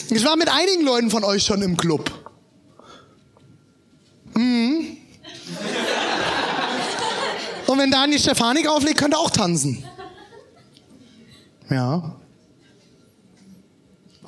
Ich 0.10 0.24
war 0.26 0.36
mit 0.36 0.50
einigen 0.50 0.84
Leuten 0.84 1.10
von 1.10 1.24
euch 1.24 1.44
schon 1.44 1.62
im 1.62 1.76
Club. 1.78 2.12
Mhm. 4.36 4.98
Und 7.68 7.78
wenn 7.78 7.92
Daniel 7.92 8.20
Stefanik 8.20 8.68
auflegt, 8.68 8.98
könnt 8.98 9.14
ihr 9.14 9.20
auch 9.20 9.30
tanzen. 9.30 9.84
Ja. 11.70 12.16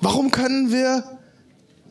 Warum 0.02 0.32
können 0.32 0.72
wir 0.72 1.20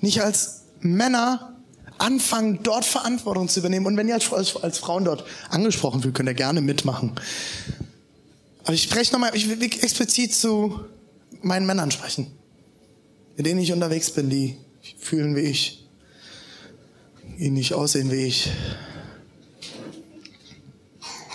nicht 0.00 0.22
als 0.22 0.62
Männer 0.80 1.56
anfangen, 1.98 2.60
dort 2.62 2.84
Verantwortung 2.84 3.48
zu 3.48 3.60
übernehmen? 3.60 3.86
Und 3.86 3.96
wenn 3.96 4.08
ihr 4.08 4.14
als, 4.14 4.32
als, 4.32 4.56
als 4.56 4.78
Frauen 4.78 5.04
dort 5.04 5.24
angesprochen 5.50 6.02
fühlt, 6.02 6.14
könnt 6.14 6.28
ihr 6.28 6.34
gerne 6.34 6.60
mitmachen. 6.60 7.12
Aber 8.64 8.74
ich 8.74 8.82
spreche 8.82 9.12
nochmal, 9.12 9.34
ich 9.34 9.48
will 9.48 9.62
explizit 9.62 10.34
zu 10.34 10.80
meinen 11.42 11.66
Männern 11.66 11.90
sprechen 11.90 12.41
mit 13.36 13.46
denen 13.46 13.60
ich 13.60 13.72
unterwegs 13.72 14.10
bin, 14.10 14.30
die 14.30 14.56
fühlen 14.98 15.36
wie 15.36 15.40
ich, 15.40 15.86
die 17.38 17.50
nicht 17.50 17.74
aussehen 17.74 18.10
wie 18.10 18.26
ich. 18.26 18.50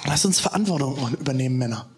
Lass 0.06 0.26
uns 0.26 0.40
Verantwortung 0.40 1.16
übernehmen, 1.20 1.58
Männer. 1.58 1.90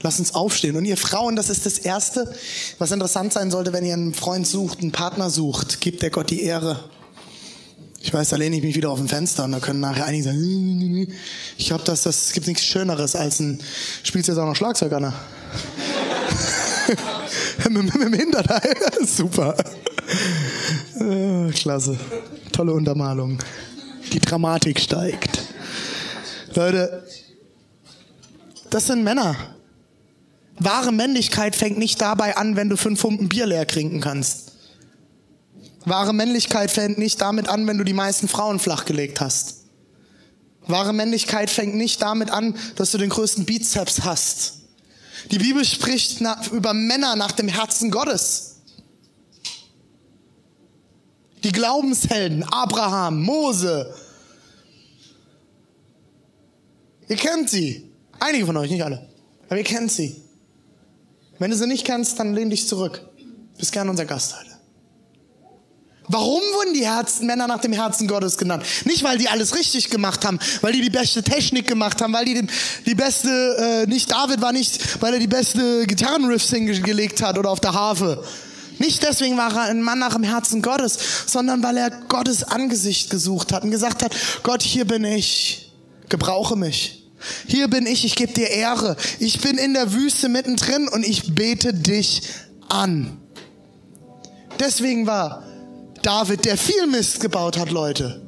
Lass 0.00 0.18
uns 0.18 0.34
aufstehen. 0.34 0.76
Und 0.76 0.84
ihr 0.84 0.96
Frauen, 0.96 1.36
das 1.36 1.48
ist 1.48 1.64
das 1.64 1.78
Erste, 1.78 2.34
was 2.78 2.90
interessant 2.90 3.32
sein 3.32 3.50
sollte, 3.50 3.72
wenn 3.72 3.84
ihr 3.84 3.94
einen 3.94 4.14
Freund 4.14 4.46
sucht, 4.46 4.80
einen 4.80 4.92
Partner 4.92 5.30
sucht. 5.30 5.80
Gebt 5.80 6.02
der 6.02 6.10
Gott 6.10 6.30
die 6.30 6.42
Ehre. 6.42 6.90
Ich 8.02 8.12
weiß, 8.12 8.30
da 8.30 8.36
lehne 8.36 8.56
ich 8.56 8.62
mich 8.62 8.74
wieder 8.74 8.90
auf 8.90 8.98
dem 8.98 9.08
Fenster 9.08 9.44
und 9.44 9.52
da 9.52 9.60
können 9.60 9.78
nachher 9.78 10.06
einige 10.06 10.24
sagen, 10.24 11.14
ich 11.56 11.66
glaube, 11.66 11.84
dass 11.84 12.02
das 12.02 12.32
gibt 12.32 12.48
nichts 12.48 12.64
Schöneres 12.64 13.14
als 13.14 13.38
ein, 13.38 13.62
spielst 14.02 14.26
du 14.26 14.32
jetzt 14.32 14.40
auch 14.40 14.46
noch 14.46 14.56
Schlagzeug, 14.56 14.92
Anna? 14.92 15.14
mit, 17.70 17.94
mit 17.94 18.02
dem 18.02 18.12
Hinterteil. 18.12 18.76
Super. 19.06 19.56
Äh, 21.00 21.50
klasse. 21.52 21.98
Tolle 22.52 22.72
Untermalung. 22.72 23.38
Die 24.12 24.20
Dramatik 24.20 24.80
steigt. 24.80 25.40
Leute, 26.54 27.04
das 28.70 28.86
sind 28.86 29.04
Männer. 29.04 29.36
Wahre 30.58 30.92
Männlichkeit 30.92 31.56
fängt 31.56 31.78
nicht 31.78 32.00
dabei 32.00 32.36
an, 32.36 32.56
wenn 32.56 32.68
du 32.68 32.76
fünf 32.76 33.00
Pumpen 33.00 33.28
Bier 33.28 33.46
leer 33.46 33.66
trinken 33.66 34.00
kannst. 34.00 34.52
Wahre 35.84 36.12
Männlichkeit 36.12 36.70
fängt 36.70 36.98
nicht 36.98 37.20
damit 37.20 37.48
an, 37.48 37.66
wenn 37.66 37.78
du 37.78 37.84
die 37.84 37.92
meisten 37.92 38.28
Frauen 38.28 38.58
flachgelegt 38.58 39.20
hast. 39.20 39.62
Wahre 40.66 40.92
Männlichkeit 40.92 41.50
fängt 41.50 41.74
nicht 41.74 42.00
damit 42.02 42.30
an, 42.30 42.54
dass 42.76 42.92
du 42.92 42.98
den 42.98 43.10
größten 43.10 43.44
Bizeps 43.44 44.04
hast. 44.04 44.61
Die 45.30 45.38
Bibel 45.38 45.64
spricht 45.64 46.20
nach, 46.20 46.50
über 46.50 46.74
Männer 46.74 47.16
nach 47.16 47.32
dem 47.32 47.48
Herzen 47.48 47.90
Gottes. 47.90 48.56
Die 51.44 51.52
Glaubenshelden, 51.52 52.44
Abraham, 52.44 53.22
Mose. 53.22 53.94
Ihr 57.08 57.16
kennt 57.16 57.50
sie. 57.50 57.90
Einige 58.20 58.46
von 58.46 58.56
euch, 58.56 58.70
nicht 58.70 58.84
alle. 58.84 59.08
Aber 59.46 59.58
ihr 59.58 59.64
kennt 59.64 59.90
sie. 59.90 60.22
Wenn 61.38 61.50
du 61.50 61.56
sie 61.56 61.66
nicht 61.66 61.84
kennst, 61.84 62.18
dann 62.18 62.34
lehn 62.34 62.50
dich 62.50 62.68
zurück. 62.68 63.06
Bist 63.58 63.72
gern 63.72 63.88
unser 63.88 64.04
Gast 64.04 64.38
heute. 64.38 64.51
Warum 66.08 66.40
wurden 66.40 66.74
die 66.74 66.84
Herzen, 66.84 67.26
Männer 67.26 67.46
nach 67.46 67.60
dem 67.60 67.72
Herzen 67.72 68.08
Gottes 68.08 68.36
genannt? 68.36 68.64
Nicht, 68.84 69.04
weil 69.04 69.18
die 69.18 69.28
alles 69.28 69.54
richtig 69.54 69.88
gemacht 69.88 70.24
haben, 70.24 70.38
weil 70.60 70.72
die 70.72 70.80
die 70.80 70.90
beste 70.90 71.22
Technik 71.22 71.68
gemacht 71.68 72.02
haben, 72.02 72.12
weil 72.12 72.24
die 72.24 72.34
die, 72.34 72.46
die 72.86 72.94
beste, 72.94 73.84
äh, 73.84 73.86
nicht 73.88 74.10
David 74.10 74.40
war 74.40 74.52
nicht, 74.52 75.00
weil 75.00 75.14
er 75.14 75.20
die 75.20 75.28
beste 75.28 75.86
Gitarrenriffs 75.86 76.50
hingelegt 76.50 77.22
hat 77.22 77.38
oder 77.38 77.50
auf 77.50 77.60
der 77.60 77.72
Harfe. 77.72 78.22
Nicht 78.78 79.02
deswegen 79.04 79.36
war 79.36 79.54
er 79.54 79.62
ein 79.62 79.80
Mann 79.80 80.00
nach 80.00 80.14
dem 80.14 80.24
Herzen 80.24 80.60
Gottes, 80.60 80.98
sondern 81.26 81.62
weil 81.62 81.76
er 81.76 81.90
Gottes 81.90 82.42
Angesicht 82.42 83.10
gesucht 83.10 83.52
hat 83.52 83.62
und 83.62 83.70
gesagt 83.70 84.02
hat, 84.02 84.12
Gott, 84.42 84.62
hier 84.62 84.84
bin 84.84 85.04
ich. 85.04 85.72
Gebrauche 86.08 86.56
mich. 86.56 87.04
Hier 87.46 87.68
bin 87.68 87.86
ich, 87.86 88.04
ich 88.04 88.16
gebe 88.16 88.32
dir 88.32 88.48
Ehre. 88.50 88.96
Ich 89.20 89.40
bin 89.40 89.56
in 89.56 89.74
der 89.74 89.92
Wüste 89.92 90.28
mittendrin 90.28 90.88
und 90.88 91.06
ich 91.06 91.34
bete 91.34 91.72
dich 91.72 92.22
an. 92.68 93.18
Deswegen 94.58 95.06
war 95.06 95.44
David, 96.02 96.44
der 96.44 96.56
viel 96.56 96.86
Mist 96.88 97.20
gebaut 97.20 97.56
hat, 97.56 97.70
Leute, 97.70 98.20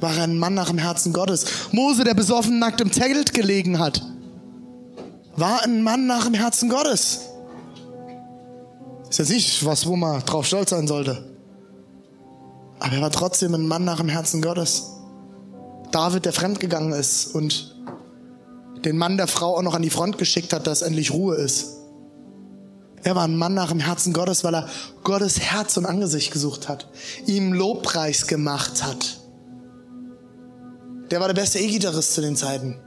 war 0.00 0.16
ein 0.18 0.38
Mann 0.38 0.54
nach 0.54 0.68
dem 0.68 0.78
Herzen 0.78 1.12
Gottes. 1.12 1.46
Mose, 1.72 2.04
der 2.04 2.14
besoffen 2.14 2.58
nackt 2.58 2.80
im 2.80 2.92
Zelt 2.92 3.34
gelegen 3.34 3.78
hat, 3.78 4.02
war 5.36 5.62
ein 5.64 5.82
Mann 5.82 6.06
nach 6.06 6.24
dem 6.24 6.34
Herzen 6.34 6.68
Gottes. 6.68 7.20
Ist 9.08 9.18
jetzt 9.18 9.30
nicht 9.30 9.64
was, 9.64 9.86
wo 9.86 9.96
man 9.96 10.24
drauf 10.24 10.46
stolz 10.46 10.70
sein 10.70 10.86
sollte. 10.86 11.24
Aber 12.78 12.94
er 12.94 13.02
war 13.02 13.10
trotzdem 13.10 13.54
ein 13.54 13.66
Mann 13.66 13.84
nach 13.84 13.98
dem 13.98 14.08
Herzen 14.08 14.42
Gottes. 14.42 14.92
David, 15.90 16.24
der 16.24 16.32
fremdgegangen 16.32 16.92
ist 16.92 17.34
und 17.34 17.74
den 18.84 18.98
Mann 18.98 19.16
der 19.16 19.26
Frau 19.26 19.56
auch 19.56 19.62
noch 19.62 19.74
an 19.74 19.82
die 19.82 19.90
Front 19.90 20.18
geschickt 20.18 20.52
hat, 20.52 20.66
dass 20.66 20.82
endlich 20.82 21.12
Ruhe 21.12 21.36
ist. 21.36 21.76
Er 23.06 23.14
war 23.14 23.22
ein 23.22 23.36
Mann 23.36 23.54
nach 23.54 23.68
dem 23.68 23.78
Herzen 23.78 24.12
Gottes, 24.12 24.42
weil 24.42 24.56
er 24.56 24.68
Gottes 25.04 25.38
Herz 25.38 25.76
und 25.76 25.86
Angesicht 25.86 26.32
gesucht 26.32 26.68
hat, 26.68 26.88
ihm 27.24 27.52
Lobpreis 27.52 28.26
gemacht 28.26 28.82
hat. 28.82 29.20
Der 31.12 31.20
war 31.20 31.28
der 31.28 31.40
beste 31.40 31.60
E-Gitarrist 31.60 32.14
zu 32.14 32.20
den 32.20 32.34
Zeiten. 32.34 32.80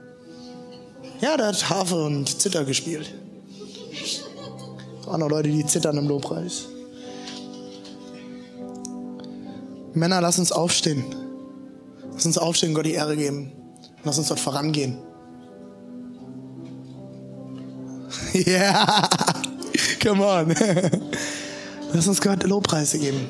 Ja, 1.21 1.37
der 1.37 1.47
hat 1.47 1.69
Harfe 1.69 1.95
und 2.03 2.41
Zitter 2.41 2.65
gespielt. 2.65 3.13
Auch 5.07 5.17
noch 5.17 5.29
Leute, 5.29 5.47
die 5.47 5.65
zittern 5.65 5.97
im 5.97 6.09
Lobpreis. 6.09 6.65
Männer, 9.93 10.19
lass 10.19 10.37
uns 10.37 10.51
aufstehen. 10.51 11.05
Lass 12.11 12.25
uns 12.25 12.37
aufstehen, 12.37 12.73
Gott 12.73 12.85
die 12.85 12.91
Ehre 12.91 13.15
geben. 13.15 13.53
Lass 14.03 14.17
uns 14.17 14.27
dort 14.27 14.41
vorangehen. 14.41 14.97
Ja, 18.33 18.45
yeah. 18.45 19.38
Come 19.99 20.23
on. 20.23 20.53
Lass 21.93 22.07
uns 22.07 22.21
Gott 22.21 22.43
Lobpreise 22.43 22.99
geben. 22.99 23.27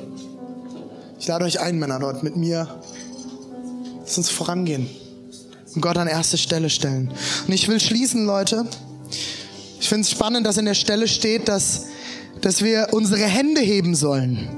Ich 1.20 1.28
lade 1.28 1.46
euch 1.46 1.60
ein, 1.60 1.80
Männer, 1.80 2.00
dort 2.00 2.24
mit 2.24 2.36
mir. 2.36 2.68
Lass 4.02 4.18
uns 4.18 4.30
vorangehen 4.30 4.90
und 5.76 5.82
Gott 5.82 5.98
an 5.98 6.08
erste 6.08 6.38
Stelle 6.38 6.70
stellen. 6.70 7.12
Und 7.48 7.54
ich 7.54 7.68
will 7.68 7.80
schließen, 7.80 8.26
Leute. 8.26 8.66
Ich 9.80 9.88
finde 9.88 10.02
es 10.02 10.12
spannend, 10.12 10.46
dass 10.46 10.58
in 10.58 10.66
der 10.66 10.74
Stelle 10.74 11.08
steht, 11.08 11.48
dass, 11.48 11.86
dass 12.42 12.64
wir 12.64 12.90
unsere 12.92 13.24
Hände 13.24 13.62
heben 13.62 13.96
sollen. 13.96 14.50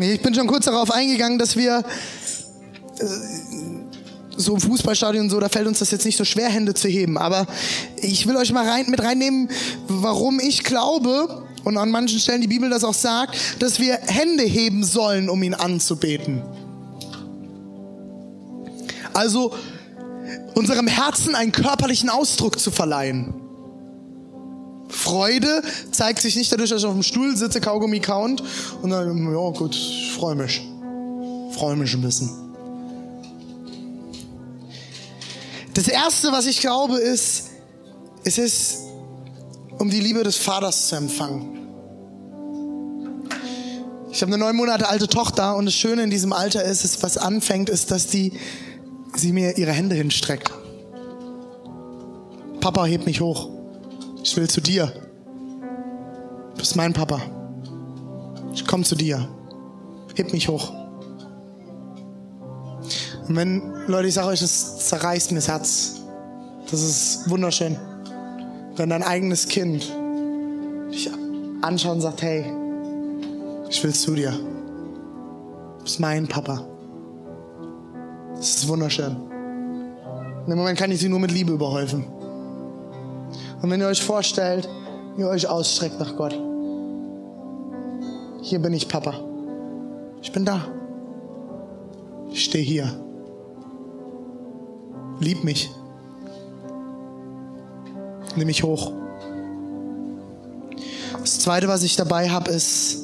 Ich 0.00 0.22
bin 0.22 0.34
schon 0.34 0.46
kurz 0.46 0.64
darauf 0.64 0.90
eingegangen, 0.90 1.38
dass 1.38 1.56
wir 1.56 1.84
äh, 2.98 3.04
so 4.40 4.54
im 4.54 4.60
Fußballstadion 4.60 5.30
so, 5.30 5.38
da 5.40 5.48
fällt 5.48 5.66
uns 5.66 5.78
das 5.78 5.90
jetzt 5.90 6.04
nicht 6.04 6.16
so 6.16 6.24
schwer, 6.24 6.48
Hände 6.48 6.74
zu 6.74 6.88
heben. 6.88 7.18
Aber 7.18 7.46
ich 7.96 8.26
will 8.26 8.36
euch 8.36 8.52
mal 8.52 8.68
rein, 8.68 8.86
mit 8.88 9.02
reinnehmen, 9.02 9.48
warum 9.88 10.40
ich 10.40 10.64
glaube, 10.64 11.44
und 11.64 11.76
an 11.76 11.90
manchen 11.90 12.18
Stellen 12.18 12.40
die 12.40 12.48
Bibel 12.48 12.70
das 12.70 12.84
auch 12.84 12.94
sagt, 12.94 13.36
dass 13.60 13.78
wir 13.78 13.94
Hände 13.94 14.44
heben 14.44 14.84
sollen, 14.84 15.28
um 15.28 15.42
ihn 15.42 15.54
anzubeten. 15.54 16.42
Also 19.12 19.54
unserem 20.54 20.86
Herzen 20.86 21.34
einen 21.34 21.52
körperlichen 21.52 22.08
Ausdruck 22.08 22.58
zu 22.58 22.70
verleihen. 22.70 23.34
Freude 24.88 25.62
zeigt 25.92 26.20
sich 26.20 26.36
nicht 26.36 26.50
dadurch, 26.52 26.70
dass 26.70 26.80
ich 26.80 26.86
auf 26.86 26.94
dem 26.94 27.02
Stuhl 27.02 27.36
sitze, 27.36 27.60
Kaugummi 27.60 28.00
count 28.00 28.42
und 28.82 28.90
dann, 28.90 29.32
ja 29.32 29.50
gut, 29.50 29.74
ich 29.74 30.12
freue 30.16 30.34
mich. 30.34 30.60
Freue 31.52 31.76
mich 31.76 31.94
ein 31.94 32.02
bisschen. 32.02 32.49
Das 35.74 35.88
erste, 35.88 36.32
was 36.32 36.46
ich 36.46 36.60
glaube, 36.60 36.98
ist, 36.98 37.50
es 38.24 38.38
ist, 38.38 38.78
um 39.78 39.90
die 39.90 40.00
Liebe 40.00 40.22
des 40.24 40.36
Vaters 40.36 40.88
zu 40.88 40.96
empfangen. 40.96 41.56
Ich 44.12 44.22
habe 44.22 44.34
eine 44.34 44.38
neun 44.44 44.56
Monate 44.56 44.88
alte 44.88 45.06
Tochter 45.06 45.56
und 45.56 45.66
das 45.66 45.74
Schöne 45.74 46.02
in 46.02 46.10
diesem 46.10 46.32
Alter 46.32 46.64
ist, 46.64 46.84
ist 46.84 47.02
was 47.02 47.16
anfängt, 47.16 47.70
ist, 47.70 47.90
dass 47.90 48.08
die 48.08 48.32
sie 49.14 49.32
mir 49.32 49.56
ihre 49.56 49.72
Hände 49.72 49.94
hinstreckt. 49.94 50.50
Papa, 52.60 52.84
heb 52.84 53.06
mich 53.06 53.20
hoch. 53.20 53.48
Ich 54.22 54.36
will 54.36 54.48
zu 54.48 54.60
dir. 54.60 54.92
Du 56.52 56.58
bist 56.58 56.76
mein 56.76 56.92
Papa. 56.92 57.22
Ich 58.52 58.66
komme 58.66 58.84
zu 58.84 58.96
dir. 58.96 59.28
Heb 60.16 60.32
mich 60.32 60.48
hoch. 60.48 60.79
Und 63.30 63.36
wenn, 63.36 63.62
Leute, 63.86 64.08
ich 64.08 64.14
sage 64.14 64.26
euch, 64.26 64.40
das 64.40 64.88
zerreißt 64.88 65.30
mir 65.30 65.36
das 65.36 65.46
Herz. 65.46 66.00
Das 66.68 66.82
ist 66.82 67.30
wunderschön. 67.30 67.76
Wenn 68.74 68.88
dein 68.88 69.04
eigenes 69.04 69.46
Kind 69.46 69.88
dich 70.90 71.08
anschaut 71.62 71.92
und 71.92 72.00
sagt, 72.00 72.22
hey, 72.22 72.44
ich 73.68 73.84
will 73.84 73.94
zu 73.94 74.16
dir. 74.16 74.32
Du 74.32 75.84
bist 75.84 76.00
mein 76.00 76.26
Papa. 76.26 76.66
Das 78.34 78.48
ist 78.48 78.66
wunderschön. 78.66 79.14
In 80.46 80.50
dem 80.50 80.58
Moment 80.58 80.76
kann 80.76 80.90
ich 80.90 80.98
sie 80.98 81.08
nur 81.08 81.20
mit 81.20 81.30
Liebe 81.30 81.52
überhäufen. 81.52 82.04
Und 83.62 83.70
wenn 83.70 83.78
ihr 83.78 83.86
euch 83.86 84.02
vorstellt, 84.02 84.68
ihr 85.16 85.28
euch 85.28 85.46
ausstreckt 85.46 86.00
nach 86.00 86.16
Gott. 86.16 86.36
Hier 88.42 88.58
bin 88.58 88.72
ich, 88.72 88.88
Papa. 88.88 89.14
Ich 90.20 90.32
bin 90.32 90.44
da. 90.44 90.62
Ich 92.32 92.46
stehe 92.46 92.64
hier. 92.64 92.92
Lieb 95.20 95.44
mich. 95.44 95.70
Nimm 98.36 98.46
mich 98.46 98.62
hoch. 98.62 98.92
Das 101.20 101.38
zweite, 101.40 101.68
was 101.68 101.82
ich 101.82 101.96
dabei 101.96 102.30
habe, 102.30 102.50
ist, 102.50 103.00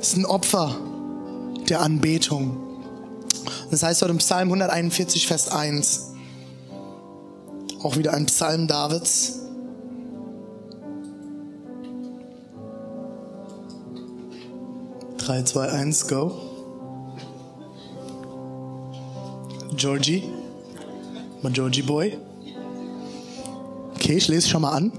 ist 0.00 0.16
ein 0.16 0.26
Opfer 0.26 0.76
der 1.68 1.80
Anbetung. 1.80 2.64
Das 3.70 3.82
heißt 3.82 4.02
dort 4.02 4.10
im 4.10 4.18
Psalm 4.18 4.48
141, 4.48 5.26
Vers 5.26 5.50
1. 5.50 6.12
Auch 7.82 7.96
wieder 7.96 8.12
ein 8.12 8.26
Psalm 8.26 8.66
Davids. 8.66 9.40
Drei, 15.16 15.42
zwei, 15.42 15.68
eins, 15.68 16.08
go. 16.08 16.47
Georgie. 19.78 20.24
Mal 21.40 21.52
Georgie 21.52 21.82
Boy. 21.82 22.18
Okay, 23.94 24.16
ich 24.16 24.26
lese 24.26 24.48
schon 24.48 24.62
mal 24.62 24.72
an. 24.72 24.92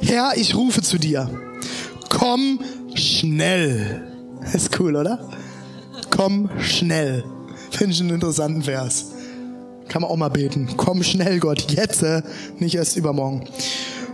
Herr, 0.00 0.32
ich 0.36 0.54
rufe 0.54 0.80
zu 0.80 0.98
dir. 0.98 1.28
Komm 2.08 2.60
schnell. 2.94 4.10
ist 4.54 4.80
cool, 4.80 4.96
oder? 4.96 5.28
Komm 6.08 6.48
schnell. 6.60 7.24
Finde 7.70 7.94
ich 7.94 8.00
einen 8.00 8.10
interessanten 8.10 8.62
Vers. 8.62 9.12
Kann 9.88 10.00
man 10.00 10.10
auch 10.10 10.16
mal 10.16 10.30
beten. 10.30 10.66
Komm 10.78 11.02
schnell, 11.02 11.38
Gott, 11.38 11.70
jetzt, 11.70 12.02
äh, 12.02 12.22
nicht 12.58 12.76
erst 12.76 12.96
übermorgen. 12.96 13.46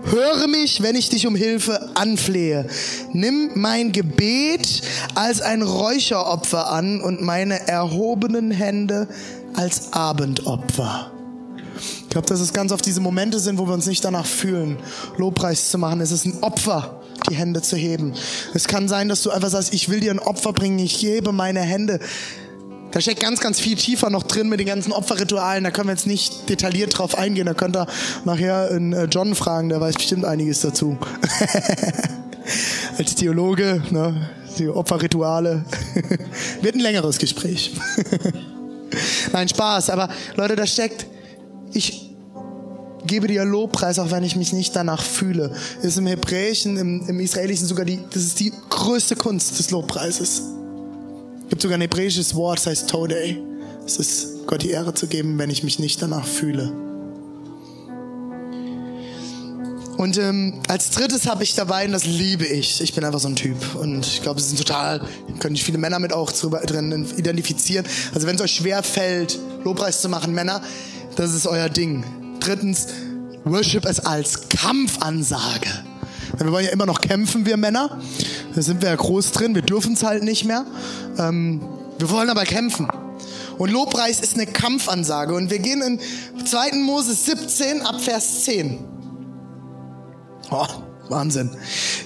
Höre 0.04 0.48
mich, 0.48 0.82
wenn 0.82 0.96
ich 0.96 1.10
dich 1.10 1.26
um 1.26 1.36
Hilfe 1.36 1.90
anflehe. 1.94 2.66
Nimm 3.12 3.50
mein 3.54 3.92
Gebet 3.92 4.82
als 5.14 5.40
ein 5.42 5.62
Räucheropfer 5.62 6.72
an 6.72 7.00
und 7.00 7.22
meine 7.22 7.68
erhobenen 7.68 8.50
Hände 8.50 9.08
als 9.54 9.92
Abendopfer. 9.92 11.10
Ich 12.02 12.08
glaube, 12.10 12.26
dass 12.26 12.40
es 12.40 12.52
ganz 12.52 12.72
oft 12.72 12.84
diese 12.84 13.00
Momente 13.00 13.38
sind, 13.38 13.58
wo 13.58 13.66
wir 13.66 13.74
uns 13.74 13.86
nicht 13.86 14.04
danach 14.04 14.26
fühlen, 14.26 14.78
Lobpreis 15.16 15.70
zu 15.70 15.78
machen. 15.78 16.00
Es 16.00 16.10
ist 16.10 16.26
ein 16.26 16.42
Opfer, 16.42 17.00
die 17.28 17.34
Hände 17.34 17.62
zu 17.62 17.76
heben. 17.76 18.14
Es 18.54 18.66
kann 18.66 18.88
sein, 18.88 19.08
dass 19.08 19.22
du 19.22 19.30
einfach 19.30 19.50
sagst, 19.50 19.72
ich 19.72 19.88
will 19.88 20.00
dir 20.00 20.10
ein 20.10 20.18
Opfer 20.18 20.52
bringen, 20.52 20.78
ich 20.78 21.00
hebe 21.02 21.32
meine 21.32 21.60
Hände. 21.60 22.00
Da 22.90 23.00
steckt 23.00 23.20
ganz, 23.20 23.40
ganz 23.40 23.60
viel 23.60 23.76
tiefer 23.76 24.10
noch 24.10 24.24
drin 24.24 24.48
mit 24.48 24.58
den 24.58 24.66
ganzen 24.66 24.92
Opferritualen. 24.92 25.62
Da 25.62 25.70
können 25.70 25.86
wir 25.86 25.92
jetzt 25.92 26.08
nicht 26.08 26.48
detailliert 26.48 26.98
drauf 26.98 27.16
eingehen. 27.16 27.46
Da 27.46 27.54
könnt 27.54 27.76
ihr 27.76 27.86
nachher 28.24 28.70
in 28.72 28.92
äh, 28.92 29.04
John 29.04 29.36
fragen, 29.36 29.68
der 29.68 29.80
weiß 29.80 29.94
bestimmt 29.94 30.24
einiges 30.24 30.60
dazu. 30.60 30.98
Als 32.98 33.14
Theologe, 33.14 33.82
ne, 33.90 34.30
die 34.58 34.68
Opferrituale. 34.68 35.64
Wird 36.62 36.74
ein 36.74 36.80
längeres 36.80 37.18
Gespräch. 37.18 37.72
Nein, 39.32 39.48
Spaß. 39.48 39.90
Aber 39.90 40.08
Leute, 40.36 40.56
da 40.56 40.66
steckt, 40.66 41.06
ich 41.72 42.10
gebe 43.06 43.26
dir 43.26 43.44
Lobpreis, 43.44 43.98
auch 43.98 44.10
wenn 44.10 44.24
ich 44.24 44.36
mich 44.36 44.52
nicht 44.52 44.74
danach 44.76 45.02
fühle. 45.02 45.52
Ist 45.82 45.98
im 45.98 46.06
Hebräischen, 46.06 46.76
im, 46.76 47.08
im 47.08 47.20
Israelischen 47.20 47.66
sogar 47.66 47.84
die, 47.84 48.00
das 48.10 48.22
ist 48.22 48.40
die 48.40 48.52
größte 48.68 49.16
Kunst 49.16 49.58
des 49.58 49.70
Lobpreises. 49.70 50.42
Es 51.42 51.48
gibt 51.48 51.62
sogar 51.62 51.78
ein 51.78 51.82
hebräisches 51.82 52.34
Wort, 52.34 52.58
das 52.58 52.66
heißt 52.66 52.90
Todei. 52.90 53.38
Es 53.84 53.96
ist 53.96 54.46
Gott 54.46 54.62
die 54.62 54.70
Ehre 54.70 54.94
zu 54.94 55.06
geben, 55.06 55.38
wenn 55.38 55.50
ich 55.50 55.62
mich 55.62 55.78
nicht 55.78 56.00
danach 56.02 56.26
fühle. 56.26 56.89
Und 60.00 60.16
ähm, 60.16 60.54
als 60.66 60.88
drittes 60.92 61.26
habe 61.26 61.42
ich 61.42 61.54
dabei, 61.54 61.84
und 61.84 61.92
das 61.92 62.06
liebe 62.06 62.46
ich, 62.46 62.80
ich 62.80 62.94
bin 62.94 63.04
einfach 63.04 63.20
so 63.20 63.28
ein 63.28 63.36
Typ. 63.36 63.74
Und 63.74 64.06
ich 64.06 64.22
glaube, 64.22 64.40
es 64.40 64.48
sind 64.48 64.56
total, 64.56 65.06
können 65.40 65.54
sich 65.54 65.62
viele 65.62 65.76
Männer 65.76 65.98
mit 65.98 66.14
auch 66.14 66.32
drin 66.32 67.06
identifizieren. 67.18 67.84
Also 68.14 68.26
wenn 68.26 68.36
es 68.36 68.40
euch 68.40 68.52
schwer 68.52 68.82
fällt, 68.82 69.38
Lobpreis 69.62 70.00
zu 70.00 70.08
machen, 70.08 70.32
Männer, 70.32 70.62
das 71.16 71.34
ist 71.34 71.46
euer 71.46 71.68
Ding. 71.68 72.02
Drittens, 72.40 72.86
Worship 73.44 73.84
es 73.84 74.00
als 74.00 74.48
Kampfansage. 74.48 75.68
Wir 76.38 76.50
wollen 76.50 76.64
ja 76.64 76.70
immer 76.70 76.86
noch 76.86 77.02
kämpfen, 77.02 77.44
wir 77.44 77.58
Männer. 77.58 78.00
Da 78.54 78.62
sind 78.62 78.80
wir 78.80 78.88
ja 78.88 78.96
groß 78.96 79.32
drin, 79.32 79.54
wir 79.54 79.60
dürfen 79.60 79.92
es 79.92 80.02
halt 80.02 80.22
nicht 80.22 80.46
mehr. 80.46 80.64
Ähm, 81.18 81.60
wir 81.98 82.08
wollen 82.08 82.30
aber 82.30 82.44
kämpfen. 82.44 82.88
Und 83.58 83.70
Lobpreis 83.70 84.20
ist 84.20 84.32
eine 84.36 84.46
Kampfansage. 84.46 85.34
Und 85.34 85.50
wir 85.50 85.58
gehen 85.58 85.82
in 85.82 86.00
2. 86.46 86.76
Moses 86.76 87.26
17 87.26 87.82
ab 87.82 88.00
Vers 88.00 88.44
10. 88.44 88.99
Oh, 90.50 90.66
Wahnsinn. 91.08 91.50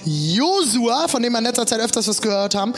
Josua, 0.03 1.07
von 1.07 1.21
dem 1.21 1.33
wir 1.33 1.39
in 1.39 1.45
letzter 1.45 1.65
Zeit 1.65 1.79
öfters 1.79 2.07
was 2.07 2.21
gehört 2.21 2.55
haben, 2.55 2.73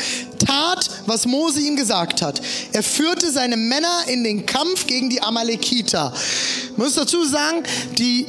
tat, 0.46 0.90
was 1.06 1.26
Mose 1.26 1.62
ihm 1.62 1.76
gesagt 1.76 2.22
hat. 2.22 2.42
Er 2.74 2.84
führte 2.84 3.32
seine 3.32 3.58
Männer 3.58 4.04
in 4.08 4.24
den 4.24 4.46
Kampf 4.46 4.88
gegen 4.88 5.10
die 5.10 5.22
Amalekiter. 5.22 6.14
Ich 6.72 6.78
muss 6.78 6.96
dazu 6.96 7.24
sagen, 7.26 7.64
die 7.98 8.28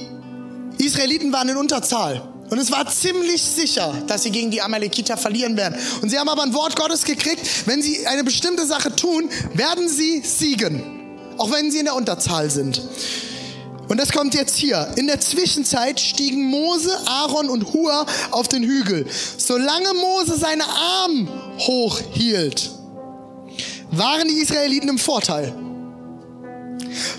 Israeliten 0.79 1.33
waren 1.33 1.49
in 1.49 1.57
Unterzahl. 1.57 2.23
Und 2.51 2.59
es 2.59 2.71
war 2.71 2.89
ziemlich 2.89 3.43
sicher, 3.43 3.93
dass 4.07 4.23
sie 4.23 4.31
gegen 4.31 4.51
die 4.51 4.63
Amalekiter 4.63 5.17
verlieren 5.17 5.57
werden. 5.57 5.79
Und 6.01 6.09
sie 6.09 6.19
haben 6.19 6.29
aber 6.29 6.45
ein 6.45 6.55
Wort 6.55 6.77
Gottes 6.77 7.05
gekriegt, 7.05 7.41
wenn 7.67 7.83
sie 7.83 8.07
eine 8.07 8.25
bestimmte 8.25 8.65
Sache 8.65 8.95
tun, 8.95 9.29
werden 9.55 9.89
sie 9.89 10.23
siegen. 10.25 10.83
Auch 11.37 11.53
wenn 11.53 11.71
sie 11.71 11.79
in 11.79 11.85
der 11.85 11.95
Unterzahl 11.95 12.51
sind. 12.51 12.81
Und 13.89 13.99
das 13.99 14.13
kommt 14.13 14.35
jetzt 14.35 14.57
hier. 14.57 14.89
In 14.97 15.07
der 15.07 15.21
Zwischenzeit 15.21 15.99
stiegen 15.99 16.45
Mose, 16.45 16.97
Aaron 17.07 17.49
und 17.49 17.73
Hur 17.73 18.07
auf 18.31 18.49
den 18.49 18.63
Hügel. 18.63 19.07
Solange 19.39 19.95
Mose 19.95 20.37
seine 20.39 20.65
Arme 20.65 21.29
hochhielt, 21.59 22.71
waren 23.91 24.29
die 24.29 24.41
Israeliten 24.41 24.89
im 24.89 24.99
Vorteil. 24.99 25.55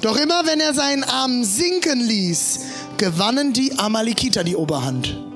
Doch 0.01 0.17
immer 0.17 0.45
wenn 0.45 0.59
er 0.59 0.73
seinen 0.73 1.03
Arm 1.03 1.43
sinken 1.43 1.99
ließ, 1.99 2.59
gewannen 2.97 3.53
die 3.53 3.77
Amalekiter 3.77 4.43
die 4.43 4.55
Oberhand. 4.55 5.28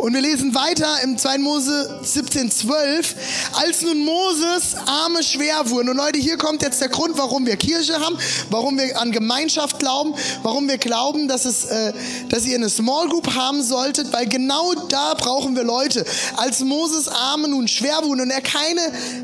Und 0.00 0.14
wir 0.14 0.22
lesen 0.22 0.54
weiter 0.54 0.88
im 1.04 1.18
2. 1.18 1.38
Mose 1.38 2.00
17,12. 2.02 3.14
Als 3.52 3.82
nun 3.82 3.98
Moses 3.98 4.74
Arme 4.86 5.22
schwer 5.22 5.68
wurden. 5.68 5.90
Und 5.90 5.96
Leute, 5.98 6.18
hier 6.18 6.38
kommt 6.38 6.62
jetzt 6.62 6.80
der 6.80 6.88
Grund, 6.88 7.18
warum 7.18 7.44
wir 7.44 7.56
Kirche 7.56 8.00
haben, 8.00 8.16
warum 8.48 8.78
wir 8.78 8.98
an 8.98 9.12
Gemeinschaft 9.12 9.78
glauben, 9.78 10.14
warum 10.42 10.68
wir 10.68 10.78
glauben, 10.78 11.28
dass, 11.28 11.44
es, 11.44 11.66
äh, 11.66 11.92
dass 12.30 12.46
ihr 12.46 12.56
eine 12.56 12.70
Small 12.70 13.08
Group 13.08 13.34
haben 13.34 13.62
solltet, 13.62 14.10
weil 14.12 14.26
genau 14.26 14.72
da 14.88 15.12
brauchen 15.14 15.54
wir 15.54 15.64
Leute. 15.64 16.04
Als 16.36 16.60
Moses 16.60 17.08
Arme 17.08 17.48
nun 17.48 17.68
schwer 17.68 18.00
wurden 18.02 18.22
und 18.22 18.30
er 18.30 18.40
keine 18.40 18.80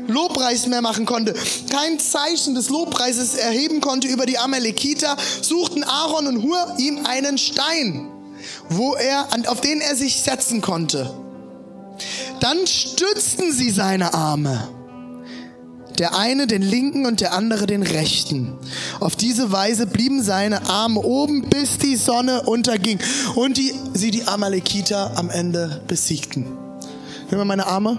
Lobpreis 0.07 0.67
mehr 0.67 0.83
machen 0.83 1.07
konnte, 1.07 1.33
kein 1.71 1.99
Zeichen 1.99 2.53
des 2.53 2.69
Lobpreises 2.69 3.33
erheben 3.33 3.81
konnte 3.81 4.07
über 4.07 4.27
die 4.27 4.37
Amalekiter, 4.37 5.17
suchten 5.41 5.83
Aaron 5.83 6.27
und 6.27 6.43
Hur 6.43 6.75
ihm 6.77 7.05
einen 7.05 7.39
Stein 7.39 8.11
wo 8.69 8.95
er, 8.95 9.27
auf 9.47 9.61
den 9.61 9.81
er 9.81 9.95
sich 9.95 10.21
setzen 10.21 10.61
konnte. 10.61 11.13
Dann 12.39 12.67
stützten 12.67 13.51
sie 13.51 13.71
seine 13.71 14.13
Arme. 14.13 14.69
Der 15.97 16.15
eine 16.15 16.45
den 16.45 16.61
linken 16.61 17.07
und 17.07 17.21
der 17.21 17.33
andere 17.33 17.65
den 17.65 17.81
rechten. 17.81 18.53
Auf 18.99 19.15
diese 19.15 19.51
Weise 19.51 19.87
blieben 19.87 20.21
seine 20.21 20.69
Arme 20.69 20.99
oben, 20.99 21.49
bis 21.49 21.79
die 21.79 21.95
Sonne 21.95 22.43
unterging 22.43 22.99
und 23.35 23.57
die, 23.57 23.73
sie 23.93 24.11
die 24.11 24.27
Amalekiter 24.27 25.17
am 25.17 25.31
Ende 25.31 25.81
besiegten. 25.87 26.45
Nimm 27.29 27.39
mal 27.39 27.45
meine 27.45 27.65
Arme. 27.65 27.97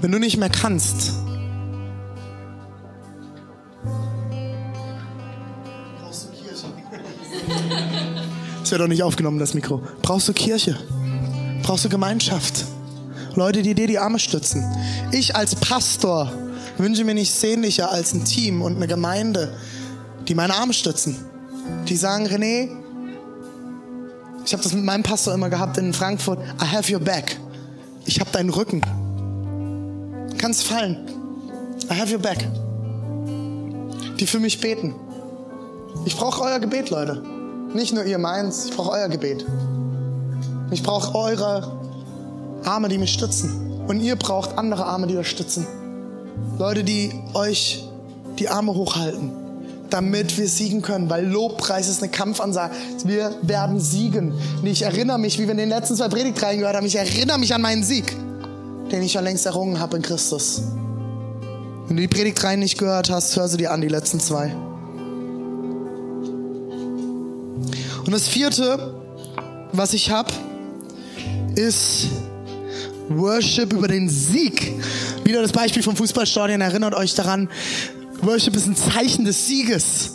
Wenn 0.00 0.12
du 0.12 0.18
nicht 0.20 0.36
mehr 0.36 0.48
kannst, 0.48 1.12
Das 8.68 8.72
wird 8.72 8.82
doch 8.82 8.88
nicht 8.88 9.02
aufgenommen, 9.02 9.38
das 9.38 9.54
Mikro. 9.54 9.80
Brauchst 10.02 10.28
du 10.28 10.34
Kirche? 10.34 10.76
Brauchst 11.62 11.86
du 11.86 11.88
Gemeinschaft? 11.88 12.66
Leute, 13.34 13.62
die 13.62 13.72
dir 13.74 13.86
die 13.86 13.98
Arme 13.98 14.18
stützen. 14.18 14.62
Ich 15.10 15.34
als 15.34 15.54
Pastor 15.54 16.30
wünsche 16.76 17.02
mir 17.04 17.14
nichts 17.14 17.40
sehnlicher 17.40 17.90
als 17.90 18.12
ein 18.12 18.26
Team 18.26 18.60
und 18.60 18.76
eine 18.76 18.86
Gemeinde, 18.86 19.54
die 20.28 20.34
meine 20.34 20.54
Arme 20.54 20.74
stützen. 20.74 21.16
Die 21.88 21.96
sagen, 21.96 22.26
René, 22.26 22.68
ich 24.44 24.52
habe 24.52 24.62
das 24.62 24.74
mit 24.74 24.84
meinem 24.84 25.02
Pastor 25.02 25.32
immer 25.32 25.48
gehabt 25.48 25.78
in 25.78 25.94
Frankfurt, 25.94 26.38
I 26.62 26.66
have 26.66 26.92
your 26.92 27.00
back. 27.00 27.40
Ich 28.04 28.20
habe 28.20 28.30
deinen 28.32 28.50
Rücken. 28.50 28.82
Du 30.28 30.36
kannst 30.36 30.64
fallen. 30.64 31.08
I 31.90 31.94
have 31.98 32.12
your 32.12 32.20
back. 32.20 32.46
Die 34.20 34.26
für 34.26 34.40
mich 34.40 34.60
beten. 34.60 34.94
Ich 36.04 36.14
brauche 36.14 36.42
euer 36.42 36.58
Gebet, 36.58 36.90
Leute. 36.90 37.37
Nicht 37.74 37.94
nur 37.94 38.04
ihr 38.04 38.18
meins, 38.18 38.66
ich 38.66 38.76
brauche 38.76 38.92
euer 38.92 39.08
Gebet. 39.08 39.44
Ich 40.70 40.82
brauche 40.82 41.14
eure 41.14 41.70
Arme, 42.64 42.88
die 42.88 42.98
mich 42.98 43.12
stützen. 43.12 43.84
Und 43.86 44.00
ihr 44.00 44.16
braucht 44.16 44.56
andere 44.58 44.84
Arme, 44.84 45.06
die 45.06 45.16
euch 45.16 45.28
stützen. 45.28 45.66
Leute, 46.58 46.84
die 46.84 47.12
euch 47.34 47.84
die 48.38 48.48
Arme 48.48 48.74
hochhalten, 48.74 49.30
damit 49.90 50.36
wir 50.38 50.48
siegen 50.48 50.82
können, 50.82 51.10
weil 51.10 51.26
Lobpreis 51.26 51.88
ist 51.88 52.02
eine 52.02 52.10
Kampfansage. 52.10 52.74
Wir 53.04 53.34
werden 53.42 53.80
siegen. 53.80 54.32
Und 54.32 54.66
ich 54.66 54.82
erinnere 54.82 55.18
mich, 55.18 55.38
wie 55.38 55.44
wir 55.44 55.52
in 55.52 55.58
den 55.58 55.68
letzten 55.68 55.96
zwei 55.96 56.08
Predigtreihen 56.08 56.60
gehört 56.60 56.76
haben, 56.76 56.86
ich 56.86 56.96
erinnere 56.96 57.38
mich 57.38 57.54
an 57.54 57.62
meinen 57.62 57.82
Sieg, 57.82 58.14
den 58.90 59.02
ich 59.02 59.12
schon 59.12 59.24
längst 59.24 59.46
errungen 59.46 59.80
habe 59.80 59.96
in 59.96 60.02
Christus. 60.02 60.62
Wenn 61.86 61.96
du 61.96 62.02
die 62.02 62.08
Predigtreihen 62.08 62.60
nicht 62.60 62.78
gehört 62.78 63.10
hast, 63.10 63.36
hör 63.36 63.48
sie 63.48 63.56
dir 63.56 63.72
an, 63.72 63.80
die 63.80 63.88
letzten 63.88 64.20
zwei. 64.20 64.54
Und 68.08 68.12
das 68.12 68.26
vierte, 68.26 68.94
was 69.72 69.92
ich 69.92 70.10
habe, 70.10 70.32
ist 71.56 72.06
Worship 73.10 73.70
über 73.74 73.86
den 73.86 74.08
Sieg. 74.08 74.72
Wieder 75.24 75.42
das 75.42 75.52
Beispiel 75.52 75.82
vom 75.82 75.94
Fußballstadion 75.94 76.62
erinnert 76.62 76.94
euch 76.94 77.12
daran. 77.14 77.50
Worship 78.22 78.56
ist 78.56 78.66
ein 78.66 78.76
Zeichen 78.76 79.26
des 79.26 79.46
Sieges. 79.46 80.12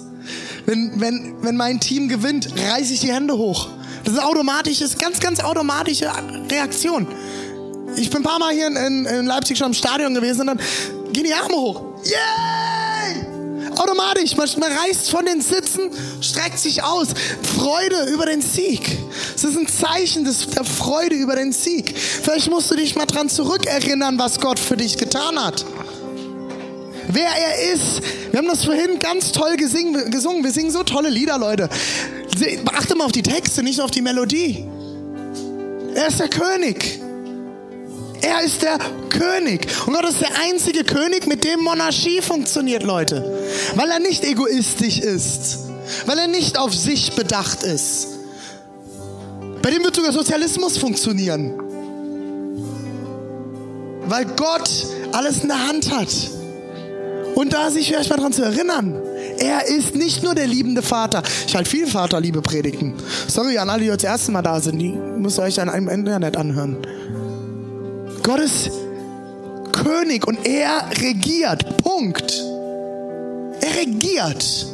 Wenn, 0.65 0.99
wenn, 0.99 1.35
wenn 1.43 1.55
mein 1.55 1.79
Team 1.79 2.09
gewinnt, 2.09 2.49
reiße 2.57 2.95
ich 2.95 3.01
die 3.01 3.13
Hände 3.13 3.37
hoch. 3.37 3.69
Das 4.03 4.15
ist 4.15 4.23
automatisch, 4.23 4.79
das 4.79 4.93
ist 4.93 4.99
ganz, 4.99 5.19
ganz 5.19 5.41
automatische 5.41 6.09
Reaktion. 6.49 7.05
Ich 7.95 8.09
bin 8.09 8.21
ein 8.21 8.23
paar 8.23 8.39
Mal 8.39 8.55
hier 8.55 8.69
in, 8.69 9.05
in 9.05 9.25
Leipzig 9.27 9.59
schon 9.59 9.67
im 9.67 9.73
Stadion 9.75 10.15
gewesen 10.15 10.41
und 10.41 10.47
dann 10.47 10.59
gehen 11.13 11.25
die 11.25 11.33
Arme 11.35 11.57
hoch. 11.57 11.83
Yay! 12.05 12.62
Automatisch, 13.77 14.35
man, 14.35 14.49
man 14.59 14.71
reißt 14.71 15.09
von 15.09 15.25
den 15.25 15.41
Sitzen, 15.41 15.89
streckt 16.21 16.59
sich 16.59 16.83
aus. 16.83 17.09
Freude 17.57 18.11
über 18.11 18.25
den 18.25 18.41
Sieg. 18.41 18.97
Es 19.35 19.43
ist 19.43 19.57
ein 19.57 19.67
Zeichen 19.67 20.25
des, 20.25 20.47
der 20.47 20.63
Freude 20.63 21.15
über 21.15 21.35
den 21.35 21.51
Sieg. 21.51 21.97
Vielleicht 21.97 22.49
musst 22.49 22.69
du 22.71 22.75
dich 22.75 22.95
mal 22.95 23.05
dran 23.05 23.29
zurückerinnern, 23.29 24.19
was 24.19 24.39
Gott 24.39 24.59
für 24.59 24.77
dich 24.77 24.97
getan 24.97 25.43
hat. 25.43 25.65
Wer 27.07 27.29
er 27.29 27.73
ist. 27.73 28.01
Wir 28.31 28.39
haben 28.39 28.47
das 28.47 28.65
vorhin 28.65 28.97
ganz 28.99 29.31
toll 29.31 29.55
gesingen, 29.57 30.09
gesungen. 30.09 30.43
Wir 30.43 30.51
singen 30.51 30.71
so 30.71 30.83
tolle 30.83 31.09
Lieder, 31.09 31.37
Leute. 31.37 31.69
Achte 32.73 32.95
mal 32.95 33.05
auf 33.05 33.11
die 33.11 33.21
Texte, 33.21 33.61
nicht 33.61 33.81
auf 33.81 33.91
die 33.91 34.01
Melodie. 34.01 34.65
Er 35.95 36.07
ist 36.07 36.19
der 36.19 36.29
König. 36.29 37.02
Er 38.23 38.41
ist 38.41 38.61
der 38.61 38.79
König. 39.09 39.67
Und 39.85 39.93
Gott 39.93 40.09
ist 40.09 40.21
der 40.21 40.31
einzige 40.41 40.85
König, 40.85 41.27
mit 41.27 41.43
dem 41.43 41.59
Monarchie 41.59 42.21
funktioniert, 42.21 42.83
Leute. 42.83 43.21
Weil 43.75 43.91
er 43.91 43.99
nicht 43.99 44.23
egoistisch 44.23 44.99
ist. 44.99 45.59
Weil 46.05 46.17
er 46.17 46.27
nicht 46.27 46.57
auf 46.57 46.73
sich 46.73 47.11
bedacht 47.15 47.63
ist. 47.63 48.07
Bei 49.61 49.71
dem 49.71 49.83
wird 49.83 49.95
sogar 49.95 50.13
Sozialismus 50.13 50.77
funktionieren. 50.77 51.53
Weil 54.05 54.25
Gott 54.25 54.69
alles 55.11 55.41
in 55.41 55.49
der 55.49 55.67
Hand 55.67 55.91
hat. 55.91 56.09
Und 57.35 57.51
da 57.51 57.71
sich 57.71 57.87
vielleicht 57.87 58.09
mal 58.09 58.17
dran 58.17 58.31
zu 58.31 58.43
erinnern, 58.43 59.01
er 59.37 59.65
ist 59.67 59.95
nicht 59.95 60.23
nur 60.23 60.35
der 60.35 60.47
liebende 60.47 60.81
Vater. 60.81 61.23
Ich 61.47 61.55
halte 61.55 61.69
viel 61.69 61.87
Vaterliebe 61.87 62.41
Predigten. 62.41 62.93
Sorry 63.27 63.57
an 63.57 63.69
alle, 63.69 63.81
die 63.81 63.87
jetzt 63.87 64.03
das 64.03 64.11
erste 64.11 64.31
Mal 64.31 64.43
da 64.43 64.61
sind. 64.61 64.79
Die 64.79 64.91
müsst 64.91 65.39
ihr 65.39 65.43
euch 65.43 65.55
dann 65.55 65.67
im 65.69 65.89
Internet 65.89 66.37
anhören. 66.37 66.77
Gott 68.23 68.39
ist 68.39 68.71
König 69.73 70.25
und 70.25 70.47
er 70.47 70.89
regiert. 71.01 71.83
Punkt. 71.83 72.31
Er 73.59 73.75
regiert. 73.75 74.67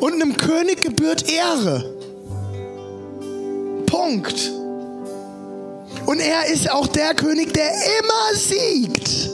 Und 0.00 0.14
einem 0.14 0.36
König 0.36 0.82
gebührt 0.82 1.30
Ehre. 1.30 1.94
Punkt. 3.86 4.50
Und 6.04 6.20
er 6.20 6.46
ist 6.52 6.70
auch 6.70 6.88
der 6.88 7.14
König, 7.14 7.54
der 7.54 7.70
immer 7.70 8.34
siegt. 8.36 9.30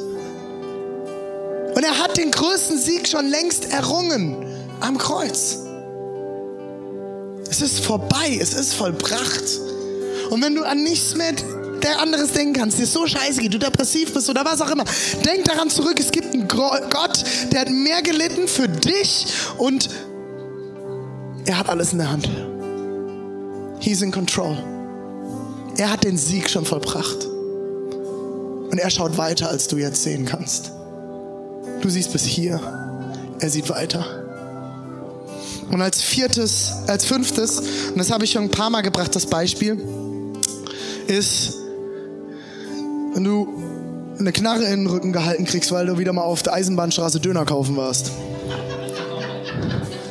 Und 1.75 1.83
er 1.83 1.99
hat 1.99 2.17
den 2.17 2.31
größten 2.31 2.79
Sieg 2.79 3.09
schon 3.09 3.27
längst 3.27 3.73
errungen. 3.73 4.45
am 4.81 4.97
Kreuz. 4.97 5.59
Es 7.51 7.61
ist 7.63 7.81
vorbei, 7.81 8.39
es 8.41 8.55
ist 8.55 8.75
vollbracht. 8.75 9.61
Und 10.31 10.43
wenn 10.43 10.55
du 10.55 10.63
an 10.63 10.83
nichts 10.83 11.17
mehr 11.17 11.33
der 11.83 12.01
anderes 12.01 12.33
denken 12.33 12.55
kannst, 12.55 12.79
dir 12.79 12.87
so 12.87 13.07
scheiße 13.07 13.41
geht, 13.41 13.55
du 13.55 13.59
depressiv 13.59 14.13
bist 14.13 14.29
oder 14.29 14.45
was 14.45 14.61
auch 14.61 14.71
immer, 14.71 14.85
denk 15.25 15.45
daran 15.45 15.71
zurück, 15.71 15.99
es 15.99 16.11
gibt 16.11 16.35
einen 16.35 16.49
Gott, 16.49 17.25
der 17.53 17.61
hat 17.61 17.71
mehr 17.71 18.03
gelitten 18.03 18.49
für 18.49 18.69
dich 18.69 19.27
und 19.59 19.89
er 21.47 21.59
hat 21.59 21.69
alles 21.69 21.93
in 21.93 21.99
der 21.99 22.11
Hand. 22.11 22.29
He's 23.81 24.03
in 24.03 24.13
control. 24.13 24.57
Er 25.79 25.91
hat 25.91 26.05
den 26.05 26.19
Sieg 26.19 26.51
schon 26.51 26.65
vollbracht. 26.65 27.27
Und 28.71 28.79
er 28.79 28.91
schaut 28.91 29.17
weiter, 29.17 29.49
als 29.49 29.69
du 29.69 29.77
jetzt 29.77 30.03
sehen 30.03 30.27
kannst. 30.27 30.73
Du 31.81 31.89
siehst 31.89 32.13
bis 32.13 32.25
hier, 32.25 32.61
er 33.39 33.49
sieht 33.49 33.71
weiter. 33.71 34.05
Und 35.71 35.81
als 35.81 36.03
viertes, 36.03 36.73
als 36.87 37.05
fünftes, 37.05 37.61
und 37.91 37.99
das 37.99 38.11
habe 38.11 38.25
ich 38.25 38.33
schon 38.33 38.45
ein 38.45 38.51
paar 38.51 38.71
Mal 38.71 38.83
gebracht, 38.83 39.15
das 39.15 39.27
Beispiel, 39.27 39.79
ist, 41.07 41.58
wenn 43.15 43.25
du 43.25 43.49
eine 44.19 44.33
Knarre 44.33 44.65
in 44.65 44.85
den 44.85 44.87
Rücken 44.87 45.13
gehalten 45.13 45.45
kriegst, 45.45 45.71
weil 45.73 45.87
du 45.87 45.99
wieder 45.99 46.13
mal 46.13 46.23
auf 46.23 46.43
der 46.43 46.55
Eisenbahnstraße 46.55 47.21
Döner 47.21 47.45
kaufen 47.45 47.77
warst. 47.77 48.11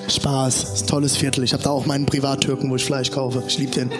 Spaß, 0.09 0.73
ist 0.73 0.83
ein 0.83 0.87
tolles 0.87 1.17
Viertel. 1.17 1.43
Ich 1.43 1.53
habe 1.53 1.63
da 1.63 1.69
auch 1.69 1.85
meinen 1.85 2.05
Privattürken, 2.05 2.69
wo 2.69 2.75
ich 2.75 2.85
Fleisch 2.85 3.11
kaufe. 3.11 3.43
Ich 3.47 3.57
liebe 3.57 3.71
den. 3.71 3.91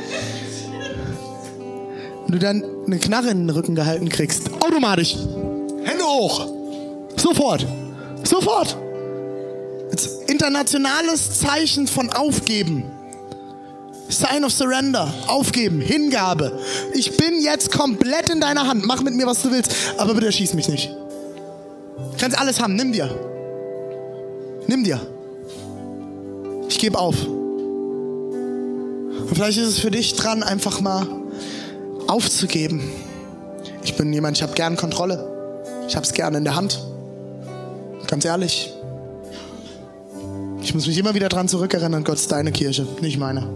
Wenn 2.26 2.32
du 2.32 2.40
dann 2.40 2.64
eine 2.86 3.00
Knarre 3.00 3.30
in 3.30 3.48
den 3.48 3.50
Rücken 3.50 3.76
gehalten 3.76 4.10
kriegst, 4.10 4.50
automatisch, 4.62 5.16
Hände 5.84 6.04
hoch, 6.04 6.48
sofort, 7.16 7.66
sofort. 8.24 8.78
Als 9.92 10.08
internationales 10.28 11.40
Zeichen 11.40 11.88
von 11.88 12.10
Aufgeben. 12.10 12.84
Sign 14.10 14.46
of 14.46 14.54
Surrender, 14.54 15.14
aufgeben, 15.28 15.82
Hingabe. 15.82 16.58
Ich 16.94 17.18
bin 17.18 17.42
jetzt 17.42 17.72
komplett 17.72 18.30
in 18.30 18.40
deiner 18.40 18.68
Hand. 18.68 18.86
Mach 18.86 19.02
mit 19.02 19.14
mir, 19.14 19.28
was 19.28 19.42
du 19.42 19.52
willst, 19.52 19.76
aber 19.98 20.14
bitte 20.14 20.32
schieß 20.32 20.54
mich 20.54 20.70
nicht. 20.70 20.90
Du 20.90 22.18
kannst 22.18 22.40
alles 22.40 22.62
haben, 22.62 22.76
nimm 22.76 22.94
dir. 22.94 23.10
Nimm 24.68 24.84
dir. 24.84 25.02
Ich 26.70 26.80
gebe 26.80 26.98
auf. 26.98 27.16
Und 27.26 29.34
vielleicht 29.34 29.58
ist 29.58 29.68
es 29.68 29.80
für 29.80 29.92
dich 29.92 30.16
dran, 30.16 30.44
einfach 30.44 30.80
mal 30.80 31.06
aufzugeben. 32.08 32.90
Ich 33.84 33.96
bin 33.96 34.14
jemand, 34.14 34.38
ich 34.38 34.44
habe 34.44 34.54
gern 34.54 34.78
Kontrolle. 34.78 35.64
Ich 35.88 35.96
habe 35.96 36.06
es 36.06 36.14
gerne 36.14 36.38
in 36.38 36.44
der 36.44 36.56
Hand. 36.56 36.80
Ganz 38.08 38.26
ehrlich. 38.26 38.74
Ich 40.62 40.74
muss 40.74 40.88
mich 40.88 40.98
immer 40.98 41.14
wieder 41.14 41.30
dran 41.30 41.48
zurückerinnern, 41.48 42.04
Gott 42.04 42.16
ist 42.16 42.32
deine 42.32 42.52
Kirche, 42.52 42.86
nicht 43.02 43.18
meine 43.18 43.48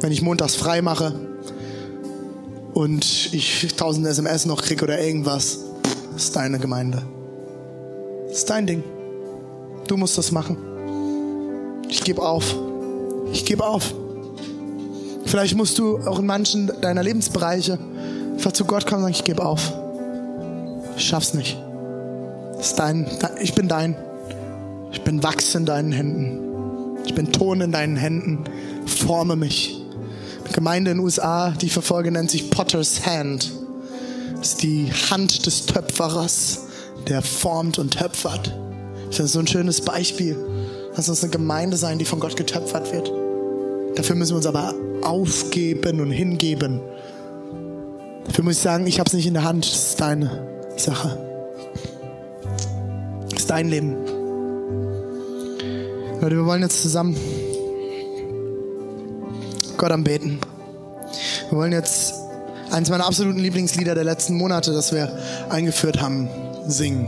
wenn 0.00 0.12
ich 0.12 0.22
montags 0.22 0.54
frei 0.54 0.82
mache 0.82 1.14
und 2.74 3.32
ich 3.32 3.74
tausend 3.76 4.06
SMS 4.06 4.46
noch 4.46 4.62
kriege 4.62 4.84
oder 4.84 5.00
irgendwas, 5.00 5.58
ist 6.16 6.36
deine 6.36 6.58
Gemeinde. 6.58 7.02
Ist 8.30 8.48
dein 8.50 8.66
Ding. 8.66 8.84
Du 9.86 9.96
musst 9.96 10.18
das 10.18 10.32
machen. 10.32 10.56
Ich 11.88 12.04
gebe 12.04 12.22
auf. 12.22 12.54
Ich 13.32 13.44
gebe 13.44 13.66
auf. 13.66 13.94
Vielleicht 15.24 15.56
musst 15.56 15.78
du 15.78 15.98
auch 15.98 16.18
in 16.18 16.26
manchen 16.26 16.70
deiner 16.80 17.02
Lebensbereiche 17.02 17.78
einfach 18.34 18.52
zu 18.52 18.64
Gott 18.64 18.86
kommen 18.86 19.04
und 19.04 19.12
sagen, 19.12 19.14
ich 19.14 19.24
gebe 19.24 19.44
auf. 19.44 19.72
Ich 20.96 21.04
schaff's 21.04 21.34
nicht. 21.34 21.58
Ist 22.58 22.78
dein, 22.78 23.06
ich 23.40 23.54
bin 23.54 23.68
dein. 23.68 23.96
Ich 24.92 25.02
bin 25.02 25.22
Wachs 25.22 25.54
in 25.54 25.66
deinen 25.66 25.92
Händen. 25.92 26.96
Ich 27.04 27.14
bin 27.14 27.32
Ton 27.32 27.60
in 27.60 27.72
deinen 27.72 27.96
Händen. 27.96 28.44
Forme 28.86 29.36
mich. 29.36 29.77
Gemeinde 30.52 30.90
in 30.90 30.98
den 30.98 31.04
USA, 31.04 31.50
die 31.50 31.66
ich 31.66 31.72
verfolge, 31.72 32.10
nennt 32.10 32.30
sich 32.30 32.50
Potter's 32.50 33.06
Hand. 33.06 33.50
Das 34.36 34.48
ist 34.48 34.62
die 34.62 34.90
Hand 35.10 35.46
des 35.46 35.66
Töpferers, 35.66 36.60
der 37.08 37.22
formt 37.22 37.78
und 37.78 37.98
töpfert. 37.98 38.54
Das 39.08 39.20
ist 39.20 39.32
so 39.32 39.40
ein 39.40 39.46
schönes 39.46 39.80
Beispiel. 39.80 40.36
Lass 40.96 41.08
uns 41.08 41.22
eine 41.22 41.30
Gemeinde 41.30 41.76
sein, 41.76 41.98
die 41.98 42.04
von 42.04 42.20
Gott 42.20 42.36
getöpfert 42.36 42.92
wird. 42.92 43.10
Dafür 43.96 44.16
müssen 44.16 44.32
wir 44.32 44.36
uns 44.36 44.46
aber 44.46 44.74
aufgeben 45.02 46.00
und 46.00 46.10
hingeben. 46.10 46.80
Dafür 48.26 48.44
muss 48.44 48.54
ich 48.54 48.62
sagen, 48.62 48.86
ich 48.86 49.00
habe 49.00 49.08
es 49.08 49.14
nicht 49.14 49.26
in 49.26 49.34
der 49.34 49.44
Hand. 49.44 49.64
Das 49.64 49.90
ist 49.90 50.00
deine 50.00 50.46
Sache. 50.76 51.18
Das 53.30 53.40
ist 53.40 53.50
dein 53.50 53.68
Leben. 53.68 53.96
Leute, 56.20 56.36
wir 56.36 56.46
wollen 56.46 56.62
jetzt 56.62 56.82
zusammen 56.82 57.16
Gott 59.78 59.92
am 59.92 60.02
Beten. 60.02 60.40
Wir 61.48 61.56
wollen 61.56 61.72
jetzt 61.72 62.12
eines 62.70 62.90
meiner 62.90 63.06
absoluten 63.06 63.38
Lieblingslieder 63.38 63.94
der 63.94 64.04
letzten 64.04 64.34
Monate, 64.34 64.72
das 64.72 64.92
wir 64.92 65.16
eingeführt 65.48 66.00
haben, 66.00 66.28
singen. 66.66 67.06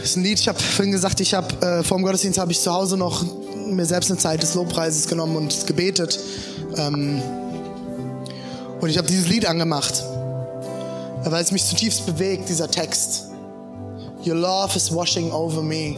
Das 0.00 0.10
ist 0.10 0.16
ein 0.16 0.22
Lied, 0.22 0.38
ich 0.38 0.48
habe 0.48 0.58
vorhin 0.58 0.92
gesagt, 0.92 1.20
ich 1.20 1.34
habe 1.34 1.48
äh, 1.66 1.82
vor 1.82 1.98
dem 1.98 2.04
Gottesdienst 2.04 2.38
habe 2.38 2.52
ich 2.52 2.60
zu 2.60 2.72
Hause 2.72 2.96
noch 2.96 3.24
mir 3.66 3.86
selbst 3.86 4.10
eine 4.10 4.18
Zeit 4.18 4.42
des 4.42 4.54
Lobpreises 4.54 5.08
genommen 5.08 5.36
und 5.36 5.66
gebetet. 5.66 6.18
Ähm, 6.76 7.20
und 8.80 8.88
ich 8.88 8.96
habe 8.98 9.08
dieses 9.08 9.28
Lied 9.28 9.46
angemacht, 9.46 10.04
weil 11.24 11.42
es 11.42 11.50
mich 11.50 11.64
zutiefst 11.64 12.06
bewegt, 12.06 12.48
dieser 12.48 12.70
Text. 12.70 13.30
Your 14.24 14.36
love 14.36 14.76
is 14.76 14.94
washing 14.94 15.32
over 15.32 15.60
me. 15.60 15.96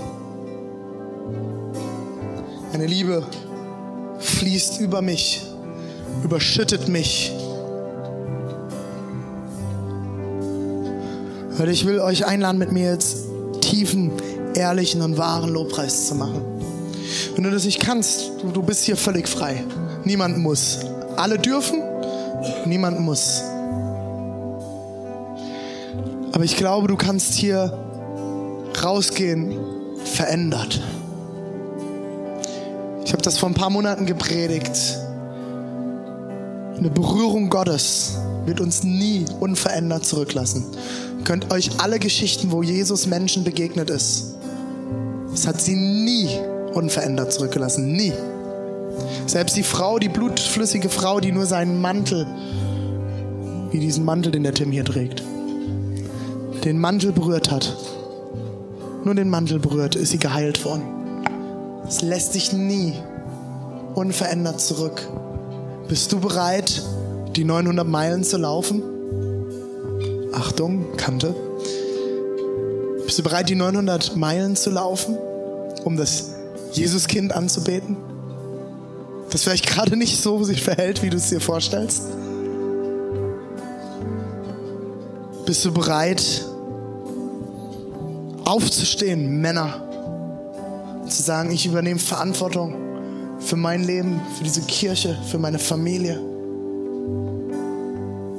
Eine 2.72 2.86
Liebe 2.86 3.24
fließt 4.18 4.80
über 4.80 5.02
mich, 5.02 5.42
überschüttet 6.22 6.88
mich. 6.88 7.32
Und 11.58 11.68
ich 11.68 11.86
will 11.86 12.00
euch 12.00 12.26
einladen, 12.26 12.58
mit 12.58 12.72
mir 12.72 12.90
jetzt 12.92 13.26
tiefen, 13.62 14.12
ehrlichen 14.54 15.02
und 15.02 15.16
wahren 15.16 15.50
Lobpreis 15.50 16.08
zu 16.08 16.14
machen. 16.14 16.42
Wenn 17.34 17.44
du 17.44 17.50
das 17.50 17.64
nicht 17.64 17.80
kannst, 17.80 18.30
du, 18.42 18.50
du 18.50 18.62
bist 18.62 18.84
hier 18.84 18.96
völlig 18.96 19.28
frei. 19.28 19.64
Niemand 20.04 20.38
muss. 20.38 20.80
Alle 21.16 21.38
dürfen, 21.38 21.82
niemand 22.66 23.00
muss. 23.00 23.42
Aber 26.32 26.44
ich 26.44 26.56
glaube, 26.56 26.88
du 26.88 26.96
kannst 26.96 27.34
hier 27.34 27.72
rausgehen 28.82 29.58
verändert. 30.04 30.80
Ich 33.06 33.12
habe 33.12 33.22
das 33.22 33.38
vor 33.38 33.48
ein 33.48 33.54
paar 33.54 33.70
Monaten 33.70 34.04
gepredigt. 34.04 34.98
Eine 36.76 36.90
Berührung 36.90 37.48
Gottes 37.50 38.18
wird 38.46 38.60
uns 38.60 38.82
nie 38.82 39.24
unverändert 39.38 40.04
zurücklassen. 40.04 40.64
Ihr 41.18 41.24
könnt 41.24 41.52
euch 41.52 41.70
alle 41.78 42.00
Geschichten, 42.00 42.50
wo 42.50 42.64
Jesus 42.64 43.06
Menschen 43.06 43.44
begegnet 43.44 43.90
ist, 43.90 44.34
es 45.32 45.46
hat 45.46 45.60
sie 45.60 45.76
nie 45.76 46.28
unverändert 46.74 47.32
zurückgelassen. 47.32 47.92
Nie. 47.92 48.12
Selbst 49.26 49.56
die 49.56 49.62
Frau, 49.62 50.00
die 50.00 50.08
blutflüssige 50.08 50.88
Frau, 50.88 51.20
die 51.20 51.30
nur 51.30 51.46
seinen 51.46 51.80
Mantel, 51.80 52.26
wie 53.70 53.78
diesen 53.78 54.04
Mantel, 54.04 54.32
den 54.32 54.42
der 54.42 54.54
Tim 54.54 54.72
hier 54.72 54.84
trägt, 54.84 55.22
den 56.64 56.78
Mantel 56.80 57.12
berührt 57.12 57.52
hat, 57.52 57.76
nur 59.04 59.14
den 59.14 59.30
Mantel 59.30 59.60
berührt, 59.60 59.94
ist 59.94 60.10
sie 60.10 60.18
geheilt 60.18 60.64
worden. 60.64 60.95
Es 61.88 62.02
lässt 62.02 62.32
sich 62.32 62.52
nie 62.52 62.94
unverändert 63.94 64.60
zurück. 64.60 65.08
Bist 65.88 66.12
du 66.12 66.18
bereit, 66.18 66.82
die 67.36 67.44
900 67.44 67.86
Meilen 67.86 68.24
zu 68.24 68.38
laufen? 68.38 68.82
Achtung, 70.32 70.96
Kante. 70.96 71.34
Bist 73.04 73.18
du 73.18 73.22
bereit, 73.22 73.48
die 73.48 73.54
900 73.54 74.16
Meilen 74.16 74.56
zu 74.56 74.70
laufen, 74.70 75.16
um 75.84 75.96
das 75.96 76.30
Jesuskind 76.72 77.32
anzubeten? 77.32 77.96
Das 79.30 79.44
vielleicht 79.44 79.66
gerade 79.66 79.96
nicht 79.96 80.20
so 80.20 80.42
sich 80.42 80.62
verhält, 80.62 81.02
wie 81.04 81.10
du 81.10 81.16
es 81.16 81.28
dir 81.28 81.40
vorstellst? 81.40 82.02
Bist 85.46 85.64
du 85.64 85.72
bereit, 85.72 86.44
aufzustehen, 88.44 89.40
Männer? 89.40 89.85
Zu 91.08 91.22
sagen, 91.22 91.50
ich 91.50 91.66
übernehme 91.66 91.98
Verantwortung 91.98 92.74
für 93.38 93.56
mein 93.56 93.84
Leben, 93.84 94.20
für 94.36 94.44
diese 94.44 94.62
Kirche, 94.62 95.16
für 95.30 95.38
meine 95.38 95.58
Familie. 95.58 96.20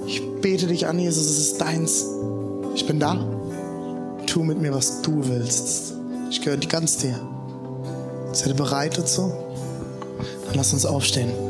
Ich 0.05 0.21
bete 0.41 0.67
dich 0.67 0.87
an, 0.87 0.99
Jesus, 0.99 1.25
es 1.25 1.37
ist 1.37 1.61
deins. 1.61 2.05
Ich 2.75 2.85
bin 2.85 2.99
da. 2.99 3.25
Tu 4.25 4.43
mit 4.43 4.61
mir, 4.61 4.73
was 4.73 5.01
du 5.01 5.27
willst. 5.27 5.93
Ich 6.29 6.41
gehöre 6.41 6.57
ganz 6.57 6.97
dir. 6.97 7.19
Seid 8.33 8.49
ihr 8.49 8.55
bereit 8.55 8.97
dazu? 8.97 9.31
Dann 10.45 10.55
lass 10.55 10.73
uns 10.73 10.85
aufstehen. 10.85 11.46